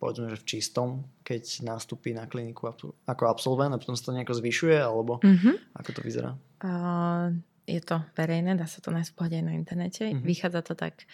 povedzme, 0.02 0.34
že 0.34 0.41
v 0.41 0.47
čistom, 0.47 0.88
keď 1.21 1.67
nastúpi 1.67 2.15
na 2.15 2.25
kliniku 2.25 2.71
ako 3.06 3.23
absolvent 3.30 3.75
a 3.75 3.82
potom 3.82 3.93
sa 3.93 4.10
to 4.10 4.15
nejako 4.15 4.39
zvyšuje, 4.39 4.80
alebo 4.80 5.19
mm-hmm. 5.21 5.75
ako 5.75 5.89
to 5.91 6.02
vyzerá? 6.02 6.32
Uh, 6.63 7.36
je 7.69 7.84
to 7.84 8.02
verejné, 8.17 8.58
dá 8.58 8.65
sa 8.65 8.82
to 8.82 8.89
nájsť 8.89 9.13
aj 9.13 9.43
na 9.45 9.54
internete. 9.54 10.08
Mm-hmm. 10.08 10.25
Vychádza 10.25 10.62
to 10.65 10.73
tak 10.73 11.06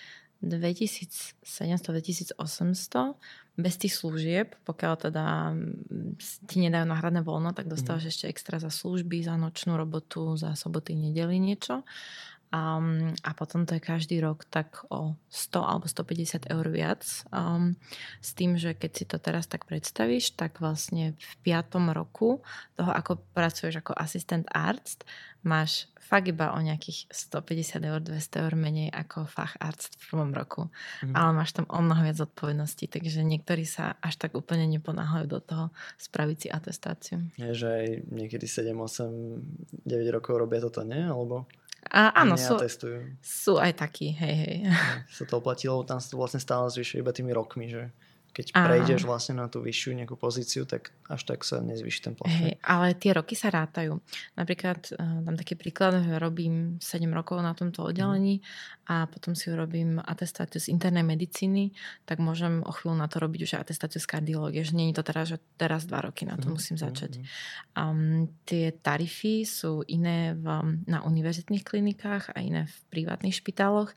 2700-2800 0.44 3.16
bez 3.56 3.80
tých 3.80 3.96
služieb, 3.96 4.52
pokiaľ 4.68 4.94
teda 5.08 5.56
mm, 5.56 6.20
ti 6.44 6.60
nedajú 6.60 6.84
náhradné 6.84 7.24
voľno, 7.24 7.56
tak 7.56 7.72
dostávaš 7.72 8.04
mm. 8.08 8.12
ešte 8.12 8.26
extra 8.28 8.60
za 8.60 8.68
služby, 8.68 9.24
za 9.24 9.40
nočnú 9.40 9.80
robotu, 9.80 10.36
za 10.36 10.52
soboty, 10.60 11.00
nedely 11.00 11.40
niečo. 11.40 11.88
Um, 12.56 13.12
a 13.28 13.36
potom 13.36 13.68
to 13.68 13.76
je 13.76 13.84
každý 13.84 14.24
rok 14.24 14.48
tak 14.48 14.88
o 14.88 15.20
100 15.28 15.60
alebo 15.60 15.92
150 15.92 16.48
eur 16.48 16.66
viac. 16.72 17.04
Um, 17.28 17.76
s 18.24 18.32
tým, 18.32 18.56
že 18.56 18.72
keď 18.72 18.92
si 18.96 19.04
to 19.04 19.20
teraz 19.20 19.52
tak 19.52 19.68
predstavíš, 19.68 20.40
tak 20.40 20.64
vlastne 20.64 21.20
v 21.20 21.34
piatom 21.44 21.92
roku 21.92 22.40
toho, 22.80 22.92
ako 22.96 23.20
pracuješ 23.36 23.84
ako 23.84 23.92
asistent 24.00 24.48
arzt, 24.56 25.04
máš 25.44 25.92
fakt 26.06 26.30
iba 26.30 26.54
o 26.54 26.60
nejakých 26.62 27.10
150 27.10 27.82
eur, 27.82 28.00
200 28.00 28.46
eur 28.46 28.54
menej 28.54 28.94
ako 28.94 29.26
fach 29.26 29.58
arzt 29.58 29.98
v 30.00 30.14
prvom 30.14 30.32
roku. 30.32 30.70
Mm. 31.02 31.18
Ale 31.18 31.32
máš 31.34 31.58
tam 31.58 31.66
o 31.68 31.82
mnoho 31.82 32.06
viac 32.06 32.22
odpovedností, 32.22 32.88
takže 32.88 33.26
niektorí 33.26 33.66
sa 33.66 33.98
až 34.00 34.16
tak 34.22 34.38
úplne 34.38 34.70
neponáhajú 34.70 35.26
do 35.26 35.42
toho 35.42 35.66
spraviť 35.98 36.38
si 36.38 36.48
atestáciu. 36.48 37.18
Je, 37.42 37.52
že 37.52 37.68
aj 37.68 37.88
niekedy 38.14 38.46
7, 38.46 38.72
8, 38.78 39.84
9 39.84 40.16
rokov 40.16 40.40
robia 40.40 40.64
toto, 40.64 40.86
nie? 40.86 41.04
Alebo... 41.04 41.50
A, 41.86 42.26
áno, 42.26 42.34
sú, 42.34 42.58
sú 43.22 43.62
aj 43.62 43.78
takí, 43.78 44.10
hej, 44.18 44.36
hej. 44.42 44.56
Sa 45.12 45.24
to 45.30 45.38
oplatilo, 45.38 45.86
tam 45.86 46.02
sa 46.02 46.10
to 46.10 46.18
vlastne 46.18 46.42
stále 46.42 46.66
zvyšuje 46.68 47.06
iba 47.06 47.14
tými 47.14 47.30
rokmi, 47.30 47.70
že 47.70 47.94
keď 48.36 48.52
Áno. 48.52 48.68
prejdeš 48.68 49.08
vlastne 49.08 49.40
na 49.40 49.48
tú 49.48 49.64
vyššiu 49.64 49.96
nejakú 49.96 50.20
pozíciu, 50.20 50.68
tak 50.68 50.92
až 51.08 51.24
tak 51.24 51.48
sa 51.48 51.64
nezvyši 51.64 52.00
ten 52.04 52.14
plat. 52.20 52.28
Hey, 52.28 52.60
ale 52.60 52.92
tie 53.00 53.16
roky 53.16 53.32
sa 53.32 53.48
rátajú. 53.48 53.96
Napríklad, 54.36 54.92
uh, 54.92 55.24
dám 55.24 55.40
taký 55.40 55.56
príklad, 55.56 55.96
robím 56.20 56.76
7 56.84 57.08
rokov 57.16 57.40
na 57.40 57.56
tomto 57.56 57.88
oddelení 57.88 58.44
mm. 58.44 58.92
a 58.92 59.08
potom 59.08 59.40
si 59.40 59.48
urobím 59.48 60.04
atestáciu 60.04 60.60
z 60.60 60.68
internej 60.68 61.08
medicíny, 61.08 61.72
tak 62.04 62.20
môžem 62.20 62.60
o 62.68 62.76
chvíľu 62.76 63.00
na 63.00 63.08
to 63.08 63.24
robiť 63.24 63.40
už 63.48 63.52
atestáciu 63.56 64.04
z 64.04 64.12
kardiológie, 64.12 64.68
že 64.68 64.76
nie 64.76 64.92
je 64.92 65.00
to 65.00 65.08
teraz, 65.08 65.32
že 65.32 65.40
teraz 65.56 65.88
2 65.88 65.96
roky 65.96 66.28
na 66.28 66.36
to 66.36 66.52
mm. 66.52 66.60
musím 66.60 66.76
začať. 66.76 67.24
Um, 67.72 68.28
tie 68.44 68.76
tarify 68.76 69.48
sú 69.48 69.88
iné 69.88 70.36
v, 70.36 70.44
na 70.92 71.08
univerzitných 71.08 71.64
klinikách 71.64 72.36
a 72.36 72.44
iné 72.44 72.68
v 72.68 72.76
privátnych 72.92 73.40
špitáloch 73.40 73.96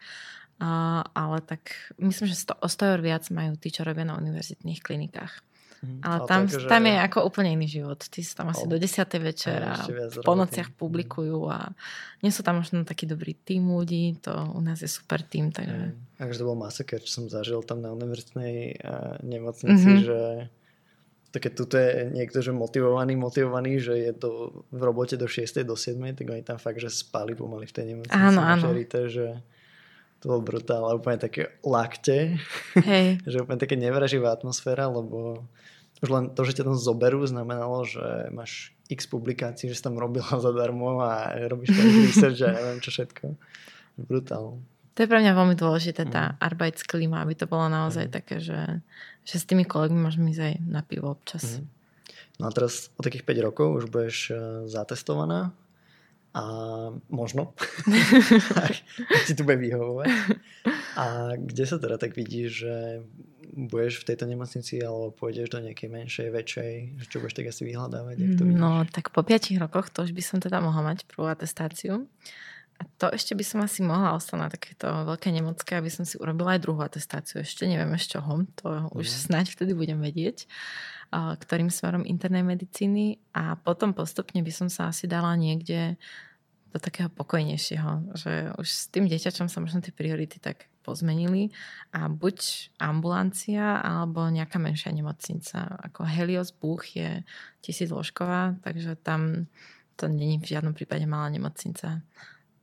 a, 0.58 1.02
ale 1.14 1.38
tak 1.40 1.70
myslím, 2.02 2.26
že 2.26 2.36
100, 2.50 2.58
o 2.58 2.68
100 2.68 2.90
eur 2.94 3.00
viac 3.00 3.24
majú 3.30 3.54
tí, 3.54 3.70
čo 3.70 3.86
robia 3.86 4.02
na 4.02 4.18
univerzitných 4.18 4.82
klinikách. 4.82 5.46
Mm, 5.78 6.02
ale, 6.02 6.18
ale 6.18 6.26
tam, 6.26 6.40
tak, 6.50 6.58
že... 6.58 6.66
tam 6.66 6.82
je 6.90 6.96
ako 6.98 7.18
úplne 7.22 7.50
iný 7.54 7.70
život. 7.70 8.02
Tí 8.10 8.26
sú 8.26 8.34
tam 8.34 8.50
asi 8.50 8.66
oh. 8.66 8.70
do 8.70 8.76
10. 8.82 9.06
večera, 9.22 9.78
po 10.26 10.34
nociach 10.34 10.74
publikujú 10.74 11.46
a 11.46 11.70
nie 12.26 12.34
sú 12.34 12.42
tam 12.42 12.58
možno 12.58 12.82
taký 12.82 13.06
dobrý 13.06 13.38
tým 13.38 13.70
ľudí, 13.70 14.18
to 14.18 14.34
u 14.34 14.58
nás 14.58 14.82
je 14.82 14.90
super 14.90 15.22
tým. 15.22 15.54
Takže... 15.54 15.94
Mm. 15.94 16.18
Takže 16.18 16.38
to 16.42 16.48
bol 16.50 16.58
masaker, 16.58 16.98
čo 17.06 17.22
som 17.22 17.24
zažil 17.30 17.62
tam 17.62 17.78
na 17.78 17.94
univerzitnej 17.94 18.82
uh, 18.82 19.22
nemocnici, 19.22 19.86
mm-hmm. 19.86 20.02
že 20.02 20.20
to 21.28 21.36
keď 21.44 21.52
tu 21.54 21.64
je 21.76 21.90
niekto, 22.10 22.40
že 22.40 22.56
motivovaný, 22.56 23.12
motivovaný, 23.14 23.78
že 23.78 23.94
je 24.00 24.12
to 24.16 24.64
v 24.72 24.80
robote 24.80 25.14
do 25.20 25.28
6. 25.28 25.60
do 25.60 25.76
7. 25.76 26.00
tak 26.16 26.26
oni 26.26 26.42
tam 26.42 26.56
fakt, 26.56 26.80
že 26.80 26.88
spali 26.88 27.36
pomaly 27.36 27.68
v 27.68 27.74
tej 27.76 27.84
nemocnici. 27.94 28.16
Áno, 28.16 28.40
áno. 28.40 28.72
Žerité, 28.72 29.12
že 29.12 29.26
to 30.18 30.24
bolo 30.26 30.42
brutál, 30.42 30.90
úplne 30.98 31.18
také 31.18 31.54
lakte, 31.62 32.38
Hej. 32.74 33.20
že 33.30 33.42
úplne 33.42 33.60
také 33.62 33.78
nevraživá 33.78 34.34
atmosféra, 34.34 34.90
lebo 34.90 35.46
už 35.98 36.08
len 36.10 36.24
to, 36.34 36.46
že 36.46 36.58
ťa 36.58 36.70
tam 36.70 36.78
zoberú, 36.78 37.22
znamenalo, 37.26 37.82
že 37.86 38.30
máš 38.30 38.74
x 38.90 39.06
publikácií, 39.10 39.70
že 39.70 39.78
si 39.78 39.82
tam 39.82 39.98
robila 39.98 40.38
zadarmo 40.46 41.02
a 41.02 41.34
robíš 41.46 41.74
tam 41.74 41.86
research 42.06 42.40
a 42.42 42.50
neviem 42.54 42.78
čo 42.82 42.90
všetko. 42.94 43.24
Brutál. 43.98 44.62
To 44.94 45.06
je 45.06 45.10
pre 45.10 45.22
mňa 45.22 45.30
veľmi 45.30 45.54
dôležité, 45.54 46.10
tá 46.10 46.34
mm. 46.34 46.42
Arbeitsklima, 46.42 47.22
aby 47.22 47.38
to 47.38 47.46
bolo 47.46 47.70
naozaj 47.70 48.10
mm. 48.10 48.12
také, 48.14 48.42
že, 48.42 48.82
že 49.22 49.36
s 49.38 49.46
tými 49.46 49.62
kolegmi 49.62 49.94
môžeme 49.94 50.34
ísť 50.34 50.42
aj 50.42 50.54
na 50.66 50.82
pivo 50.82 51.14
občas. 51.14 51.62
Mm. 51.62 51.66
No 52.38 52.44
a 52.46 52.50
teraz 52.50 52.90
o 52.98 53.02
takých 53.02 53.26
5 53.26 53.46
rokov 53.46 53.66
už 53.78 53.84
budeš 53.90 54.34
eh, 54.34 54.38
zatestovaná 54.66 55.54
a 56.38 56.42
možno, 57.10 57.50
ak, 58.54 58.74
ti 59.26 59.34
tu 59.34 59.42
bude 59.42 59.58
vyhovovať. 59.58 60.06
A 60.94 61.34
kde 61.34 61.64
sa 61.66 61.82
teda 61.82 61.98
tak 61.98 62.14
vidíš, 62.14 62.50
že 62.62 62.74
budeš 63.58 64.06
v 64.06 64.14
tejto 64.14 64.30
nemocnici 64.30 64.78
alebo 64.78 65.10
pôjdeš 65.10 65.50
do 65.50 65.58
nejakej 65.58 65.88
menšej, 65.90 66.28
väčšej, 66.30 66.72
že 67.02 67.06
čo 67.10 67.18
budeš 67.18 67.42
tak 67.42 67.50
asi 67.50 67.66
vyhľadávať? 67.66 68.16
to 68.38 68.46
no, 68.46 68.86
tak 68.86 69.10
po 69.10 69.26
5 69.26 69.58
rokoch 69.58 69.90
to 69.90 70.06
už 70.06 70.14
by 70.14 70.22
som 70.22 70.38
teda 70.38 70.62
mohla 70.62 70.94
mať 70.94 71.10
prvú 71.10 71.26
atestáciu. 71.26 72.06
A 72.78 72.86
to 73.02 73.10
ešte 73.10 73.34
by 73.34 73.42
som 73.42 73.58
asi 73.58 73.82
mohla 73.82 74.14
ostať 74.14 74.38
na 74.38 74.46
takéto 74.46 74.86
veľké 74.86 75.34
nemocké, 75.34 75.74
aby 75.74 75.90
som 75.90 76.06
si 76.06 76.14
urobila 76.14 76.54
aj 76.54 76.62
druhú 76.62 76.78
atestáciu. 76.86 77.42
Ešte 77.42 77.66
neviem 77.66 77.90
z 77.98 78.14
čoho, 78.14 78.46
to 78.54 78.70
mm. 78.70 78.94
už 78.94 79.10
mhm. 79.10 79.18
snáď 79.26 79.44
vtedy 79.58 79.74
budem 79.74 79.98
vedieť 79.98 80.46
ktorým 81.12 81.72
smerom 81.72 82.04
internej 82.04 82.44
medicíny 82.44 83.16
a 83.32 83.56
potom 83.56 83.96
postupne 83.96 84.44
by 84.44 84.52
som 84.52 84.68
sa 84.68 84.92
asi 84.92 85.08
dala 85.08 85.32
niekde 85.40 85.96
do 86.68 86.78
takého 86.78 87.08
pokojnejšieho, 87.08 88.16
že 88.16 88.52
už 88.60 88.68
s 88.68 88.86
tým 88.92 89.08
dieťačom 89.08 89.48
sa 89.48 89.58
možno 89.64 89.80
tie 89.80 89.92
priority 89.92 90.36
tak 90.36 90.68
pozmenili 90.84 91.52
a 91.92 92.08
buď 92.08 92.70
ambulancia 92.80 93.80
alebo 93.80 94.24
nejaká 94.32 94.56
menšia 94.56 94.88
nemocnica. 94.92 95.80
Ako 95.84 96.08
Helios 96.08 96.52
Buch 96.52 96.84
je 96.96 97.24
tisícložková, 97.60 98.56
takže 98.64 98.96
tam 98.96 99.52
to 100.00 100.08
není 100.08 100.40
v 100.40 100.48
žiadnom 100.48 100.72
prípade 100.72 101.04
malá 101.04 101.28
nemocnica. 101.28 102.00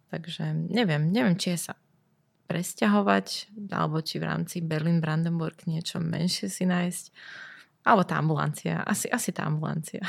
Takže 0.09 0.53
neviem, 0.73 1.13
neviem, 1.13 1.37
či 1.37 1.53
je 1.53 1.69
sa 1.69 1.73
presťahovať, 2.45 3.57
alebo 3.73 4.01
či 4.05 4.21
v 4.21 4.25
rámci 4.29 4.61
Berlin-Brandenburg 4.61 5.65
niečo 5.65 5.97
menšie 5.97 6.45
si 6.49 6.63
nájsť, 6.69 7.05
alebo 7.85 8.05
tá 8.05 8.21
ambulancia. 8.21 8.85
Asi, 8.85 9.09
asi 9.09 9.33
tá 9.33 9.49
ambulancia. 9.49 10.01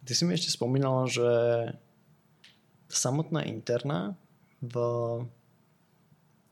Ty 0.00 0.12
si 0.16 0.22
mi 0.24 0.32
ešte 0.32 0.52
spomínala, 0.52 1.04
že 1.08 1.28
samotná 2.92 3.46
interná 3.46 4.14
v 4.60 4.76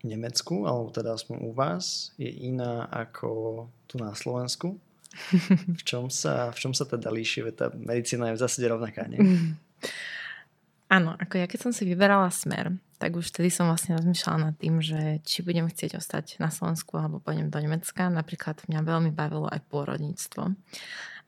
Nemecku, 0.06 0.64
alebo 0.64 0.94
teda 0.94 1.18
aspoň 1.18 1.36
u 1.42 1.50
vás, 1.50 2.14
je 2.16 2.30
iná 2.30 2.86
ako 2.88 3.66
tu 3.90 3.98
na 3.98 4.14
Slovensku. 4.14 4.78
V 5.78 5.82
čom 5.82 6.12
sa, 6.12 6.52
v 6.52 6.58
čom 6.60 6.72
sa 6.76 6.84
teda 6.84 7.08
líši? 7.08 7.42
Tá 7.56 7.72
medicína 7.72 8.30
je 8.30 8.36
v 8.38 8.42
zásade 8.44 8.68
rovnaká, 8.68 9.08
nie? 9.08 9.18
Áno, 10.88 11.12
ako 11.20 11.36
ja 11.36 11.44
keď 11.44 11.68
som 11.68 11.72
si 11.72 11.84
vyberala 11.84 12.32
smer, 12.32 12.72
tak 12.96 13.12
už 13.12 13.28
vtedy 13.28 13.52
som 13.52 13.68
vlastne 13.68 14.00
rozmýšľala 14.00 14.38
nad 14.50 14.54
tým, 14.56 14.80
že 14.80 15.20
či 15.20 15.44
budem 15.44 15.68
chcieť 15.68 16.00
ostať 16.00 16.40
na 16.40 16.48
Slovensku 16.48 16.96
alebo 16.96 17.20
pôjdem 17.20 17.52
do 17.52 17.60
Nemecka. 17.60 18.08
Napríklad 18.08 18.64
mňa 18.64 18.80
veľmi 18.80 19.12
bavilo 19.12 19.52
aj 19.52 19.68
pôrodníctvo. 19.68 20.56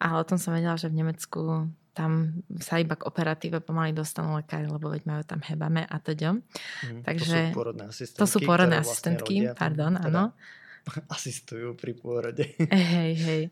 Ale 0.01 0.17
o 0.17 0.25
tom 0.25 0.41
som 0.41 0.57
vedela, 0.57 0.81
že 0.81 0.89
v 0.89 1.05
Nemecku 1.05 1.69
tam 1.91 2.43
sa 2.63 2.79
iba 2.79 2.95
k 2.95 3.07
operatíve 3.07 3.59
pomaly 3.61 3.91
dostanú 3.91 4.39
lekári, 4.39 4.71
lebo 4.71 4.91
veď 4.91 5.03
majú 5.07 5.23
tam 5.27 5.41
hebame 5.43 5.83
a 5.85 5.97
teda. 5.99 6.39
Mm, 6.39 7.03
Takže, 7.03 7.51
to 7.51 7.51
sú 7.51 7.59
porodné 7.59 7.85
asistentky. 7.91 8.21
To 8.21 8.27
sú 8.27 8.39
porodné 8.47 8.77
vlastne 8.79 8.91
asistentky, 8.91 9.35
vlastne 9.43 9.59
pardon, 9.59 9.93
teda 9.99 10.07
áno. 10.07 10.25
Asistujú 11.17 11.69
pri 11.77 11.93
pôrode. 11.99 12.45
Hej, 12.71 13.13
hej. 13.21 13.43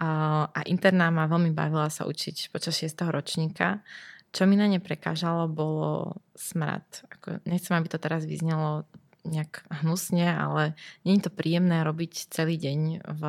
A, 0.00 0.08
a 0.48 0.60
interná 0.64 1.12
ma 1.12 1.28
veľmi 1.28 1.52
bavila 1.52 1.92
sa 1.92 2.08
učiť 2.08 2.48
počas 2.48 2.78
6. 2.80 2.96
ročníka. 3.12 3.84
Čo 4.28 4.44
mi 4.44 4.60
na 4.60 4.68
ne 4.68 4.80
prekážalo, 4.80 5.48
bolo 5.48 6.20
smrad. 6.36 6.84
Ako, 7.12 7.40
nechcem, 7.48 7.76
aby 7.76 7.88
to 7.88 7.96
teraz 7.96 8.28
vyznelo 8.28 8.84
nejak 9.24 9.64
hnusne, 9.84 10.28
ale 10.28 10.76
nie 11.04 11.16
je 11.16 11.28
to 11.28 11.32
príjemné 11.32 11.84
robiť 11.84 12.32
celý 12.32 12.56
deň 12.60 13.04
v 13.04 13.22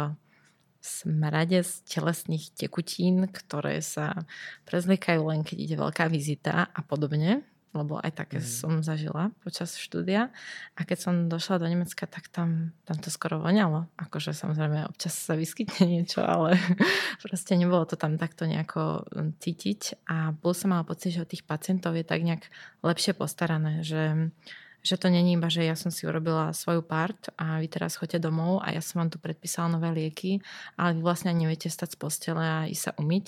smrade 0.79 1.63
z 1.63 1.83
telesných 1.87 2.55
tekutín, 2.55 3.27
ktoré 3.27 3.83
sa 3.83 4.25
prezliekajú 4.65 5.21
len 5.27 5.43
keď 5.43 5.57
ide 5.59 5.75
veľká 5.75 6.07
vizita 6.07 6.71
a 6.71 6.81
podobne 6.83 7.43
lebo 7.69 8.01
aj 8.01 8.25
také 8.25 8.41
mm. 8.41 8.45
som 8.45 8.73
zažila 8.81 9.29
počas 9.45 9.77
štúdia. 9.77 10.33
A 10.73 10.81
keď 10.81 10.97
som 10.97 11.15
došla 11.29 11.61
do 11.61 11.69
Nemecka, 11.69 12.09
tak 12.09 12.25
tam, 12.33 12.73
tam 12.85 12.97
to 12.97 13.13
skoro 13.13 13.37
voňalo. 13.37 13.85
Akože 13.93 14.33
samozrejme 14.33 14.89
občas 14.89 15.13
sa 15.13 15.37
vyskytne 15.37 15.85
niečo, 15.85 16.25
ale 16.25 16.57
proste 17.23 17.53
nebolo 17.53 17.85
to 17.85 17.93
tam 17.93 18.17
takto 18.17 18.49
nejako 18.49 19.05
hm, 19.13 19.37
cítiť. 19.37 20.09
A 20.09 20.33
bol 20.33 20.57
som 20.57 20.73
mala 20.73 20.81
pocit, 20.81 21.13
že 21.13 21.21
od 21.21 21.29
tých 21.29 21.45
pacientov 21.45 21.93
je 21.93 22.05
tak 22.05 22.25
nejak 22.25 22.49
lepšie 22.81 23.13
postarané, 23.13 23.85
že 23.85 24.33
že 24.79 24.95
to 24.95 25.11
není 25.11 25.35
iba, 25.35 25.51
že 25.51 25.67
ja 25.67 25.75
som 25.75 25.91
si 25.91 26.07
urobila 26.07 26.55
svoju 26.55 26.81
part 26.81 27.31
a 27.35 27.59
vy 27.59 27.67
teraz 27.67 27.99
chodte 27.99 28.17
domov 28.19 28.63
a 28.63 28.71
ja 28.71 28.79
som 28.79 29.03
vám 29.03 29.11
tu 29.11 29.19
predpísala 29.19 29.75
nové 29.75 29.91
lieky, 29.91 30.39
ale 30.79 30.95
vy 30.95 31.01
vlastne 31.03 31.35
neviete 31.35 31.67
stať 31.67 31.95
z 31.95 31.97
postele 31.99 32.43
a 32.43 32.67
ísť 32.67 32.83
sa 32.83 32.91
umyť. 32.95 33.25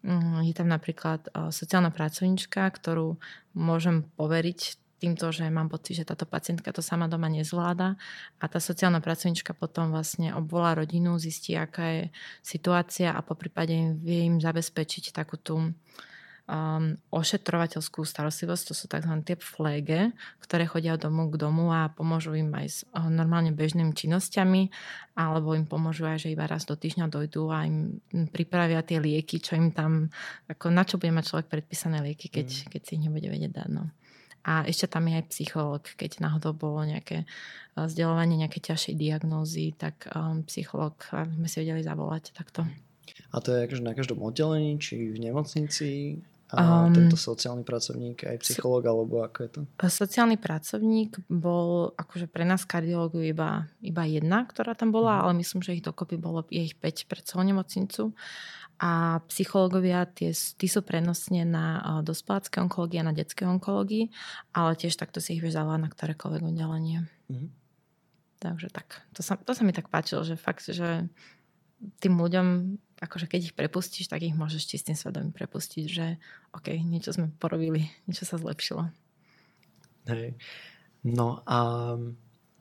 Mm, 0.00 0.48
je 0.48 0.54
tam 0.56 0.68
napríklad 0.68 1.28
sociálna 1.52 1.92
pracovnička, 1.92 2.64
ktorú 2.68 3.20
môžem 3.56 4.04
poveriť 4.16 4.80
týmto, 5.00 5.32
že 5.32 5.48
mám 5.48 5.72
pocit, 5.72 5.96
že 5.96 6.04
táto 6.04 6.28
pacientka 6.28 6.68
to 6.76 6.84
sama 6.84 7.08
doma 7.08 7.32
nezvláda 7.32 7.96
a 8.36 8.44
tá 8.44 8.60
sociálna 8.60 9.00
pracovnička 9.00 9.56
potom 9.56 9.88
vlastne 9.88 10.36
obvolá 10.36 10.76
rodinu, 10.76 11.16
zistí, 11.16 11.56
aká 11.56 11.84
je 11.88 12.04
situácia 12.44 13.16
a 13.16 13.24
po 13.24 13.32
prípade 13.32 13.96
vie 14.04 14.28
im 14.28 14.36
zabezpečiť 14.36 15.16
takú 15.16 15.40
tú 15.40 15.72
um, 16.48 16.96
ošetrovateľskú 17.10 18.06
starostlivosť, 18.06 18.62
to 18.70 18.74
sú 18.76 18.86
tzv. 18.88 19.14
tie 19.26 19.36
flége, 19.36 20.12
ktoré 20.40 20.64
chodia 20.64 20.96
od 20.96 21.02
domu 21.04 21.28
k 21.28 21.36
domu 21.36 21.68
a 21.74 21.92
pomôžu 21.92 22.38
im 22.38 22.48
aj 22.54 22.66
s 22.66 22.78
uh, 22.94 23.10
normálne 23.10 23.52
bežnými 23.52 23.92
činnosťami, 23.92 24.72
alebo 25.18 25.52
im 25.52 25.68
pomôžu 25.68 26.08
aj, 26.08 26.24
že 26.24 26.32
iba 26.32 26.48
raz 26.48 26.64
do 26.64 26.78
týždňa 26.78 27.12
dojdú 27.12 27.50
a 27.52 27.66
im 27.66 28.00
pripravia 28.32 28.80
tie 28.80 29.02
lieky, 29.02 29.42
čo 29.42 29.58
im 29.58 29.74
tam, 29.74 30.08
ako 30.48 30.72
na 30.72 30.82
čo 30.86 30.96
bude 30.96 31.12
mať 31.12 31.24
človek 31.34 31.46
predpísané 31.50 32.00
lieky, 32.00 32.32
keď, 32.32 32.48
mm. 32.48 32.66
keď 32.72 32.80
si 32.80 32.92
ich 32.96 33.04
nebude 33.04 33.28
vedieť 33.28 33.52
dať. 33.52 33.68
No. 33.70 33.90
A 34.40 34.64
ešte 34.64 34.88
tam 34.88 35.04
je 35.04 35.20
aj 35.20 35.30
psychológ, 35.36 35.84
keď 36.00 36.24
náhodou 36.24 36.56
bolo 36.56 36.80
nejaké 36.88 37.28
vzdelovanie, 37.76 38.40
nejaké 38.40 38.64
ťažšej 38.64 38.94
diagnózy, 38.96 39.76
tak 39.76 40.08
um, 40.16 40.40
psychológ 40.48 40.96
sme 41.12 41.44
si 41.44 41.60
vedeli 41.60 41.84
zavolať 41.84 42.32
takto. 42.32 42.64
A 43.30 43.36
to 43.38 43.54
je 43.54 43.66
akože 43.66 43.82
na 43.86 43.94
každom 43.94 44.20
oddelení, 44.26 44.78
či 44.82 45.14
v 45.14 45.18
nemocnici? 45.22 46.18
A 46.50 46.90
um, 46.90 46.90
tento 46.90 47.14
sociálny 47.14 47.62
pracovník, 47.62 48.26
aj 48.26 48.42
psychológ, 48.42 48.82
alebo 48.90 49.22
ako 49.22 49.38
je 49.46 49.50
to? 49.54 49.60
Sociálny 49.86 50.34
pracovník 50.34 51.22
bol 51.30 51.94
akože 51.94 52.26
pre 52.26 52.42
nás 52.42 52.66
kardiológu 52.66 53.22
iba, 53.22 53.70
iba 53.78 54.02
jedna, 54.02 54.42
ktorá 54.50 54.74
tam 54.74 54.90
bola, 54.90 55.14
mm. 55.14 55.22
ale 55.22 55.32
myslím, 55.46 55.62
že 55.62 55.78
ich 55.78 55.86
dokopy 55.86 56.18
bolo 56.18 56.42
je 56.50 56.66
ich 56.66 56.74
5 56.74 57.06
pre 57.06 57.22
celú 57.22 57.46
nemocnicu. 57.46 58.10
A 58.82 59.20
psychológovia, 59.30 60.08
tie, 60.10 60.34
tí 60.34 60.66
sú 60.66 60.80
prenosne 60.82 61.44
na 61.46 62.00
dospelácké 62.02 62.58
onkológie 62.64 62.98
a 62.98 63.06
na 63.06 63.14
detské 63.14 63.44
onkológii, 63.46 64.10
ale 64.56 64.72
tiež 64.74 64.96
takto 64.98 65.22
si 65.22 65.38
ich 65.38 65.44
vieš 65.44 65.60
na 65.60 65.86
ktorékoľvek 65.86 66.42
oddelenie. 66.50 67.06
Mm. 67.30 67.54
Takže 68.40 68.72
tak, 68.72 69.04
to 69.12 69.20
sa, 69.20 69.36
to 69.36 69.52
sa 69.52 69.62
mi 69.62 69.76
tak 69.76 69.92
páčilo, 69.92 70.24
že 70.24 70.34
fakt, 70.34 70.64
že 70.66 71.06
tým 72.00 72.14
ľuďom 72.16 72.46
akože 73.00 73.26
keď 73.26 73.40
ich 73.50 73.56
prepustíš, 73.56 74.12
tak 74.12 74.20
ich 74.20 74.36
môžeš 74.36 74.68
čistým 74.68 74.94
svedomím 74.94 75.32
prepustiť, 75.32 75.84
že 75.88 76.06
OK, 76.52 76.76
niečo 76.84 77.16
sme 77.16 77.32
porobili, 77.40 77.88
niečo 78.04 78.28
sa 78.28 78.36
zlepšilo. 78.36 78.92
Hej. 80.12 80.36
No 81.00 81.40
a 81.48 81.58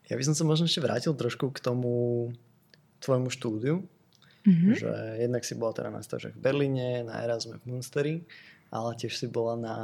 ja 0.08 0.16
by 0.16 0.24
som 0.24 0.36
sa 0.36 0.48
možno 0.48 0.66
ešte 0.66 0.80
vrátil 0.80 1.12
trošku 1.12 1.52
k 1.52 1.60
tomu 1.60 2.32
tvojmu 3.04 3.28
štúdiu, 3.32 3.84
mm-hmm. 4.48 4.74
že 4.80 4.92
jednak 5.20 5.44
si 5.44 5.54
bola 5.60 5.76
teda 5.76 5.92
na 5.92 6.00
stážach 6.00 6.36
v 6.36 6.44
Berlíne, 6.44 7.04
na 7.04 7.20
Erasme 7.20 7.60
v 7.60 7.68
Munsteri, 7.68 8.16
ale 8.72 8.96
tiež 8.96 9.20
si 9.20 9.28
bola 9.28 9.60
na 9.60 9.76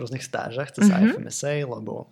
rôznych 0.00 0.24
stážach 0.24 0.72
cez 0.72 0.88
mm-hmm. 0.88 1.20
IFMSA, 1.20 1.68
lebo 1.68 2.08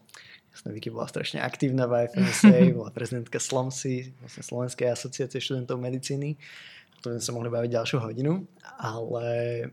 jasne 0.52 0.76
Vicky 0.76 0.92
bola 0.92 1.08
strašne 1.08 1.40
aktívna 1.40 1.88
v 1.88 2.04
IFMSA, 2.04 2.56
bola 2.78 2.92
prezidentka 2.92 3.40
SLOMSI, 3.40 4.12
vlastne 4.20 4.42
Slovenskej 4.44 4.92
asociácie 4.92 5.40
študentov 5.40 5.80
medicíny 5.80 6.36
to 7.02 7.10
sme 7.18 7.22
sa 7.22 7.34
mohli 7.34 7.50
baviť 7.50 7.70
ďalšiu 7.74 7.98
hodinu, 7.98 8.46
ale 8.78 9.26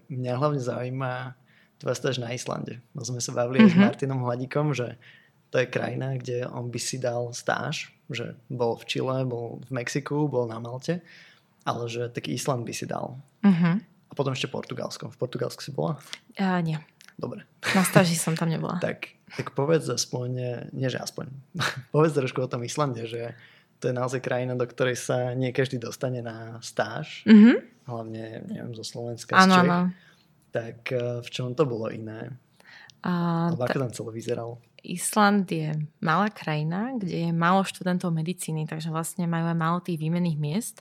mňa 0.09 0.34
hlavne 0.34 0.61
zaujíma 0.61 1.38
tvoja 1.80 1.95
stáž 1.95 2.17
na 2.19 2.34
Islande. 2.34 2.82
No 2.91 3.05
sme 3.05 3.21
sa 3.21 3.32
bavili 3.32 3.63
mm-hmm. 3.63 3.71
s 3.71 3.77
mhm. 3.77 3.84
Martinom 3.86 4.21
Hladíkom, 4.25 4.73
že 4.73 4.97
to 5.49 5.61
je 5.61 5.69
krajina, 5.69 6.17
kde 6.17 6.45
on 6.49 6.69
by 6.69 6.77
si 6.77 7.01
dal 7.01 7.34
stáž, 7.34 7.89
že 8.09 8.38
bol 8.49 8.77
v 8.77 8.84
Čile, 8.86 9.25
bol 9.25 9.61
v 9.65 9.82
Mexiku, 9.82 10.30
bol 10.30 10.45
na 10.45 10.61
Malte, 10.61 11.01
ale 11.65 11.89
že 11.89 12.09
taký 12.09 12.38
Island 12.38 12.65
by 12.65 12.73
si 12.73 12.86
dal. 12.86 13.17
Mm-hmm. 13.45 13.75
A 14.09 14.13
potom 14.17 14.34
ešte 14.34 14.49
Portugalsko. 14.49 15.13
V 15.13 15.17
Portugalsku 15.17 15.61
si 15.61 15.69
bola? 15.73 15.97
Uh, 16.38 16.61
nie. 16.61 16.77
Dobre. 17.17 17.45
Na 17.75 17.84
stáži 17.84 18.17
som 18.17 18.34
tam 18.34 18.49
nebola. 18.49 18.77
tak, 18.86 19.13
tak 19.38 19.53
povedz 19.53 19.86
aspoň, 19.89 20.30
nie 20.73 20.88
že 20.89 21.01
aspoň, 21.01 21.30
povedz 21.95 22.13
trošku 22.17 22.41
o 22.41 22.49
tom 22.49 22.65
Islande, 22.65 23.05
že 23.05 23.38
to 23.80 23.89
je 23.89 23.95
naozaj 23.95 24.19
krajina, 24.19 24.59
do 24.59 24.67
ktorej 24.67 24.99
sa 24.99 25.32
nie 25.34 25.55
každý 25.55 25.80
dostane 25.80 26.19
na 26.19 26.59
stáž. 26.59 27.23
Mm-hmm. 27.23 27.55
Hlavne, 27.88 28.23
neviem, 28.51 28.73
zo 28.75 28.84
Slovenska, 28.84 29.39
ano, 29.39 29.43
z 29.43 29.55
Čech. 29.55 29.65
Ano. 29.65 29.80
Tak 30.51 30.77
eh, 30.91 30.99
v 31.23 31.30
čom 31.32 31.55
to 31.55 31.63
bolo 31.63 31.88
iné? 31.89 32.36
A, 32.99 33.47
Alebo 33.47 33.63
ako 33.63 33.80
tam 33.88 33.91
celé 33.95 34.11
vyzeralo? 34.11 34.59
Island 34.84 35.51
je 35.51 35.75
malá 35.99 36.32
krajina, 36.32 36.95
kde 36.95 37.27
je 37.27 37.32
málo 37.36 37.67
študentov 37.67 38.15
medicíny, 38.15 38.63
takže 38.63 38.91
vlastne 38.91 39.27
majú 39.27 39.51
aj 39.51 39.57
málo 39.59 39.77
tých 39.84 39.99
výmenných 39.99 40.39
miest. 40.39 40.80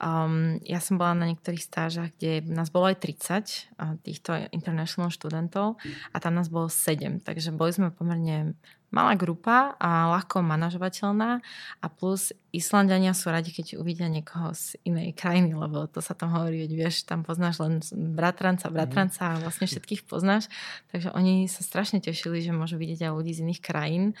Um, 0.00 0.56
ja 0.64 0.80
som 0.80 0.96
bola 0.96 1.12
na 1.12 1.28
niektorých 1.28 1.60
stážach, 1.60 2.12
kde 2.16 2.44
nás 2.48 2.72
bolo 2.72 2.88
aj 2.88 2.96
30 3.00 3.76
uh, 3.76 3.96
týchto 4.00 4.36
international 4.52 5.12
študentov 5.12 5.76
a 6.12 6.16
tam 6.16 6.36
nás 6.36 6.48
bolo 6.48 6.72
7, 6.72 7.24
takže 7.24 7.52
boli 7.52 7.72
sme 7.76 7.92
pomerne 7.92 8.56
malá 8.94 9.18
grupa 9.18 9.74
a 9.76 10.10
ľahko 10.14 10.40
manažovateľná 10.46 11.42
a 11.82 11.86
plus 11.90 12.30
Islandania 12.56 13.12
sú 13.12 13.28
radi, 13.28 13.52
keď 13.52 13.76
uvidia 13.76 14.08
niekoho 14.08 14.56
z 14.56 14.80
inej 14.88 15.12
krajiny, 15.12 15.52
lebo 15.52 15.84
to 15.84 16.00
sa 16.00 16.16
tam 16.16 16.32
hovorí, 16.32 16.64
veď 16.64 16.72
vieš, 16.72 17.04
tam 17.04 17.20
poznáš 17.20 17.60
len 17.60 17.84
bratranca, 17.92 18.72
bratranca 18.72 19.36
a 19.36 19.40
vlastne 19.44 19.68
všetkých 19.68 20.08
poznáš. 20.08 20.48
Takže 20.88 21.12
oni 21.12 21.44
sa 21.52 21.60
strašne 21.60 22.00
tešili, 22.00 22.40
že 22.40 22.56
môžu 22.56 22.80
vidieť 22.80 23.10
aj 23.10 23.12
ľudí 23.12 23.32
z 23.36 23.44
iných 23.44 23.60
krajín 23.60 24.16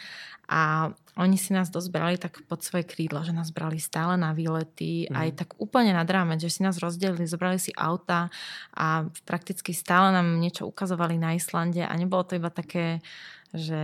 a 0.46 0.92
oni 1.16 1.40
si 1.40 1.56
nás 1.56 1.72
dosť 1.72 1.88
brali 1.88 2.14
tak 2.20 2.44
pod 2.44 2.60
svoje 2.60 2.84
krídla, 2.84 3.24
že 3.24 3.32
nás 3.32 3.48
brali 3.50 3.80
stále 3.80 4.20
na 4.20 4.36
výlety, 4.36 5.08
mm. 5.08 5.16
aj 5.16 5.28
tak 5.32 5.48
úplne 5.56 5.96
nad 5.96 6.06
rámec, 6.06 6.38
že 6.38 6.52
si 6.52 6.60
nás 6.60 6.76
rozdelili, 6.76 7.24
zobrali 7.24 7.56
si 7.56 7.72
auta 7.72 8.28
a 8.76 9.08
prakticky 9.24 9.72
stále 9.72 10.12
nám 10.12 10.36
niečo 10.36 10.68
ukazovali 10.68 11.16
na 11.16 11.32
Islande 11.32 11.80
a 11.80 11.92
nebolo 11.96 12.22
to 12.28 12.36
iba 12.36 12.52
také 12.52 13.00
že 13.56 13.80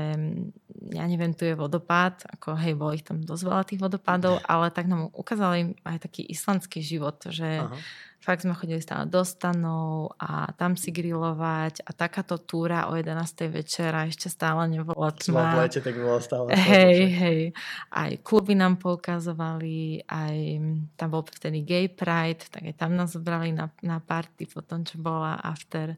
ja 0.93 1.05
neviem, 1.09 1.33
tu 1.33 1.49
je 1.49 1.57
vodopád, 1.57 2.29
ako 2.29 2.53
hej, 2.61 2.77
bolo 2.77 2.93
ich 2.93 3.05
tam 3.07 3.25
dosť 3.25 3.43
veľa 3.45 3.63
tých 3.65 3.81
vodopádov, 3.81 4.45
ale 4.45 4.69
tak 4.69 4.91
nám 4.91 5.09
ukázali 5.17 5.77
aj 5.83 5.99
taký 6.05 6.29
islandský 6.29 6.85
život, 6.85 7.17
že 7.33 7.65
Aha. 7.65 7.77
fakt 8.21 8.45
sme 8.45 8.53
chodili 8.53 8.83
stále 8.85 9.09
do 9.09 9.25
stanov 9.25 10.13
a 10.21 10.53
tam 10.59 10.77
si 10.77 10.93
grilovať 10.93 11.87
a 11.87 11.91
takáto 11.97 12.37
túra 12.37 12.91
o 12.91 12.99
11. 12.99 13.15
večera 13.49 14.05
ešte 14.05 14.29
stále 14.29 14.69
nebola 14.69 15.15
tma. 15.17 15.57
V 15.57 15.61
lete 15.65 15.81
tak 15.81 15.97
bolo 15.97 16.21
stále. 16.21 16.53
Hej, 16.53 16.99
hej. 17.17 17.41
Aj 17.89 18.13
kluby 18.21 18.53
nám 18.53 18.77
poukazovali, 18.77 20.05
aj 20.05 20.37
tam 21.01 21.09
bol 21.09 21.25
vtedy 21.25 21.65
Gay 21.65 21.87
Pride, 21.89 22.53
tak 22.53 22.69
aj 22.69 22.75
tam 22.77 22.99
nás 22.99 23.17
zobrali 23.17 23.55
na, 23.55 23.73
na 23.81 24.03
party 24.03 24.45
po 24.51 24.61
tom, 24.61 24.85
čo 24.85 25.01
bola 25.01 25.41
after. 25.41 25.97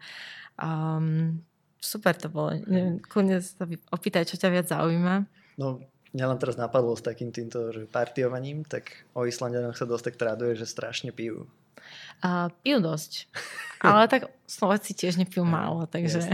Um, 0.54 1.42
super 1.84 2.16
to 2.16 2.32
bolo. 2.32 2.56
Neviem, 2.64 2.98
kľudne 3.04 3.38
sa 3.44 3.68
opýtaj, 3.92 4.24
čo 4.24 4.40
ťa 4.40 4.48
viac 4.48 4.66
zaujíma. 4.72 5.28
No, 5.60 5.84
mňa 6.16 6.24
len 6.32 6.38
teraz 6.40 6.56
napadlo 6.56 6.96
s 6.96 7.04
takým 7.04 7.28
týmto 7.28 7.70
že 7.70 7.84
partiovaním, 7.84 8.64
tak 8.64 9.04
o 9.12 9.28
Islandianoch 9.28 9.76
sa 9.76 9.84
dosť 9.84 10.10
tak 10.10 10.16
traduje, 10.16 10.56
že 10.56 10.64
strašne 10.64 11.12
pijú. 11.12 11.44
Uh, 12.24 12.48
pijú 12.64 12.80
dosť. 12.80 13.28
Ale 13.84 14.08
tak 14.08 14.32
Slováci 14.48 14.96
tiež 14.96 15.20
nepijú 15.20 15.44
málo, 15.44 15.84
takže... 15.84 16.24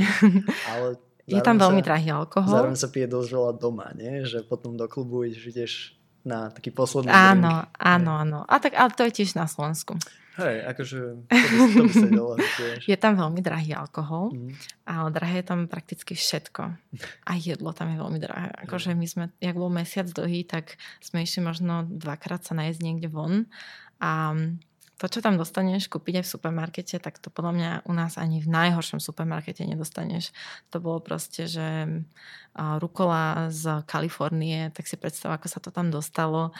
Ale 0.70 0.94
je 1.26 1.40
tam 1.42 1.58
veľmi 1.58 1.82
drahý 1.82 2.14
alkohol. 2.14 2.46
Zároveň 2.46 2.78
sa 2.78 2.92
pije 2.92 3.10
dosť 3.10 3.28
veľa 3.34 3.52
doma, 3.58 3.90
nie? 3.98 4.22
Že 4.22 4.46
potom 4.46 4.78
do 4.78 4.86
klubu 4.86 5.26
ideš 5.26 5.98
na 6.20 6.52
taký 6.52 6.68
posledný 6.70 7.08
Áno, 7.10 7.64
drink. 7.64 7.80
áno, 7.80 8.12
áno. 8.20 8.38
A 8.44 8.60
tak, 8.60 8.76
ale 8.76 8.92
to 8.92 9.08
je 9.08 9.24
tiež 9.24 9.34
na 9.34 9.48
Slovensku. 9.48 9.96
Hej, 10.40 10.56
akože 10.72 10.98
to 11.28 11.36
by, 11.36 11.66
to 11.76 11.82
by 11.84 11.94
sa 11.94 12.08
dalo, 12.08 12.32
Je 12.90 12.96
tam 12.96 13.14
veľmi 13.20 13.40
drahý 13.44 13.76
alkohol, 13.76 14.32
mm. 14.32 14.52
ale 14.88 15.08
drahé 15.12 15.44
je 15.44 15.46
tam 15.46 15.60
prakticky 15.68 16.16
všetko. 16.16 16.62
A 17.28 17.30
jedlo 17.36 17.76
tam 17.76 17.92
je 17.92 17.98
veľmi 18.00 18.18
drahé. 18.18 18.48
Akože 18.64 18.96
my 18.96 19.06
sme, 19.06 19.24
jak 19.38 19.56
bol 19.56 19.68
mesiac 19.68 20.08
dlhý, 20.08 20.48
tak 20.48 20.80
sme 21.04 21.22
išli 21.22 21.44
možno 21.44 21.84
dvakrát 21.86 22.42
sa 22.42 22.56
nájsť 22.56 22.80
niekde 22.80 23.12
von 23.12 23.46
a 24.00 24.32
to, 25.00 25.08
čo 25.08 25.24
tam 25.24 25.40
dostaneš 25.40 25.88
kúpiť 25.88 26.20
aj 26.20 26.24
v 26.28 26.32
supermarkete, 26.36 27.00
tak 27.00 27.16
to 27.16 27.32
podľa 27.32 27.52
mňa 27.56 27.70
u 27.88 27.92
nás 27.96 28.20
ani 28.20 28.44
v 28.44 28.52
najhoršom 28.52 29.00
supermarkete 29.00 29.64
nedostaneš. 29.64 30.28
To 30.76 30.76
bolo 30.76 31.00
proste, 31.00 31.48
že 31.48 31.88
rukola 32.52 33.48
z 33.48 33.80
Kalifornie, 33.88 34.68
tak 34.76 34.84
si 34.84 35.00
predstav, 35.00 35.32
ako 35.32 35.48
sa 35.48 35.56
to 35.64 35.72
tam 35.72 35.88
dostalo. 35.88 36.52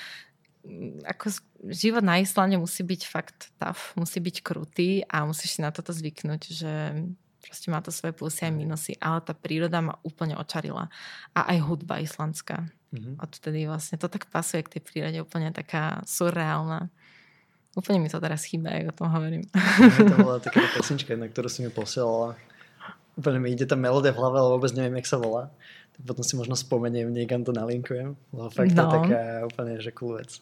Ako 1.08 1.32
život 1.72 2.04
na 2.04 2.20
Islande 2.20 2.60
musí 2.60 2.84
byť 2.84 3.02
fakt 3.08 3.48
tough, 3.56 3.96
musí 3.96 4.20
byť 4.20 4.36
krutý 4.44 5.04
a 5.08 5.24
musíš 5.24 5.56
si 5.56 5.60
na 5.64 5.72
toto 5.72 5.90
zvyknúť, 5.96 6.42
že 6.52 6.72
proste 7.40 7.72
má 7.72 7.80
to 7.80 7.88
svoje 7.88 8.12
plusy 8.12 8.46
aj 8.46 8.52
minusy, 8.52 8.92
ale 9.00 9.24
tá 9.24 9.32
príroda 9.32 9.80
ma 9.80 9.96
úplne 10.04 10.36
očarila. 10.36 10.92
A 11.32 11.40
aj 11.50 11.58
hudba 11.64 11.98
islandská. 12.04 12.68
Mm-hmm. 12.92 13.14
Odtedy 13.22 13.64
vlastne 13.64 13.96
to 13.96 14.06
tak 14.12 14.28
pasuje 14.28 14.60
k 14.62 14.78
tej 14.78 14.82
prírode, 14.84 15.18
úplne 15.24 15.50
taká 15.50 16.04
surreálna. 16.04 16.92
Úplne 17.78 18.02
mi 18.02 18.08
to 18.10 18.18
teraz 18.18 18.44
chýba, 18.44 18.74
ako 18.74 18.90
o 18.90 18.98
tom 18.98 19.08
hovorím. 19.14 19.42
to 19.94 20.16
bola 20.20 20.42
taká 20.46 20.60
pesnička, 20.74 21.14
na 21.14 21.30
ktorú 21.30 21.48
si 21.48 21.62
mi 21.64 21.70
posielala. 21.70 22.36
Úplne 23.14 23.38
mi 23.42 23.54
ide 23.54 23.66
tá 23.66 23.78
melódia 23.78 24.10
v 24.10 24.20
hlave, 24.20 24.36
ale 24.42 24.50
vôbec 24.58 24.70
neviem, 24.74 24.98
jak 25.00 25.08
sa 25.08 25.18
volá. 25.22 25.50
Potom 26.00 26.24
si 26.24 26.34
možno 26.38 26.56
spomeniem, 26.56 27.12
niekam 27.12 27.44
to 27.44 27.52
nalinkujem. 27.52 28.16
Lebo 28.32 28.48
fakt 28.48 28.72
no. 28.72 28.76
to 28.76 28.82
je 28.82 28.94
taká 29.02 29.22
úplne, 29.44 29.74
že 29.82 29.90
cool 29.92 30.16
vec. 30.16 30.40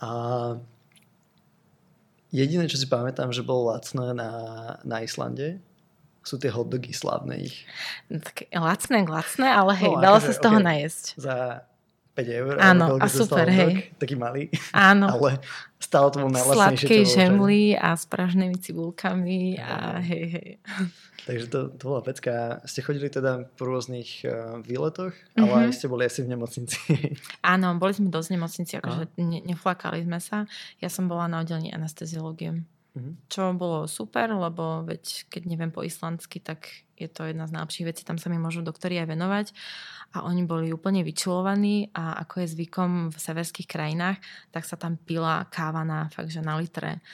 A 0.00 0.08
jediné, 2.32 2.68
čo 2.68 2.80
si 2.80 2.88
pamätám, 2.88 3.32
že 3.32 3.46
bolo 3.46 3.72
lacné 3.72 4.12
na, 4.12 4.30
na 4.84 4.98
Islande, 5.04 5.60
sú 6.26 6.42
tie 6.42 6.50
hotdogy 6.50 6.90
slávne 6.90 7.38
ich. 7.38 7.62
No, 8.10 8.18
tak 8.18 8.50
lacné, 8.50 9.06
lacné, 9.06 9.46
ale 9.46 9.72
hej, 9.78 9.94
no, 9.94 10.02
dalo 10.02 10.18
sa 10.18 10.34
z 10.34 10.42
toho 10.42 10.58
okay. 10.58 10.66
najesť. 10.66 11.04
Za 11.14 11.62
5 12.16 12.40
eur. 12.40 12.54
Áno, 12.56 12.96
a 12.96 13.06
super, 13.12 13.44
hej. 13.44 13.92
Taký 14.00 14.16
malý. 14.16 14.48
Áno. 14.72 15.04
Ale 15.20 15.44
stále 15.76 16.08
to 16.08 16.24
bol 16.24 16.32
najlasnejšie. 16.32 16.88
Sladkej 16.88 17.02
žemly 17.04 17.60
a 17.76 17.92
s 17.92 18.08
pražnými 18.08 18.56
cibulkami 18.56 19.60
a 19.60 20.00
hej, 20.00 20.24
hej. 20.32 20.48
Takže 21.28 21.46
to, 21.52 21.58
to 21.76 21.82
bola 21.84 22.00
pecka. 22.00 22.64
Ste 22.64 22.80
chodili 22.80 23.12
teda 23.12 23.50
po 23.58 23.68
rôznych 23.68 24.24
uh, 24.24 24.62
výletoch, 24.64 25.12
mm-hmm. 25.12 25.42
ale 25.44 25.68
aj 25.68 25.76
ste 25.76 25.90
boli 25.92 26.08
asi 26.08 26.24
v 26.24 26.32
nemocnici. 26.32 26.80
Áno, 27.52 27.76
boli 27.76 27.92
sme 27.92 28.08
dosť 28.08 28.28
v 28.30 28.34
nemocnici, 28.40 28.72
akože 28.80 29.02
ne, 29.20 29.44
neflakali 29.44 30.06
sme 30.06 30.22
sa. 30.22 30.48
Ja 30.80 30.88
som 30.88 31.10
bola 31.10 31.28
na 31.28 31.44
oddelení 31.44 31.74
anesteziológie. 31.74 32.64
Mm-hmm. 32.96 33.28
Čo 33.28 33.52
bolo 33.52 33.84
super, 33.84 34.32
lebo 34.32 34.80
veď 34.88 35.28
keď 35.28 35.42
neviem 35.44 35.68
po 35.68 35.84
islandsky, 35.84 36.40
tak 36.40 36.88
je 36.96 37.12
to 37.12 37.28
jedna 37.28 37.44
z 37.44 37.52
najlepších 37.52 37.92
vecí, 37.92 38.02
tam 38.08 38.16
sa 38.16 38.32
mi 38.32 38.40
môžu 38.40 38.64
doktori 38.64 38.96
aj 38.96 39.12
venovať 39.12 39.46
a 40.16 40.24
oni 40.24 40.48
boli 40.48 40.72
úplne 40.72 41.04
vyčulovaní 41.04 41.92
a 41.92 42.16
ako 42.24 42.40
je 42.40 42.56
zvykom 42.56 43.12
v 43.12 43.16
severských 43.20 43.68
krajinách, 43.68 44.16
tak 44.48 44.64
sa 44.64 44.80
tam 44.80 44.96
pila 44.96 45.44
káva 45.52 45.84
na 45.84 46.08
fakt, 46.08 46.32
že 46.32 46.40
na 46.40 46.56
litre. 46.56 47.04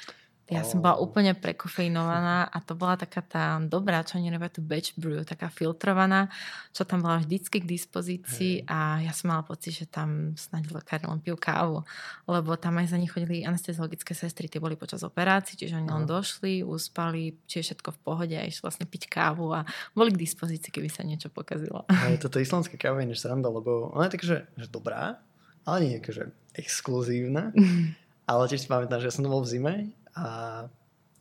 Ja 0.52 0.62
som 0.68 0.84
bola 0.84 1.00
úplne 1.00 1.32
prekofeinovaná 1.32 2.52
a 2.52 2.58
to 2.60 2.76
bola 2.76 3.00
taká 3.00 3.24
tá 3.24 3.56
dobrá, 3.58 4.04
čo 4.04 4.20
oni 4.20 4.28
robia 4.28 4.52
tu 4.52 4.60
batch 4.60 4.92
brew, 5.00 5.24
taká 5.24 5.48
filtrovaná, 5.48 6.28
čo 6.76 6.84
tam 6.84 7.00
bola 7.00 7.18
vždycky 7.24 7.64
k 7.64 7.66
dispozícii 7.66 8.62
hey. 8.62 8.68
a 8.68 8.78
ja 9.08 9.12
som 9.16 9.32
mala 9.32 9.42
pocit, 9.42 9.72
že 9.72 9.86
tam 9.88 10.36
snáď 10.36 10.76
lekári 10.76 11.08
len 11.08 11.18
pijú 11.24 11.40
kávu, 11.40 11.82
lebo 12.28 12.54
tam 12.60 12.76
aj 12.78 12.92
za 12.92 13.00
nich 13.00 13.08
chodili 13.08 13.48
anesteziologické 13.48 14.12
sestry, 14.12 14.52
tie 14.52 14.60
boli 14.60 14.76
počas 14.76 15.00
operácií, 15.00 15.56
čiže 15.56 15.80
oni 15.80 15.88
len 15.88 16.04
došli, 16.04 16.60
uspali, 16.60 17.40
či 17.48 17.64
je 17.64 17.72
všetko 17.72 17.96
v 17.96 17.98
pohode 18.04 18.36
a 18.36 18.44
išli 18.44 18.62
vlastne 18.62 18.84
piť 18.84 19.08
kávu 19.08 19.56
a 19.56 19.64
boli 19.96 20.12
k 20.12 20.20
dispozícii, 20.20 20.68
keby 20.68 20.92
sa 20.92 21.02
niečo 21.02 21.32
pokazilo. 21.32 21.88
Aj 21.88 22.12
toto 22.20 22.36
islandské 22.36 22.76
káva 22.76 23.00
je 23.00 23.16
než 23.16 23.24
sranda, 23.24 23.48
lebo 23.48 23.90
ona 23.96 24.12
je 24.12 24.20
takže 24.20 24.36
že 24.60 24.68
dobrá, 24.68 25.16
ale 25.64 25.76
nie 25.80 25.90
je 25.96 26.00
akože 26.04 26.24
exkluzívna. 26.58 27.50
ale 28.30 28.42
tiež 28.48 28.66
si 28.66 28.68
pamätám, 28.70 29.00
že 29.02 29.08
ja 29.10 29.14
som 29.14 29.26
bol 29.26 29.42
v 29.42 29.50
zime 29.50 29.74
a 30.16 30.26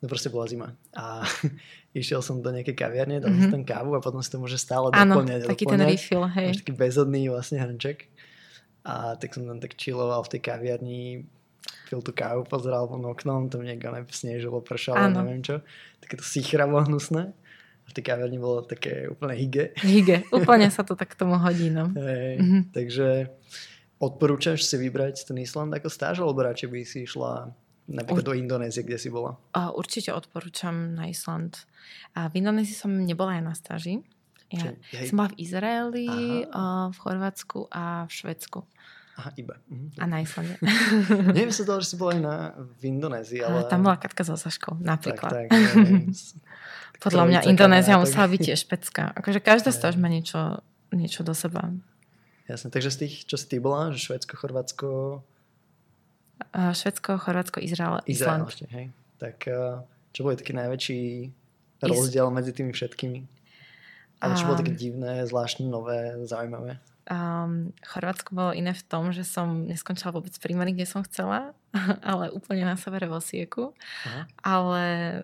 no 0.02 0.06
proste 0.10 0.34
bola 0.34 0.50
zima. 0.50 0.74
A 0.98 1.24
išiel 1.98 2.26
som 2.26 2.42
do 2.42 2.50
nejakej 2.50 2.76
kaviarne, 2.76 3.22
dal 3.22 3.32
mm-hmm. 3.32 3.52
si 3.52 3.54
tam 3.54 3.64
kávu 3.64 3.96
a 3.96 4.02
potom 4.02 4.20
si 4.20 4.32
to 4.34 4.42
môže 4.42 4.58
stále 4.58 4.89
Áno, 4.92 5.22
doplňať. 5.22 5.48
taký 5.48 5.66
doplňať. 5.70 5.88
ten 5.88 5.92
refill, 5.94 6.24
hej. 6.26 6.48
Máš 6.52 6.60
taký 6.66 6.74
bezodný 6.76 7.22
vlastne 7.30 7.58
hrnček. 7.62 8.10
A 8.82 9.14
tak 9.14 9.38
som 9.38 9.46
tam 9.46 9.62
tak 9.62 9.78
chilloval 9.78 10.26
v 10.26 10.32
tej 10.38 10.42
kaviarni, 10.42 11.30
pil 11.86 12.02
tú 12.02 12.10
kávu, 12.10 12.50
pozeral 12.50 12.89
von 12.89 13.06
oknom, 13.06 13.46
tam 13.54 13.62
niekto 13.62 13.94
snežilo, 14.10 14.64
pršalo, 14.66 15.12
Áno. 15.12 15.22
neviem 15.22 15.46
čo. 15.46 15.62
Takéto 16.02 16.26
sichravo 16.26 16.82
hnusné. 16.82 17.30
A 17.82 17.88
v 17.89 17.94
tej 17.94 18.04
kaviarni 18.10 18.42
bolo 18.42 18.66
také 18.66 19.06
úplne 19.06 19.38
hige. 19.38 19.78
Hige, 19.86 20.26
úplne 20.38 20.74
sa 20.74 20.82
to 20.82 20.98
tak 20.98 21.14
tomu 21.14 21.38
hodí, 21.38 21.70
no. 21.70 21.94
Hej, 21.94 22.42
mm-hmm. 22.42 22.62
takže 22.74 23.30
odporúčaš 24.02 24.66
si 24.66 24.76
vybrať 24.82 25.30
ten 25.30 25.38
Island 25.38 25.78
ako 25.78 25.94
stáž, 25.94 26.26
alebo 26.26 26.42
radšej 26.42 26.70
by 26.74 26.80
si 26.82 27.06
išla 27.06 27.54
Napríklad 27.92 28.24
do 28.24 28.36
Indonézie, 28.36 28.88
kde 28.88 28.96
si 28.96 29.12
bola? 29.12 29.36
Určite 29.54 30.16
odporúčam 30.16 30.96
na 30.96 31.12
Island. 31.12 31.68
A 32.16 32.32
v 32.32 32.39
Indonézii 32.39 32.76
som 32.76 32.92
nebola 32.92 33.36
aj 33.39 33.44
na 33.44 33.54
stáži. 33.54 34.00
Ja 34.52 34.76
Čiže, 34.92 35.12
som 35.12 35.16
bola 35.24 35.32
v 35.32 35.38
Izraeli, 35.39 36.08
Aha. 36.52 36.92
v 36.92 36.98
Chorvátsku 37.00 37.72
a 37.72 38.04
v 38.08 38.12
Švedsku. 38.12 38.60
Aha, 39.20 39.32
iba. 39.36 39.56
Mhm. 39.68 39.88
A 40.00 40.04
na 40.08 40.18
Islande. 40.24 40.56
Neviem 41.38 41.52
sa 41.52 41.64
to, 41.68 41.80
že 41.84 41.94
si 41.94 41.96
bola 42.00 42.16
aj 42.16 42.22
na, 42.24 42.36
v 42.80 42.82
Indonézii, 42.96 43.44
ale... 43.44 43.64
A 43.64 43.70
tam 43.70 43.84
bola 43.84 44.00
Katka 44.00 44.24
so 44.24 44.36
Saškou, 44.36 44.80
napríklad. 44.80 45.32
Tak, 45.32 45.48
tak, 45.52 45.62
Podľa 47.04 47.24
mňa 47.28 47.39
Indonézia 47.50 47.98
musela 47.98 48.30
byť 48.30 48.39
tiež 48.39 48.60
špecká. 48.62 49.10
Akože 49.18 49.42
každá 49.42 49.74
stáž 49.78 49.98
má 49.98 50.08
niečo, 50.08 50.62
niečo 50.94 51.26
do 51.26 51.32
seba. 51.34 51.74
Jasne, 52.46 52.74
takže 52.74 52.92
z 52.92 52.98
tých, 53.08 53.16
čo 53.26 53.39
si 53.39 53.46
ty 53.48 53.58
bola, 53.64 53.96
že 53.96 54.04
Švedsko, 54.04 54.36
Chorvátsko, 54.36 54.88
Švedsko, 56.52 57.18
Chorvátsko, 57.18 57.62
Izrael, 57.62 58.02
Island. 58.06 58.50
Izrael 58.50 58.72
hej. 58.74 58.86
Tak 59.22 59.38
eh, 59.48 59.82
čo 60.12 60.20
bol 60.26 60.34
taký 60.34 60.54
najväčší 60.58 61.02
rozdiel 61.86 62.28
Is... 62.30 62.36
medzi 62.36 62.52
tými 62.52 62.72
všetkými? 62.74 63.20
Ale 64.22 64.38
čo 64.38 64.46
bolo 64.46 64.62
také 64.62 64.78
divné, 64.78 65.26
zvláštne, 65.26 65.66
nové, 65.66 66.14
zaujímavé? 66.30 66.78
Um, 67.10 67.74
Chorvátsko 67.82 68.38
bolo 68.38 68.54
iné 68.54 68.78
v 68.78 68.86
tom, 68.86 69.10
že 69.10 69.26
som 69.26 69.66
neskončila 69.66 70.14
vôbec 70.14 70.32
primary, 70.38 70.78
kde 70.78 70.86
som 70.86 71.02
chcela, 71.02 71.58
ale 72.06 72.30
úplne 72.30 72.62
na 72.62 72.78
severe 72.78 73.10
vo 73.10 73.18
Sieku. 73.18 73.74
Aha. 74.06 74.30
Ale 74.46 74.84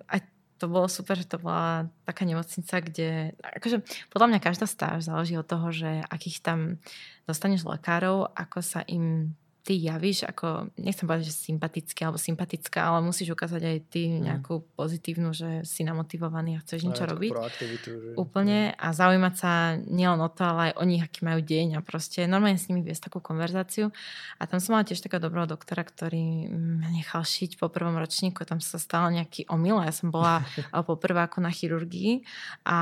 aj 0.09 0.25
to 0.57 0.65
bolo 0.65 0.89
super, 0.89 1.13
že 1.13 1.29
to 1.29 1.37
bola 1.37 1.85
taká 2.09 2.25
nemocnica, 2.25 2.81
kde... 2.81 3.37
Akože 3.37 3.85
podľa 4.09 4.27
mňa 4.33 4.39
každá 4.41 4.65
stáž 4.65 5.05
záleží 5.05 5.37
od 5.37 5.45
toho, 5.45 5.69
že 5.69 6.01
akých 6.09 6.41
tam 6.41 6.81
dostaneš 7.29 7.69
lekárov, 7.69 8.33
ako 8.33 8.65
sa 8.65 8.81
im 8.89 9.37
ty 9.67 9.75
javíš 9.75 10.23
ako, 10.23 10.71
nechcem 10.79 11.03
povedať, 11.03 11.27
že 11.27 11.51
sympatický 11.51 12.07
alebo 12.07 12.15
sympatická, 12.15 12.87
ale 12.87 13.03
musíš 13.03 13.35
ukázať 13.35 13.61
aj 13.67 13.77
ty 13.91 14.15
mm. 14.15 14.23
nejakú 14.23 14.63
pozitívnu, 14.79 15.35
že 15.35 15.67
si 15.67 15.83
namotivovaný 15.83 16.55
a 16.55 16.63
chceš 16.63 16.87
niečo 16.87 17.03
robiť. 17.03 17.35
Že... 17.35 18.15
Úplne 18.15 18.79
a 18.79 18.87
zaujímať 18.95 19.33
sa 19.35 19.75
nielen 19.75 20.23
o 20.23 20.31
to, 20.31 20.47
ale 20.47 20.71
aj 20.71 20.73
o 20.79 20.83
nich, 20.87 21.03
aký 21.03 21.27
majú 21.27 21.43
deň 21.43 21.75
a 21.75 21.79
proste 21.83 22.23
normálne 22.31 22.55
s 22.55 22.71
nimi 22.71 22.79
viesť 22.79 23.11
takú 23.11 23.19
konverzáciu. 23.19 23.91
A 24.39 24.47
tam 24.47 24.63
som 24.63 24.79
mala 24.79 24.87
tiež 24.87 25.03
takého 25.03 25.19
dobrého 25.19 25.43
doktora, 25.43 25.83
ktorý 25.83 26.47
ma 26.55 26.87
nechal 26.87 27.27
šiť 27.27 27.59
po 27.59 27.67
prvom 27.67 27.99
ročníku, 27.99 28.47
tam 28.47 28.63
sa 28.63 28.79
stal 28.79 29.11
nejaký 29.11 29.51
omyl 29.51 29.83
ja 29.83 29.91
som 29.91 30.15
bola 30.15 30.47
po 30.87 30.95
ako 30.95 31.43
na 31.43 31.51
chirurgii 31.51 32.23
a 32.63 32.77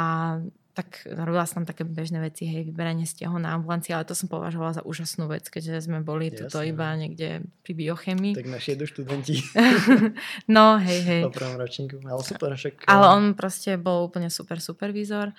tak 0.75 1.07
robila 1.07 1.47
som 1.47 1.63
také 1.63 1.87
bežné 1.87 2.19
veci, 2.19 2.43
hej, 2.43 2.67
vyberanie 2.67 3.07
stiahov 3.07 3.39
na 3.39 3.55
ambulancii, 3.55 3.95
ale 3.95 4.03
to 4.03 4.11
som 4.11 4.27
považovala 4.27 4.75
za 4.75 4.83
úžasnú 4.83 5.31
vec, 5.31 5.47
keďže 5.47 5.87
sme 5.87 6.03
boli 6.03 6.27
Jasne. 6.27 6.51
tuto 6.51 6.59
iba 6.67 6.91
niekde 6.99 7.47
pri 7.63 7.73
biochemii. 7.79 8.35
Tak 8.35 8.51
naši 8.51 8.75
jedu 8.75 8.83
študenti. 8.91 9.39
no, 10.55 10.75
hej, 10.83 10.99
hej. 11.07 11.21
Po 11.31 11.33
prvom 11.33 11.55
ročníku, 11.55 12.03
ale 12.03 12.21
super. 12.27 12.51
Však... 12.59 12.91
Ale 12.91 13.05
on 13.07 13.39
proste 13.39 13.79
bol 13.79 14.03
úplne 14.11 14.27
super 14.27 14.59
supervízor. 14.59 15.31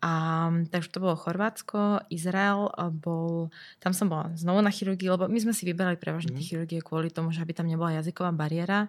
A, 0.00 0.48
takže 0.72 0.96
to 0.96 1.04
bolo 1.04 1.12
Chorvátsko, 1.12 2.08
Izrael 2.08 2.72
bol, 3.04 3.52
tam 3.84 3.92
som 3.92 4.08
bola 4.08 4.32
znovu 4.32 4.64
na 4.64 4.72
chirurgii, 4.72 5.12
lebo 5.12 5.28
my 5.28 5.38
sme 5.38 5.52
si 5.52 5.68
vyberali 5.68 6.00
prevažne 6.00 6.32
mm. 6.32 6.40
chirurgie 6.40 6.80
kvôli 6.80 7.12
tomu, 7.12 7.36
že 7.36 7.44
aby 7.44 7.52
tam 7.52 7.68
nebola 7.68 8.00
jazyková 8.00 8.32
bariéra 8.32 8.88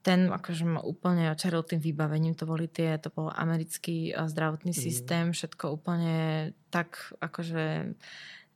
ten 0.00 0.32
akože 0.32 0.64
ma 0.64 0.80
úplne 0.80 1.28
očaril 1.32 1.60
tým 1.64 1.80
vybavením. 1.80 2.32
To 2.40 2.48
boli 2.48 2.66
tie, 2.68 2.96
to 2.96 3.12
bol 3.12 3.28
americký 3.32 4.12
eh, 4.12 4.28
zdravotný 4.28 4.72
mm. 4.72 4.80
systém, 4.80 5.24
všetko 5.32 5.76
úplne 5.76 6.50
tak 6.72 7.14
akože 7.20 7.94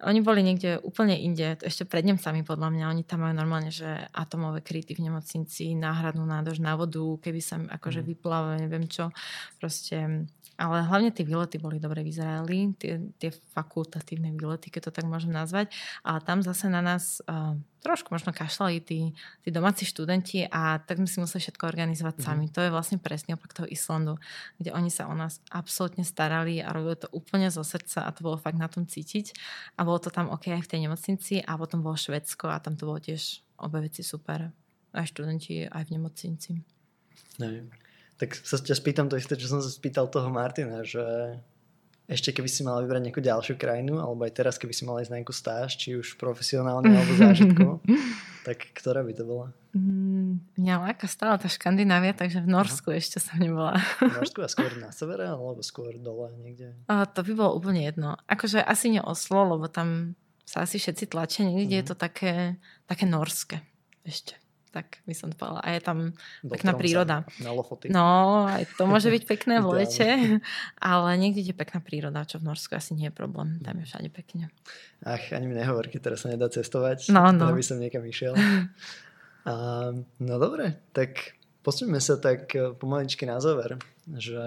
oni 0.05 0.21
boli 0.21 0.43
niekde 0.43 0.83
úplne 0.83 1.15
inde, 1.17 1.57
ešte 1.65 1.87
pred 1.87 2.05
Nemcami 2.05 2.43
podľa 2.43 2.69
mňa. 2.75 2.91
Oni 2.93 3.03
tam 3.07 3.25
majú 3.25 3.35
normálne, 3.39 3.71
že 3.71 3.87
atomové 4.11 4.61
kryty 4.61 4.93
v 4.99 5.07
nemocnici, 5.07 5.73
náhradnú 5.79 6.27
nádrž 6.27 6.59
na 6.61 6.75
vodu, 6.75 7.01
keby 7.23 7.41
sa 7.41 7.63
akože 7.63 8.03
mm. 8.03 8.07
vyplával, 8.13 8.61
neviem 8.61 8.91
čo. 8.91 9.15
Proste 9.57 10.27
ale 10.55 10.87
hlavne 10.87 11.11
tie 11.11 11.27
výlety 11.27 11.59
boli 11.59 11.83
dobre 11.83 12.07
v 12.07 12.15
Izraeli, 12.15 12.79
tie, 12.79 13.03
tie 13.19 13.35
fakultatívne 13.55 14.31
výlety, 14.31 14.71
keď 14.71 14.91
to 14.91 14.93
tak 14.95 15.07
môžem 15.11 15.35
nazvať. 15.35 15.75
Ale 16.07 16.23
tam 16.23 16.47
zase 16.47 16.71
na 16.71 16.79
nás 16.79 17.19
uh, 17.27 17.59
trošku 17.85 18.09
možno 18.09 18.33
kašľali 18.33 18.81
tí, 18.81 19.13
tí 19.45 19.49
domáci 19.53 19.85
študenti 19.85 20.49
a 20.49 20.81
tak 20.81 20.97
sme 20.97 21.09
si 21.09 21.21
museli 21.21 21.45
všetko 21.45 21.69
organizovať 21.69 22.17
mm-hmm. 22.17 22.33
sami. 22.33 22.49
To 22.57 22.65
je 22.65 22.73
vlastne 22.73 22.97
presne 22.97 23.37
opak 23.37 23.53
toho 23.53 23.69
Islandu, 23.69 24.17
kde 24.57 24.73
oni 24.73 24.89
sa 24.89 25.05
o 25.05 25.13
nás 25.13 25.45
absolútne 25.53 26.01
starali 26.01 26.65
a 26.65 26.73
robili 26.73 26.97
to 26.97 27.13
úplne 27.13 27.53
zo 27.53 27.61
srdca 27.61 28.09
a 28.09 28.11
to 28.17 28.25
bolo 28.25 28.41
fakt 28.41 28.57
na 28.57 28.73
tom 28.73 28.89
cítiť. 28.89 29.37
A 29.77 29.85
bolo 29.85 30.01
to 30.01 30.09
tam 30.09 30.33
OK 30.33 30.49
aj 30.49 30.65
v 30.65 30.71
tej 30.73 30.81
nemocnici 30.89 31.35
a 31.45 31.61
potom 31.61 31.85
bolo 31.85 32.01
Švedsko 32.01 32.49
a 32.49 32.57
tam 32.57 32.81
to 32.81 32.89
bolo 32.89 32.97
tiež 33.05 33.45
obe 33.61 33.85
veci 33.85 34.01
super. 34.01 34.49
Aj 34.95 35.05
študenti, 35.05 35.69
aj 35.69 35.85
v 35.85 35.93
nemocnici. 36.01 36.51
Nej. 37.37 37.69
Tak 38.17 38.33
sa 38.33 38.57
ťa 38.63 38.79
spýtam 38.79 39.07
to 39.11 39.19
isté, 39.19 39.35
čo 39.35 39.51
som 39.51 39.61
sa 39.61 39.69
spýtal 39.69 40.07
toho 40.07 40.31
Martina, 40.31 40.87
že 40.87 41.03
ešte 42.05 42.37
keby 42.37 42.49
si 42.53 42.61
mala 42.61 42.85
vybrať 42.85 43.03
nejakú 43.09 43.21
ďalšiu 43.25 43.57
krajinu, 43.57 43.97
alebo 43.97 44.29
aj 44.29 44.37
teraz, 44.37 44.61
keby 44.61 44.77
si 44.77 44.85
mala 44.85 45.01
ísť 45.01 45.13
na 45.13 45.19
nejakú 45.25 45.33
stáž, 45.33 45.81
či 45.81 45.97
už 45.97 46.21
profesionálne 46.21 46.93
alebo 46.93 47.17
zážitkovo, 47.25 47.81
tak 48.45 48.69
ktorá 48.77 49.01
by 49.01 49.13
to 49.17 49.25
bola? 49.25 49.49
Mm, 49.73 50.45
mňa 50.61 50.75
láka 50.85 51.09
stále 51.09 51.41
tá 51.41 51.49
Škandinávia, 51.49 52.13
takže 52.13 52.45
v 52.45 52.49
Norsku 52.53 52.93
Aha. 52.93 53.01
ešte 53.01 53.19
som 53.19 53.41
nebola. 53.41 53.81
V 54.05 54.13
Norsku 54.21 54.45
a 54.45 54.49
skôr 54.53 54.71
na 54.77 54.93
severe, 54.93 55.25
alebo 55.33 55.65
skôr 55.65 55.97
dole 55.97 56.29
niekde? 56.37 56.77
A, 56.93 57.09
to 57.09 57.25
by 57.25 57.33
bolo 57.33 57.57
úplne 57.57 57.83
jedno. 57.83 58.21
Akože 58.29 58.61
asi 58.61 58.93
nie 58.93 59.03
Oslo, 59.03 59.57
lebo 59.57 59.67
tam 59.73 60.13
sa 60.45 60.69
asi 60.69 60.77
všetci 60.77 61.09
tlačia. 61.09 61.49
Niekde 61.49 61.73
mm. 61.73 61.79
je 61.81 61.85
mhm. 61.85 61.91
to 61.91 61.95
také, 61.97 62.35
také 62.85 63.05
norské 63.09 63.65
ešte 64.05 64.44
tak 64.75 64.99
by 65.07 65.15
som 65.15 65.31
povedala. 65.31 65.63
A 65.63 65.79
je 65.79 65.81
tam 65.87 65.99
Do 66.43 66.51
pekná 66.51 66.75
príroda. 66.75 67.23
Na 67.39 67.55
Lofoty. 67.55 67.95
No, 67.95 68.43
aj 68.51 68.67
to 68.75 68.91
môže 68.91 69.07
byť 69.07 69.23
pekné 69.23 69.63
v 69.63 69.71
lete, 69.71 70.09
ale 70.83 71.09
niekde 71.15 71.47
je 71.47 71.55
pekná 71.55 71.79
príroda, 71.79 72.27
čo 72.27 72.43
v 72.43 72.51
Norsku 72.51 72.75
asi 72.75 72.99
nie 72.99 73.07
je 73.07 73.15
problém. 73.15 73.63
Tam 73.63 73.79
je 73.79 73.87
všade 73.87 74.11
pekne. 74.11 74.51
Ach, 75.07 75.23
ani 75.31 75.47
mi 75.47 75.55
nehovor, 75.55 75.87
keď 75.87 76.11
teraz 76.11 76.27
sa 76.27 76.35
nedá 76.35 76.51
cestovať. 76.51 77.15
No, 77.15 77.31
no. 77.31 77.55
by 77.55 77.63
som 77.63 77.79
niekam 77.79 78.03
išiel. 78.03 78.35
A, 79.45 79.93
no 80.25 80.35
dobre, 80.41 80.81
tak 80.97 81.37
posuňme 81.61 82.01
sa 82.01 82.17
tak 82.17 82.49
e, 82.57 82.73
pomaličky 82.73 83.29
na 83.29 83.37
záver, 83.45 83.77
že 84.09 84.41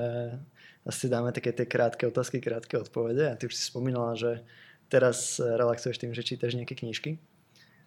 asi 0.81 1.05
dáme 1.05 1.29
také 1.29 1.53
tie 1.53 1.69
krátke 1.69 2.09
otázky, 2.09 2.41
krátke 2.41 2.81
odpovede. 2.81 3.29
A 3.29 3.37
ty 3.37 3.45
už 3.45 3.53
si 3.53 3.61
spomínala, 3.61 4.17
že 4.17 4.41
teraz 4.89 5.37
relaxuješ 5.37 6.01
tým, 6.01 6.17
že 6.17 6.25
čítaš 6.25 6.57
nejaké 6.57 6.73
knižky. 6.73 7.21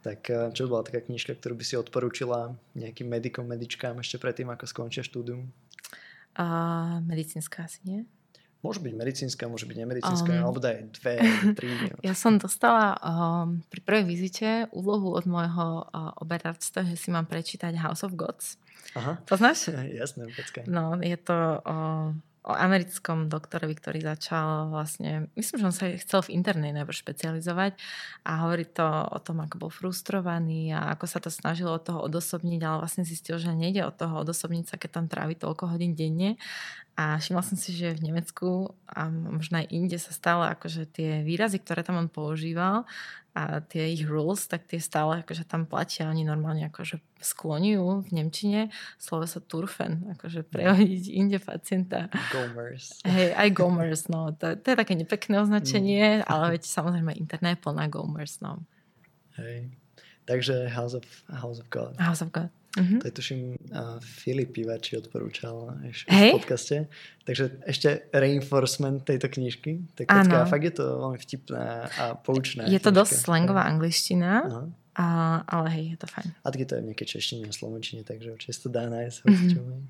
Tak 0.01 0.21
eh, 0.33 0.49
čo 0.57 0.69
bola 0.69 0.85
taká 0.87 1.05
knižka, 1.05 1.37
ktorú 1.37 1.55
by 1.61 1.65
si 1.65 1.75
odporúčila 1.77 2.57
nejakým 2.77 3.09
medikom, 3.09 3.45
medičkám 3.45 4.01
ešte 4.01 4.17
predtým, 4.17 4.49
ako 4.49 4.65
skončia 4.65 5.05
štúdium? 5.05 5.53
Uh, 6.39 7.03
medicínska 7.05 7.67
asi 7.67 7.81
nie. 7.85 8.01
Môže 8.61 8.85
byť 8.85 8.93
medicínska, 8.93 9.49
môže 9.49 9.65
byť 9.65 9.77
nemedicínska, 9.77 10.33
um, 10.37 10.41
alebo 10.45 10.61
daj 10.61 10.85
dve, 11.01 11.17
tri. 11.59 11.69
Ja 12.05 12.13
som 12.13 12.37
dostala 12.37 12.93
um, 13.01 13.65
pri 13.73 13.81
prvej 13.81 14.05
vizite 14.05 14.49
úlohu 14.77 15.17
od 15.17 15.25
môjho 15.25 15.89
uh, 15.89 16.13
oberáctva, 16.21 16.85
že 16.85 17.01
si 17.01 17.09
mám 17.09 17.25
prečítať 17.25 17.73
House 17.81 18.05
of 18.05 18.13
Gods. 18.13 18.61
Aha. 18.93 19.17
Poznáš? 19.25 19.73
Jasné, 20.01 20.29
počkaj. 20.29 20.69
No, 20.69 21.01
je 21.01 21.17
to 21.17 21.65
uh, 21.65 22.13
o 22.41 22.57
americkom 22.57 23.29
doktorovi, 23.29 23.77
ktorý 23.77 24.01
začal 24.01 24.73
vlastne, 24.73 25.29
myslím, 25.37 25.57
že 25.61 25.69
on 25.69 25.77
sa 25.77 25.93
chcel 26.01 26.25
v 26.25 26.41
internej 26.41 26.73
najprv 26.73 26.97
špecializovať 26.97 27.77
a 28.25 28.49
hovorí 28.49 28.65
to 28.65 28.85
o 29.13 29.19
tom, 29.21 29.45
ako 29.45 29.69
bol 29.69 29.71
frustrovaný 29.71 30.73
a 30.73 30.97
ako 30.97 31.05
sa 31.05 31.21
to 31.21 31.29
snažilo 31.29 31.77
od 31.77 31.85
toho 31.85 32.01
odosobniť, 32.01 32.61
ale 32.65 32.81
vlastne 32.81 33.05
zistil, 33.05 33.37
že 33.37 33.53
nejde 33.53 33.85
od 33.85 33.93
toho 33.93 34.25
odosobniť 34.25 34.73
sa, 34.73 34.81
keď 34.81 34.91
tam 34.91 35.07
trávi 35.13 35.37
toľko 35.37 35.77
hodín 35.77 35.93
denne. 35.93 36.41
A 36.97 37.17
všimla 37.17 37.45
som 37.45 37.57
si, 37.57 37.73
že 37.73 37.97
v 37.97 38.13
Nemecku 38.13 38.77
a 38.89 39.09
možno 39.09 39.61
aj 39.61 39.73
inde 39.73 39.97
sa 39.97 40.13
stále 40.13 40.53
akože 40.53 40.85
tie 40.89 41.11
výrazy, 41.25 41.61
ktoré 41.61 41.81
tam 41.81 41.97
on 41.97 42.09
používal 42.13 42.85
a 43.31 43.63
tie 43.63 43.95
ich 43.95 44.05
rules, 44.07 44.47
tak 44.51 44.67
tie 44.67 44.83
stále 44.83 45.23
akože 45.23 45.47
tam 45.47 45.65
platia. 45.65 46.11
Oni 46.11 46.27
normálne 46.27 46.67
akože 46.67 46.99
skloňujú 47.23 48.07
v 48.07 48.09
Nemčine 48.11 48.61
slovo 48.99 49.25
sa 49.25 49.39
turfen, 49.39 50.11
akože 50.19 50.43
prehodiť 50.47 51.05
inde 51.15 51.39
pacienta. 51.39 52.11
Gomers. 52.35 53.01
Hej, 53.07 53.37
aj 53.39 53.49
gomers, 53.55 54.03
no. 54.11 54.35
To, 54.35 54.59
to 54.59 54.67
je 54.75 54.77
také 54.77 54.95
nepekné 54.99 55.39
označenie, 55.41 56.21
mm. 56.21 56.27
ale 56.27 56.59
veď 56.59 56.63
samozrejme 56.67 57.15
internet 57.17 57.59
je 57.59 57.65
plná 57.65 57.87
gomers, 57.87 58.43
no. 58.43 58.63
Hej. 59.39 59.71
Takže 60.27 60.71
House 60.71 60.95
of, 60.95 61.07
House 61.31 61.59
of 61.59 61.67
God. 61.71 61.95
House 61.99 62.23
of 62.23 62.31
God. 62.31 62.51
Mm-hmm. 62.71 62.99
To 63.03 63.05
je 63.11 63.13
tuším 63.13 63.41
uh, 63.75 63.99
Filip 63.99 64.55
Ivači 64.55 64.95
odporúčal 64.95 65.75
ešte 65.91 66.07
hey? 66.07 66.31
v 66.31 66.39
podcaste. 66.39 66.77
Takže 67.27 67.67
ešte 67.67 68.07
reinforcement 68.15 69.03
tejto 69.03 69.27
knižky. 69.27 69.91
Tak 69.99 70.07
a 70.07 70.47
fakt 70.47 70.63
je 70.63 70.75
to 70.79 71.03
veľmi 71.03 71.19
vtipná 71.19 71.91
a 71.91 72.05
poučná. 72.15 72.71
Je 72.71 72.79
to 72.79 72.95
knižka. 72.95 72.99
dosť 73.03 73.13
slangová 73.27 73.67
angličtina, 73.67 74.47
a, 74.95 75.07
ale 75.51 75.69
hej, 75.75 75.85
je 75.95 75.99
to 75.99 76.07
fajn. 76.11 76.29
A 76.43 76.47
taky 76.51 76.65
to 76.67 76.79
je 76.79 76.83
v 76.83 76.87
nejakej 76.95 77.09
češtine 77.19 77.51
a 77.51 77.53
slovenčine, 77.55 78.03
takže 78.07 78.39
určite 78.39 78.55
to 78.63 78.71
dá 78.71 78.87
nájsť. 78.87 79.19
Mm-hmm. 79.27 79.81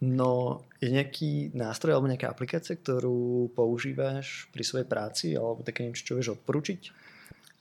No, 0.00 0.64
je 0.80 0.88
nejaký 0.88 1.52
nástroj 1.52 1.92
alebo 1.92 2.08
nejaká 2.08 2.32
aplikácia, 2.32 2.72
ktorú 2.72 3.52
používaš 3.52 4.48
pri 4.48 4.64
svojej 4.64 4.88
práci 4.88 5.36
alebo 5.36 5.60
také 5.60 5.84
niečo, 5.84 6.08
čo 6.08 6.16
vieš 6.16 6.40
odporučiť? 6.40 6.80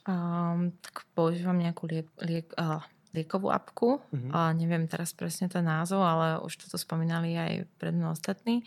Um, 0.07 0.71
tak 0.79 1.03
používam 1.11 1.59
nejakú 1.59 1.91
liek, 1.91 2.07
liek, 2.23 2.47
uh, 2.55 2.79
liekovú 3.13 3.49
apku. 3.49 3.97
Uh-huh. 3.99 4.31
A 4.33 4.53
neviem 4.53 4.85
teraz 4.85 5.13
presne 5.17 5.49
ten 5.49 5.65
názov, 5.65 6.05
ale 6.05 6.41
už 6.45 6.65
toto 6.65 6.77
spomínali 6.77 7.33
aj 7.37 7.65
pred 7.81 7.93
mnou 7.93 8.13
ostatní. 8.13 8.61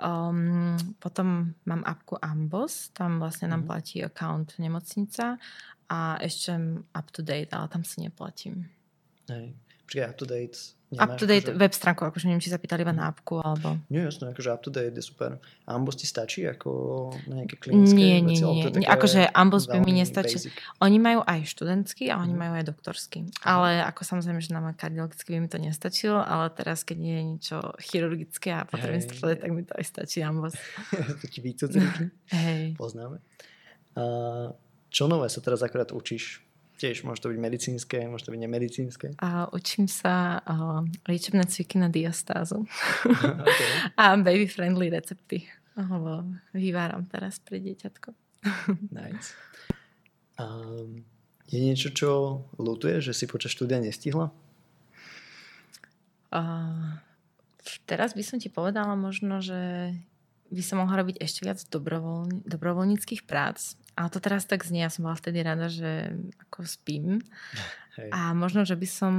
Um, 0.00 0.80
potom 0.96 1.52
mám 1.68 1.84
apku 1.84 2.16
Ambos, 2.20 2.88
tam 2.96 3.20
vlastne 3.20 3.52
nám 3.52 3.64
uh-huh. 3.64 3.70
platí 3.76 4.00
account 4.00 4.56
nemocnica 4.56 5.36
a 5.90 6.16
ešte 6.22 6.56
up 6.92 7.08
to 7.12 7.20
date, 7.20 7.52
ale 7.52 7.68
tam 7.68 7.84
si 7.84 8.00
neplatím. 8.04 8.68
Hej. 9.28 9.52
Počkaj, 9.90 10.06
up 10.06 10.16
to 10.22 10.26
date 10.30 10.78
Up-to-date 10.90 11.54
akože... 11.54 11.62
web 11.62 11.70
stránku, 11.70 12.02
akože 12.02 12.26
neviem, 12.26 12.42
či 12.42 12.50
sa 12.50 12.58
pýtali 12.58 12.82
iba 12.82 12.90
na 12.90 13.14
apku, 13.14 13.38
alebo... 13.38 13.78
Nie, 13.86 14.10
jasné, 14.10 14.34
akože 14.34 14.50
up-to-date 14.50 14.98
je 14.98 15.04
super. 15.06 15.38
Ambos 15.62 15.94
ti 15.94 16.02
stačí 16.02 16.42
ako 16.42 16.70
na 17.30 17.42
nejaké 17.42 17.62
klinické 17.62 17.94
Nie, 17.94 18.18
nie, 18.18 18.34
veci, 18.34 18.42
nie. 18.42 18.82
nie. 18.82 18.88
Akože 18.90 19.30
Ambos 19.30 19.70
by 19.70 19.78
mi 19.78 19.94
nestačí. 19.94 20.50
Basic. 20.50 20.54
Oni 20.82 20.98
majú 20.98 21.22
aj 21.22 21.46
študentský 21.46 22.10
a 22.10 22.18
oni 22.18 22.34
mm. 22.34 22.40
majú 22.42 22.52
aj 22.58 22.64
doktorský. 22.74 23.30
Ale 23.46 23.86
ako 23.86 24.02
samozrejme, 24.02 24.42
že 24.42 24.50
na 24.50 24.74
kardiologický 24.74 25.38
by 25.38 25.38
mi 25.46 25.48
to 25.50 25.62
nestačilo, 25.62 26.18
ale 26.26 26.50
teraz, 26.50 26.82
keď 26.82 26.96
nie 26.98 27.14
je 27.14 27.22
niečo 27.22 27.56
chirurgické 27.78 28.50
a 28.50 28.66
potrebujem 28.66 29.06
hey. 29.06 29.38
tak 29.38 29.50
mi 29.54 29.62
to 29.62 29.78
aj 29.78 29.86
stačí 29.86 30.26
Ambos. 30.26 30.58
Taký 31.22 31.54
Hej. 32.34 32.74
Poznáme. 32.74 33.22
A 33.94 34.02
čo 34.90 35.06
nové 35.06 35.30
sa 35.30 35.38
teraz 35.38 35.62
akorát 35.62 35.94
učíš 35.94 36.42
Tiež 36.80 37.04
môže 37.04 37.20
to 37.20 37.28
byť 37.28 37.36
medicínske, 37.36 38.08
môže 38.08 38.24
to 38.24 38.32
byť 38.32 38.40
nemedicínske. 38.40 39.06
A 39.20 39.52
učím 39.52 39.84
sa 39.84 40.40
uh, 40.40 40.80
liečebné 41.04 41.44
cviky 41.44 41.76
na 41.76 41.92
diastázu. 41.92 42.64
okay. 43.04 43.70
a 44.00 44.16
baby-friendly 44.16 44.88
recepty. 44.88 45.44
Lebo 45.76 46.24
vyváram 46.56 47.04
teraz 47.04 47.36
pre 47.36 47.60
dieťatko. 47.60 48.16
nice. 48.96 49.36
Um, 50.40 51.04
je 51.52 51.60
niečo, 51.60 51.92
čo 51.92 52.10
lutuje, 52.56 53.04
že 53.04 53.12
si 53.12 53.28
počas 53.28 53.52
štúdia 53.52 53.76
nestihla? 53.76 54.32
Uh, 56.32 56.96
teraz 57.84 58.16
by 58.16 58.24
som 58.24 58.40
ti 58.40 58.48
povedala 58.48 58.96
možno, 58.96 59.44
že 59.44 59.92
by 60.50 60.62
som 60.64 60.80
mohla 60.82 61.04
robiť 61.04 61.20
ešte 61.20 61.44
viac 61.46 61.60
dobrovoľ, 61.68 62.46
dobrovoľníckých 62.48 63.28
prác. 63.28 63.76
Ale 64.00 64.08
to 64.08 64.16
teraz 64.16 64.48
tak 64.48 64.64
znie, 64.64 64.80
ja 64.80 64.88
som 64.88 65.04
bola 65.04 65.20
vtedy 65.20 65.44
rada, 65.44 65.68
že 65.68 66.16
ako 66.48 66.64
spím. 66.64 67.20
Hej. 68.00 68.08
A 68.16 68.32
možno, 68.32 68.64
že 68.64 68.72
by 68.72 68.88
som 68.88 69.14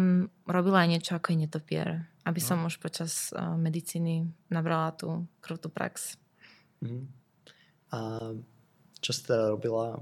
robila 0.49 0.82
aj 0.82 0.89
niečo 0.89 1.13
ako 1.13 1.38
je 1.38 1.38
netopier. 1.38 1.89
Aby 2.25 2.41
no. 2.41 2.47
som 2.49 2.57
už 2.65 2.82
počas 2.82 3.29
uh, 3.29 3.53
medicíny 3.61 4.25
nabrala 4.49 4.89
tú 4.97 5.29
krutú 5.38 5.69
prax. 5.69 6.17
Mm. 6.82 7.05
A 7.93 7.99
čo 9.05 9.11
si 9.13 9.21
teda 9.21 9.53
robila, 9.53 10.01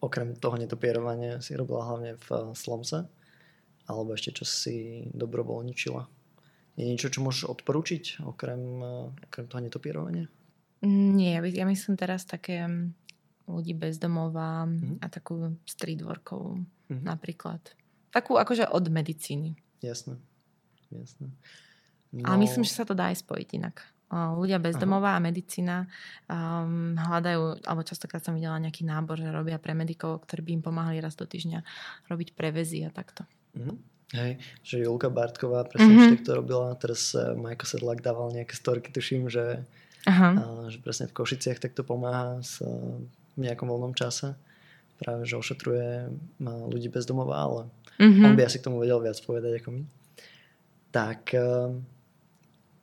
okrem 0.00 0.32
toho 0.32 0.56
netopierovania, 0.56 1.44
si 1.44 1.52
robila 1.52 1.84
hlavne 1.84 2.16
v 2.16 2.28
eh, 2.32 2.56
Slomse? 2.56 3.04
Alebo 3.84 4.16
ešte 4.16 4.32
čo 4.32 4.48
si 4.48 5.04
dobrovoľničila? 5.12 6.02
Je 6.80 6.84
niečo, 6.88 7.12
čo 7.12 7.20
môžeš 7.20 7.52
odporúčiť, 7.52 8.24
okrem, 8.24 8.62
eh, 8.80 9.28
okrem 9.28 9.44
toho 9.44 9.60
netopierovania? 9.60 10.24
Nie, 10.88 11.40
ja 11.40 11.64
myslím 11.68 12.00
teraz 12.00 12.24
také 12.24 12.64
ľudí 13.46 13.72
bezdomová 13.78 14.66
mm-hmm. 14.66 15.02
a 15.02 15.06
takú 15.06 15.54
street 15.66 16.02
workovú 16.02 16.62
mm-hmm. 16.90 17.06
napríklad. 17.06 17.62
Takú 18.10 18.38
akože 18.38 18.70
od 18.70 18.86
medicíny. 18.90 19.54
Jasné, 19.82 20.18
jasné. 20.90 21.30
No... 22.10 22.26
Ale 22.26 22.42
myslím, 22.46 22.66
že 22.66 22.74
sa 22.74 22.84
to 22.86 22.94
dá 22.94 23.10
aj 23.10 23.22
spojiť 23.22 23.48
inak 23.58 23.96
ľudia 24.12 24.62
bezdomová 24.62 25.18
Aha. 25.18 25.18
a 25.18 25.24
medicína 25.24 25.76
um, 26.30 26.94
hľadajú, 26.94 27.66
alebo 27.66 27.82
častokrát 27.82 28.22
som 28.22 28.38
videla 28.38 28.62
nejaký 28.62 28.86
nábor, 28.86 29.18
že 29.18 29.34
robia 29.34 29.58
pre 29.58 29.74
medikov, 29.74 30.22
ktorí 30.22 30.46
by 30.46 30.50
im 30.54 30.62
pomáhali 30.62 30.98
raz 31.02 31.18
do 31.18 31.26
týždňa 31.26 31.66
robiť 32.06 32.38
prevezy 32.38 32.86
a 32.86 32.90
takto. 32.94 33.26
Mm-hmm. 33.58 33.76
Hej, 34.14 34.38
že 34.62 34.86
Julka 34.86 35.10
Bartková 35.10 35.66
presne 35.66 36.14
mm-hmm. 36.14 36.22
to 36.22 36.38
robila, 36.38 36.70
teraz 36.78 37.10
uh, 37.18 37.34
Majko 37.34 37.66
Sedlak 37.66 37.98
dával 38.06 38.30
nejaké 38.30 38.54
storky, 38.54 38.94
tuším, 38.94 39.26
že, 39.26 39.66
Aha. 40.06 40.28
Uh, 40.38 40.66
že 40.70 40.78
presne 40.78 41.10
v 41.10 41.16
Košiciach 41.18 41.58
takto 41.58 41.82
pomáha 41.82 42.38
s, 42.38 42.62
v 43.36 43.40
nejakom 43.44 43.68
voľnom 43.68 43.92
čase. 43.92 44.34
Práve, 44.96 45.28
že 45.28 45.36
ošetruje 45.36 46.08
ľudí 46.40 46.88
bezdomová, 46.88 47.36
ale 47.44 47.62
mm-hmm. 48.00 48.24
on 48.24 48.32
by 48.32 48.48
asi 48.48 48.58
k 48.58 48.66
tomu 48.66 48.80
vedel 48.80 48.96
viac 49.04 49.20
povedať 49.20 49.60
ako 49.60 49.68
my. 49.76 49.82
Tak 50.88 51.20
uh, 51.36 51.76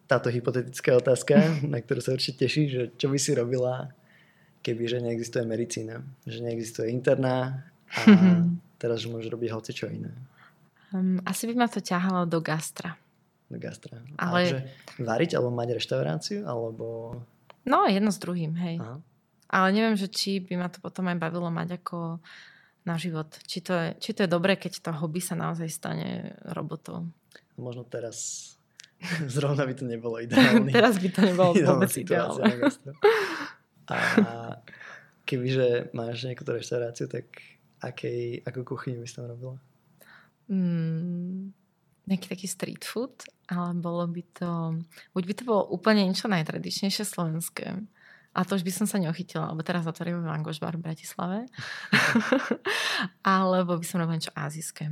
táto 0.05 0.29
hypotetická 0.29 0.93
otázka, 0.93 1.41
na 1.73 1.81
ktorú 1.81 1.99
sa 2.05 2.13
určite 2.13 2.45
teší, 2.45 2.63
že 2.69 2.81
čo 2.93 3.09
by 3.09 3.17
si 3.17 3.33
robila, 3.33 3.89
keby 4.61 4.85
že 4.85 5.01
neexistuje 5.01 5.43
medicína, 5.43 6.05
že 6.29 6.39
neexistuje 6.45 6.93
interná 6.93 7.65
a 7.93 8.01
teraz, 8.81 9.01
že 9.01 9.09
môžeš 9.09 9.29
robiť 9.33 9.49
hoci 9.49 9.71
čo 9.73 9.89
iné. 9.89 10.13
Um, 10.93 11.17
asi 11.25 11.49
by 11.49 11.53
ma 11.57 11.67
to 11.67 11.81
ťahalo 11.81 12.29
do 12.29 12.37
gastra. 12.45 12.93
Do 13.49 13.57
gastra. 13.57 13.97
Ale... 14.21 14.39
že 14.45 14.59
variť 15.01 15.33
alebo 15.33 15.49
mať 15.49 15.81
reštauráciu, 15.81 16.39
alebo... 16.45 17.17
No, 17.65 17.89
jedno 17.89 18.13
s 18.13 18.21
druhým, 18.21 18.53
hej. 18.61 18.77
Aha. 18.77 19.01
Ale 19.53 19.69
neviem, 19.69 19.93
že 19.93 20.09
či 20.09 20.41
by 20.41 20.57
ma 20.57 20.67
to 20.73 20.81
potom 20.81 21.05
aj 21.13 21.21
bavilo 21.21 21.53
mať 21.53 21.77
ako 21.77 22.17
na 22.89 22.97
život. 22.97 23.29
Či 23.45 23.59
to 23.61 23.73
je, 23.77 23.87
či 24.01 24.11
to 24.17 24.25
je 24.25 24.33
dobré, 24.33 24.57
keď 24.57 24.81
to 24.81 24.91
hobby 24.97 25.21
sa 25.21 25.37
naozaj 25.37 25.69
stane 25.69 26.33
robotou. 26.49 27.05
Možno 27.53 27.85
teraz 27.85 28.49
Zrovna 29.35 29.67
by 29.67 29.73
to 29.75 29.85
nebolo 29.85 30.19
ideálne. 30.19 30.71
Teraz 30.71 30.95
by 30.99 31.09
to 31.11 31.21
nebolo 31.27 31.51
vôbec 31.53 31.91
ideálne. 31.95 32.71
A 33.91 33.97
kebyže 35.27 35.91
máš 35.91 36.23
nejakú 36.23 36.47
reštauráciu, 36.47 37.11
tak 37.11 37.27
akej, 37.83 38.43
akú 38.47 38.63
kuchyňu 38.63 39.03
by 39.03 39.07
si 39.07 39.15
tam 39.15 39.27
robila? 39.27 39.55
Mm, 40.47 41.51
nejaký 42.07 42.27
taký 42.31 42.47
street 42.47 42.83
food, 42.87 43.27
ale 43.51 43.75
bolo 43.75 44.07
by 44.07 44.23
to, 44.35 44.51
buď 45.11 45.23
by 45.27 45.33
to 45.35 45.43
bolo 45.43 45.63
úplne 45.71 46.07
niečo 46.07 46.31
najtradičnejšie 46.31 47.03
slovenské, 47.03 47.83
a 48.33 48.39
to 48.41 48.57
už 48.57 48.65
by 48.65 48.73
som 48.73 48.85
sa 48.89 48.97
neochytila, 48.97 49.53
lebo 49.53 49.61
teraz 49.61 49.85
otvorím 49.85 50.25
Langoš 50.25 50.57
bar 50.57 50.73
v 50.73 50.89
Bratislave. 50.89 51.45
alebo 53.21 53.77
by 53.77 53.85
som 53.85 54.01
robila 54.01 54.17
niečo 54.17 54.33
azijské. 54.33 54.89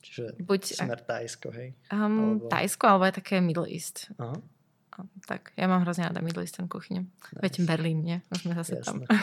Čiže 0.00 0.40
Buď, 0.40 0.62
smer 0.72 1.04
Tajsko, 1.04 1.52
hej? 1.52 1.76
Um, 1.92 2.40
alebo... 2.40 2.48
Tajsko, 2.48 2.84
alebo 2.88 3.04
aj 3.04 3.14
také 3.20 3.44
Middle 3.44 3.68
East. 3.68 4.08
Aha. 4.16 4.40
Tak, 5.28 5.54
ja 5.54 5.70
mám 5.70 5.84
hrozne 5.84 6.10
rada 6.10 6.24
Middle 6.24 6.42
Eastern 6.42 6.66
kuchyňu. 6.66 7.06
Nice. 7.06 7.38
Veď 7.38 7.52
Berlín, 7.68 8.02
nie? 8.02 8.18
Už 8.32 8.48
sme 8.48 8.56
zase 8.56 8.80
Jasne. 8.80 9.04
tam. 9.04 9.22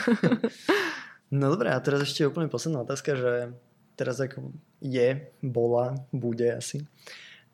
no 1.42 1.52
dobré, 1.52 1.74
a 1.74 1.82
teraz 1.82 2.06
ešte 2.06 2.24
úplne 2.24 2.48
posledná 2.48 2.86
otázka, 2.86 3.18
že 3.18 3.52
teraz 3.98 4.22
ako 4.22 4.54
je, 4.78 5.26
bola, 5.42 5.98
bude 6.14 6.48
asi 6.54 6.86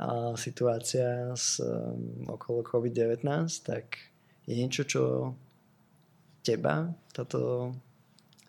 a 0.03 0.35
situácia 0.35 1.31
s, 1.39 1.63
um, 1.63 2.27
okolo 2.27 2.67
COVID-19, 2.67 3.23
tak 3.63 4.12
je 4.47 4.55
niečo, 4.59 4.83
čo 4.87 5.03
teba 6.43 6.91
táto 7.15 7.73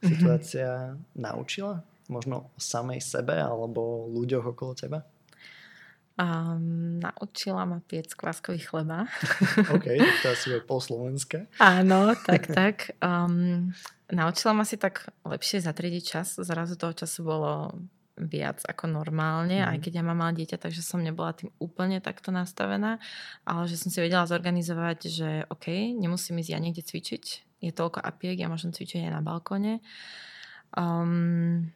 situácia 0.02 0.94
mm-hmm. 0.94 1.20
naučila? 1.20 1.86
možno 2.12 2.52
o 2.52 2.60
samej 2.60 3.00
sebe 3.00 3.36
alebo 3.40 4.08
ľuďoch 4.12 4.56
okolo 4.56 4.74
teba? 4.76 5.00
Um, 6.14 7.02
naučila 7.02 7.66
ma 7.66 7.82
piec 7.82 8.14
kváskový 8.14 8.62
chleba. 8.62 9.10
OK, 9.74 9.86
to 10.22 10.28
asi 10.30 10.54
je 10.54 10.60
po 10.62 10.78
slovenské. 10.78 11.50
Áno, 11.58 12.14
tak, 12.14 12.52
tak. 12.60 12.94
Um, 13.02 13.74
naučila 14.14 14.54
ma 14.54 14.62
si 14.62 14.78
tak 14.78 15.10
lepšie 15.26 15.66
zatriediť 15.66 16.04
čas. 16.06 16.38
Zrazu 16.38 16.78
toho 16.78 16.94
času 16.94 17.26
bolo 17.26 17.74
viac 18.18 18.62
ako 18.66 18.86
normálne, 18.90 19.62
mm. 19.62 19.70
aj 19.74 19.78
keď 19.82 19.92
ja 20.00 20.04
mám 20.06 20.22
malé 20.22 20.46
dieťa, 20.46 20.62
takže 20.62 20.86
som 20.86 21.02
nebola 21.02 21.34
tým 21.34 21.50
úplne 21.58 21.98
takto 21.98 22.30
nastavená, 22.30 23.02
ale 23.44 23.66
že 23.66 23.82
som 23.82 23.90
si 23.90 23.98
vedela 23.98 24.30
zorganizovať, 24.30 24.98
že 25.10 25.30
OK, 25.50 25.98
nemusím 25.98 26.42
ísť 26.42 26.52
ja 26.54 26.60
niekde 26.62 26.86
cvičiť, 26.86 27.24
je 27.64 27.72
toľko 27.74 28.00
apiek, 28.04 28.38
ja 28.38 28.52
môžem 28.52 28.70
cvičiť 28.70 29.10
aj 29.10 29.14
na 29.18 29.22
balkóne. 29.26 29.82
Um, 30.78 31.74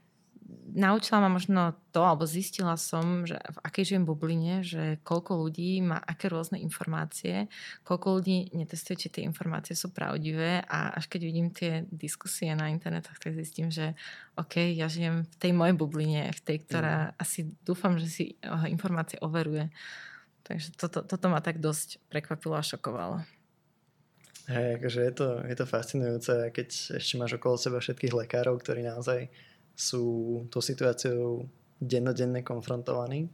naučila 0.78 1.20
ma 1.20 1.30
možno 1.32 1.76
to, 1.92 2.00
alebo 2.06 2.24
zistila 2.24 2.80
som, 2.80 3.28
že 3.28 3.36
v 3.36 3.58
akej 3.68 3.84
žijem 3.94 4.04
bubline, 4.08 4.64
že 4.64 5.02
koľko 5.04 5.44
ľudí 5.48 5.84
má 5.84 6.00
aké 6.00 6.32
rôzne 6.32 6.62
informácie, 6.64 7.52
koľko 7.84 8.22
ľudí 8.22 8.56
netestuje, 8.56 8.96
či 8.96 9.08
tie 9.12 9.24
informácie 9.28 9.76
sú 9.76 9.92
pravdivé 9.92 10.64
a 10.64 10.96
až 10.96 11.12
keď 11.12 11.22
vidím 11.26 11.52
tie 11.52 11.84
diskusie 11.92 12.54
na 12.56 12.72
internetoch, 12.72 13.20
tak 13.20 13.36
zistím, 13.36 13.74
že 13.74 13.98
OK, 14.40 14.62
ja 14.72 14.88
žijem 14.88 15.28
v 15.28 15.36
tej 15.36 15.52
mojej 15.52 15.76
bubline, 15.76 16.32
v 16.32 16.42
tej, 16.44 16.58
ktorá 16.64 17.12
mm. 17.12 17.14
asi 17.20 17.40
dúfam, 17.68 18.00
že 18.00 18.08
si 18.08 18.24
eh, 18.40 18.68
informácie 18.72 19.20
overuje. 19.20 19.68
Takže 20.48 20.80
toto, 20.80 21.04
toto 21.04 21.28
ma 21.28 21.44
tak 21.44 21.60
dosť 21.60 22.00
prekvapilo 22.08 22.56
a 22.56 22.64
šokovalo. 22.64 23.20
Hej, 24.48 24.80
akože 24.80 25.00
je 25.04 25.14
to, 25.14 25.28
je 25.44 25.56
to 25.60 25.66
fascinujúce, 25.68 26.34
keď 26.56 26.68
ešte 27.04 27.20
máš 27.20 27.36
okolo 27.36 27.60
seba 27.60 27.84
všetkých 27.84 28.16
lekárov, 28.16 28.64
ktorí 28.64 28.80
naozaj 28.80 29.28
sú 29.78 30.06
tou 30.50 30.58
situáciou 30.58 31.46
dennodenne 31.78 32.42
konfrontovaní 32.42 33.30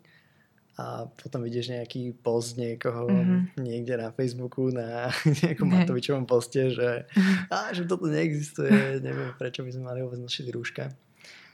a 0.74 1.06
potom 1.06 1.46
vidíš 1.46 1.70
nejaký 1.70 2.18
post 2.20 2.58
niekoho 2.58 3.06
mm-hmm. 3.06 3.62
niekde 3.62 3.94
na 3.94 4.10
Facebooku 4.12 4.74
na 4.74 5.08
nejakom 5.46 5.70
hey. 5.70 5.86
Matovičovom 5.86 6.26
poste, 6.26 6.74
že, 6.74 7.08
á, 7.48 7.72
že 7.72 7.88
toto 7.88 8.10
neexistuje, 8.12 9.00
neviem 9.00 9.32
prečo 9.38 9.62
by 9.62 9.72
sme 9.72 9.88
mali 9.88 10.00
vôbec 10.02 10.20
nosiť 10.20 10.46
rúška. 10.52 10.92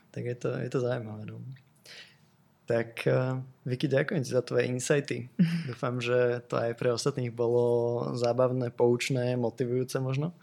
Tak 0.09 0.23
je 0.25 0.35
to, 0.39 0.49
je 0.57 0.69
to 0.71 0.79
zaujímavé. 0.81 1.29
No. 1.29 1.37
Tak 2.65 3.05
uh, 3.05 3.37
Vicky, 3.67 3.91
ďakujem 3.91 4.23
ti 4.23 4.31
za 4.31 4.41
tvoje 4.41 4.71
insighty. 4.71 5.27
Dúfam, 5.69 5.99
že 6.01 6.41
to 6.47 6.57
aj 6.57 6.79
pre 6.79 6.89
ostatných 6.89 7.33
bolo 7.35 8.09
zábavné, 8.15 8.71
poučné, 8.73 9.35
motivujúce 9.35 9.99
možno. 10.01 10.33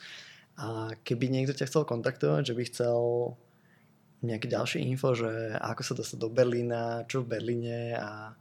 A 0.60 0.92
keby 1.02 1.32
niekto 1.32 1.56
ťa 1.56 1.66
chcel 1.70 1.82
kontaktovať, 1.88 2.52
že 2.52 2.54
by 2.54 2.62
chcel 2.68 2.98
nejaké 4.26 4.50
ďalšie 4.50 4.82
info, 4.82 5.14
že 5.14 5.54
ako 5.62 5.82
sa 5.86 5.94
dostať 5.94 6.18
do 6.18 6.28
Berlína, 6.28 7.06
čo 7.06 7.22
v 7.22 7.38
Berlíne 7.38 7.94
a 7.94 8.34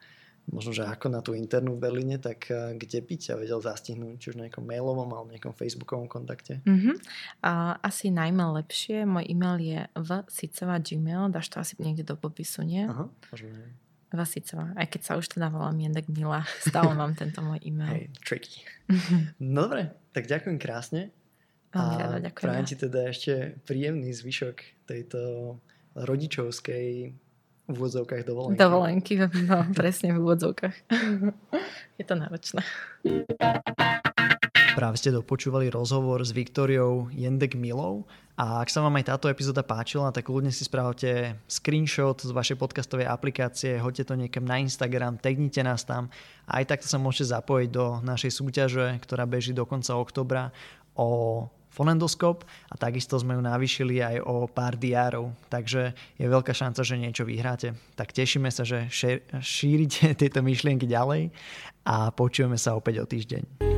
možno, 0.50 0.74
že 0.74 0.86
ako 0.86 1.10
na 1.10 1.22
tú 1.26 1.34
internú 1.34 1.78
v 1.78 1.84
Berlíne, 1.90 2.18
tak 2.22 2.50
eh, 2.50 2.78
kde 2.78 3.02
by 3.02 3.16
ťa 3.18 3.34
vedel 3.38 3.60
zastihnúť, 3.62 4.16
či 4.22 4.28
už 4.34 4.38
na 4.38 4.46
nejakom 4.50 4.66
mailovom 4.66 5.10
alebo 5.10 5.34
nejakom 5.34 5.54
facebookovom 5.58 6.06
kontakte? 6.06 6.62
Mm-hmm. 6.66 6.96
Uh, 7.42 7.78
asi 7.82 8.14
najmä 8.14 8.46
lepšie. 8.62 9.06
Môj 9.10 9.26
e-mail 9.26 9.58
je 9.62 9.80
vsicová 10.30 10.78
gmail, 10.78 11.34
dáš 11.34 11.50
to 11.50 11.58
asi 11.62 11.74
niekde 11.82 12.06
do 12.06 12.16
popisu, 12.18 12.62
nie? 12.62 12.86
Aha, 12.86 13.10
možno. 13.34 13.50
Vasicová, 14.16 14.72
aj 14.80 14.88
keď 14.96 15.02
sa 15.02 15.14
už 15.20 15.28
teda 15.28 15.52
volám 15.52 15.76
Jendek 15.76 16.08
Mila, 16.08 16.48
stále 16.68 16.94
mám 16.96 17.18
tento 17.18 17.42
môj 17.42 17.60
e-mail. 17.66 18.08
Hey, 18.08 18.16
tricky. 18.22 18.64
No 19.42 19.66
dobre, 19.66 19.92
tak 20.14 20.30
ďakujem 20.30 20.62
krásne. 20.62 21.12
Veľmi 21.76 21.96
rada, 22.00 22.18
ďakujem. 22.24 22.46
Prajem 22.48 22.66
ti 22.72 22.76
teda 22.80 23.00
ešte 23.12 23.34
príjemný 23.68 24.16
zvyšok 24.16 24.88
tejto 24.88 25.20
rodičovskej 25.96 27.16
v 27.66 27.74
úvodzovkách 27.74 28.24
dovolenky. 28.28 28.60
Dovolenky, 28.60 29.14
no 29.50 29.66
presne 29.74 30.14
v 30.14 30.22
úvodzovkách. 30.22 30.76
Je 32.00 32.04
to 32.06 32.14
náročné. 32.14 32.62
Práve 34.76 35.00
ste 35.00 35.16
dopočúvali 35.16 35.72
rozhovor 35.72 36.20
s 36.20 36.36
Viktoriou 36.36 37.08
Jendek 37.16 37.56
Milou 37.56 38.04
a 38.36 38.60
ak 38.60 38.68
sa 38.68 38.84
vám 38.84 39.00
aj 39.00 39.08
táto 39.08 39.32
epizóda 39.32 39.64
páčila, 39.64 40.12
tak 40.12 40.28
ľudne 40.28 40.52
si 40.52 40.68
spravte 40.68 41.40
screenshot 41.48 42.20
z 42.20 42.36
vašej 42.36 42.60
podcastovej 42.60 43.08
aplikácie, 43.08 43.80
hoďte 43.80 44.12
to 44.12 44.20
niekam 44.20 44.44
na 44.44 44.60
Instagram, 44.60 45.16
tagnite 45.16 45.64
nás 45.64 45.88
tam 45.88 46.12
a 46.44 46.60
aj 46.60 46.76
takto 46.76 46.92
sa 46.92 47.00
môžete 47.00 47.32
zapojiť 47.32 47.70
do 47.72 48.04
našej 48.04 48.36
súťaže, 48.36 49.00
ktorá 49.00 49.24
beží 49.24 49.56
do 49.56 49.64
konca 49.64 49.96
oktobra 49.96 50.52
o 51.00 51.48
fonendoskop 51.76 52.48
a 52.72 52.76
takisto 52.80 53.20
sme 53.20 53.36
ju 53.36 53.44
navýšili 53.44 54.00
aj 54.00 54.16
o 54.24 54.48
pár 54.48 54.80
diárov, 54.80 55.36
takže 55.52 55.92
je 56.16 56.26
veľká 56.26 56.56
šanca, 56.56 56.88
že 56.88 56.96
niečo 56.96 57.28
vyhráte. 57.28 57.76
Tak 58.00 58.16
tešíme 58.16 58.48
sa, 58.48 58.64
že 58.64 58.88
šírite 59.44 60.16
tieto 60.22 60.40
myšlienky 60.40 60.88
ďalej 60.88 61.36
a 61.84 62.16
počujeme 62.16 62.56
sa 62.56 62.80
opäť 62.80 63.04
o 63.04 63.06
týždeň. 63.06 63.75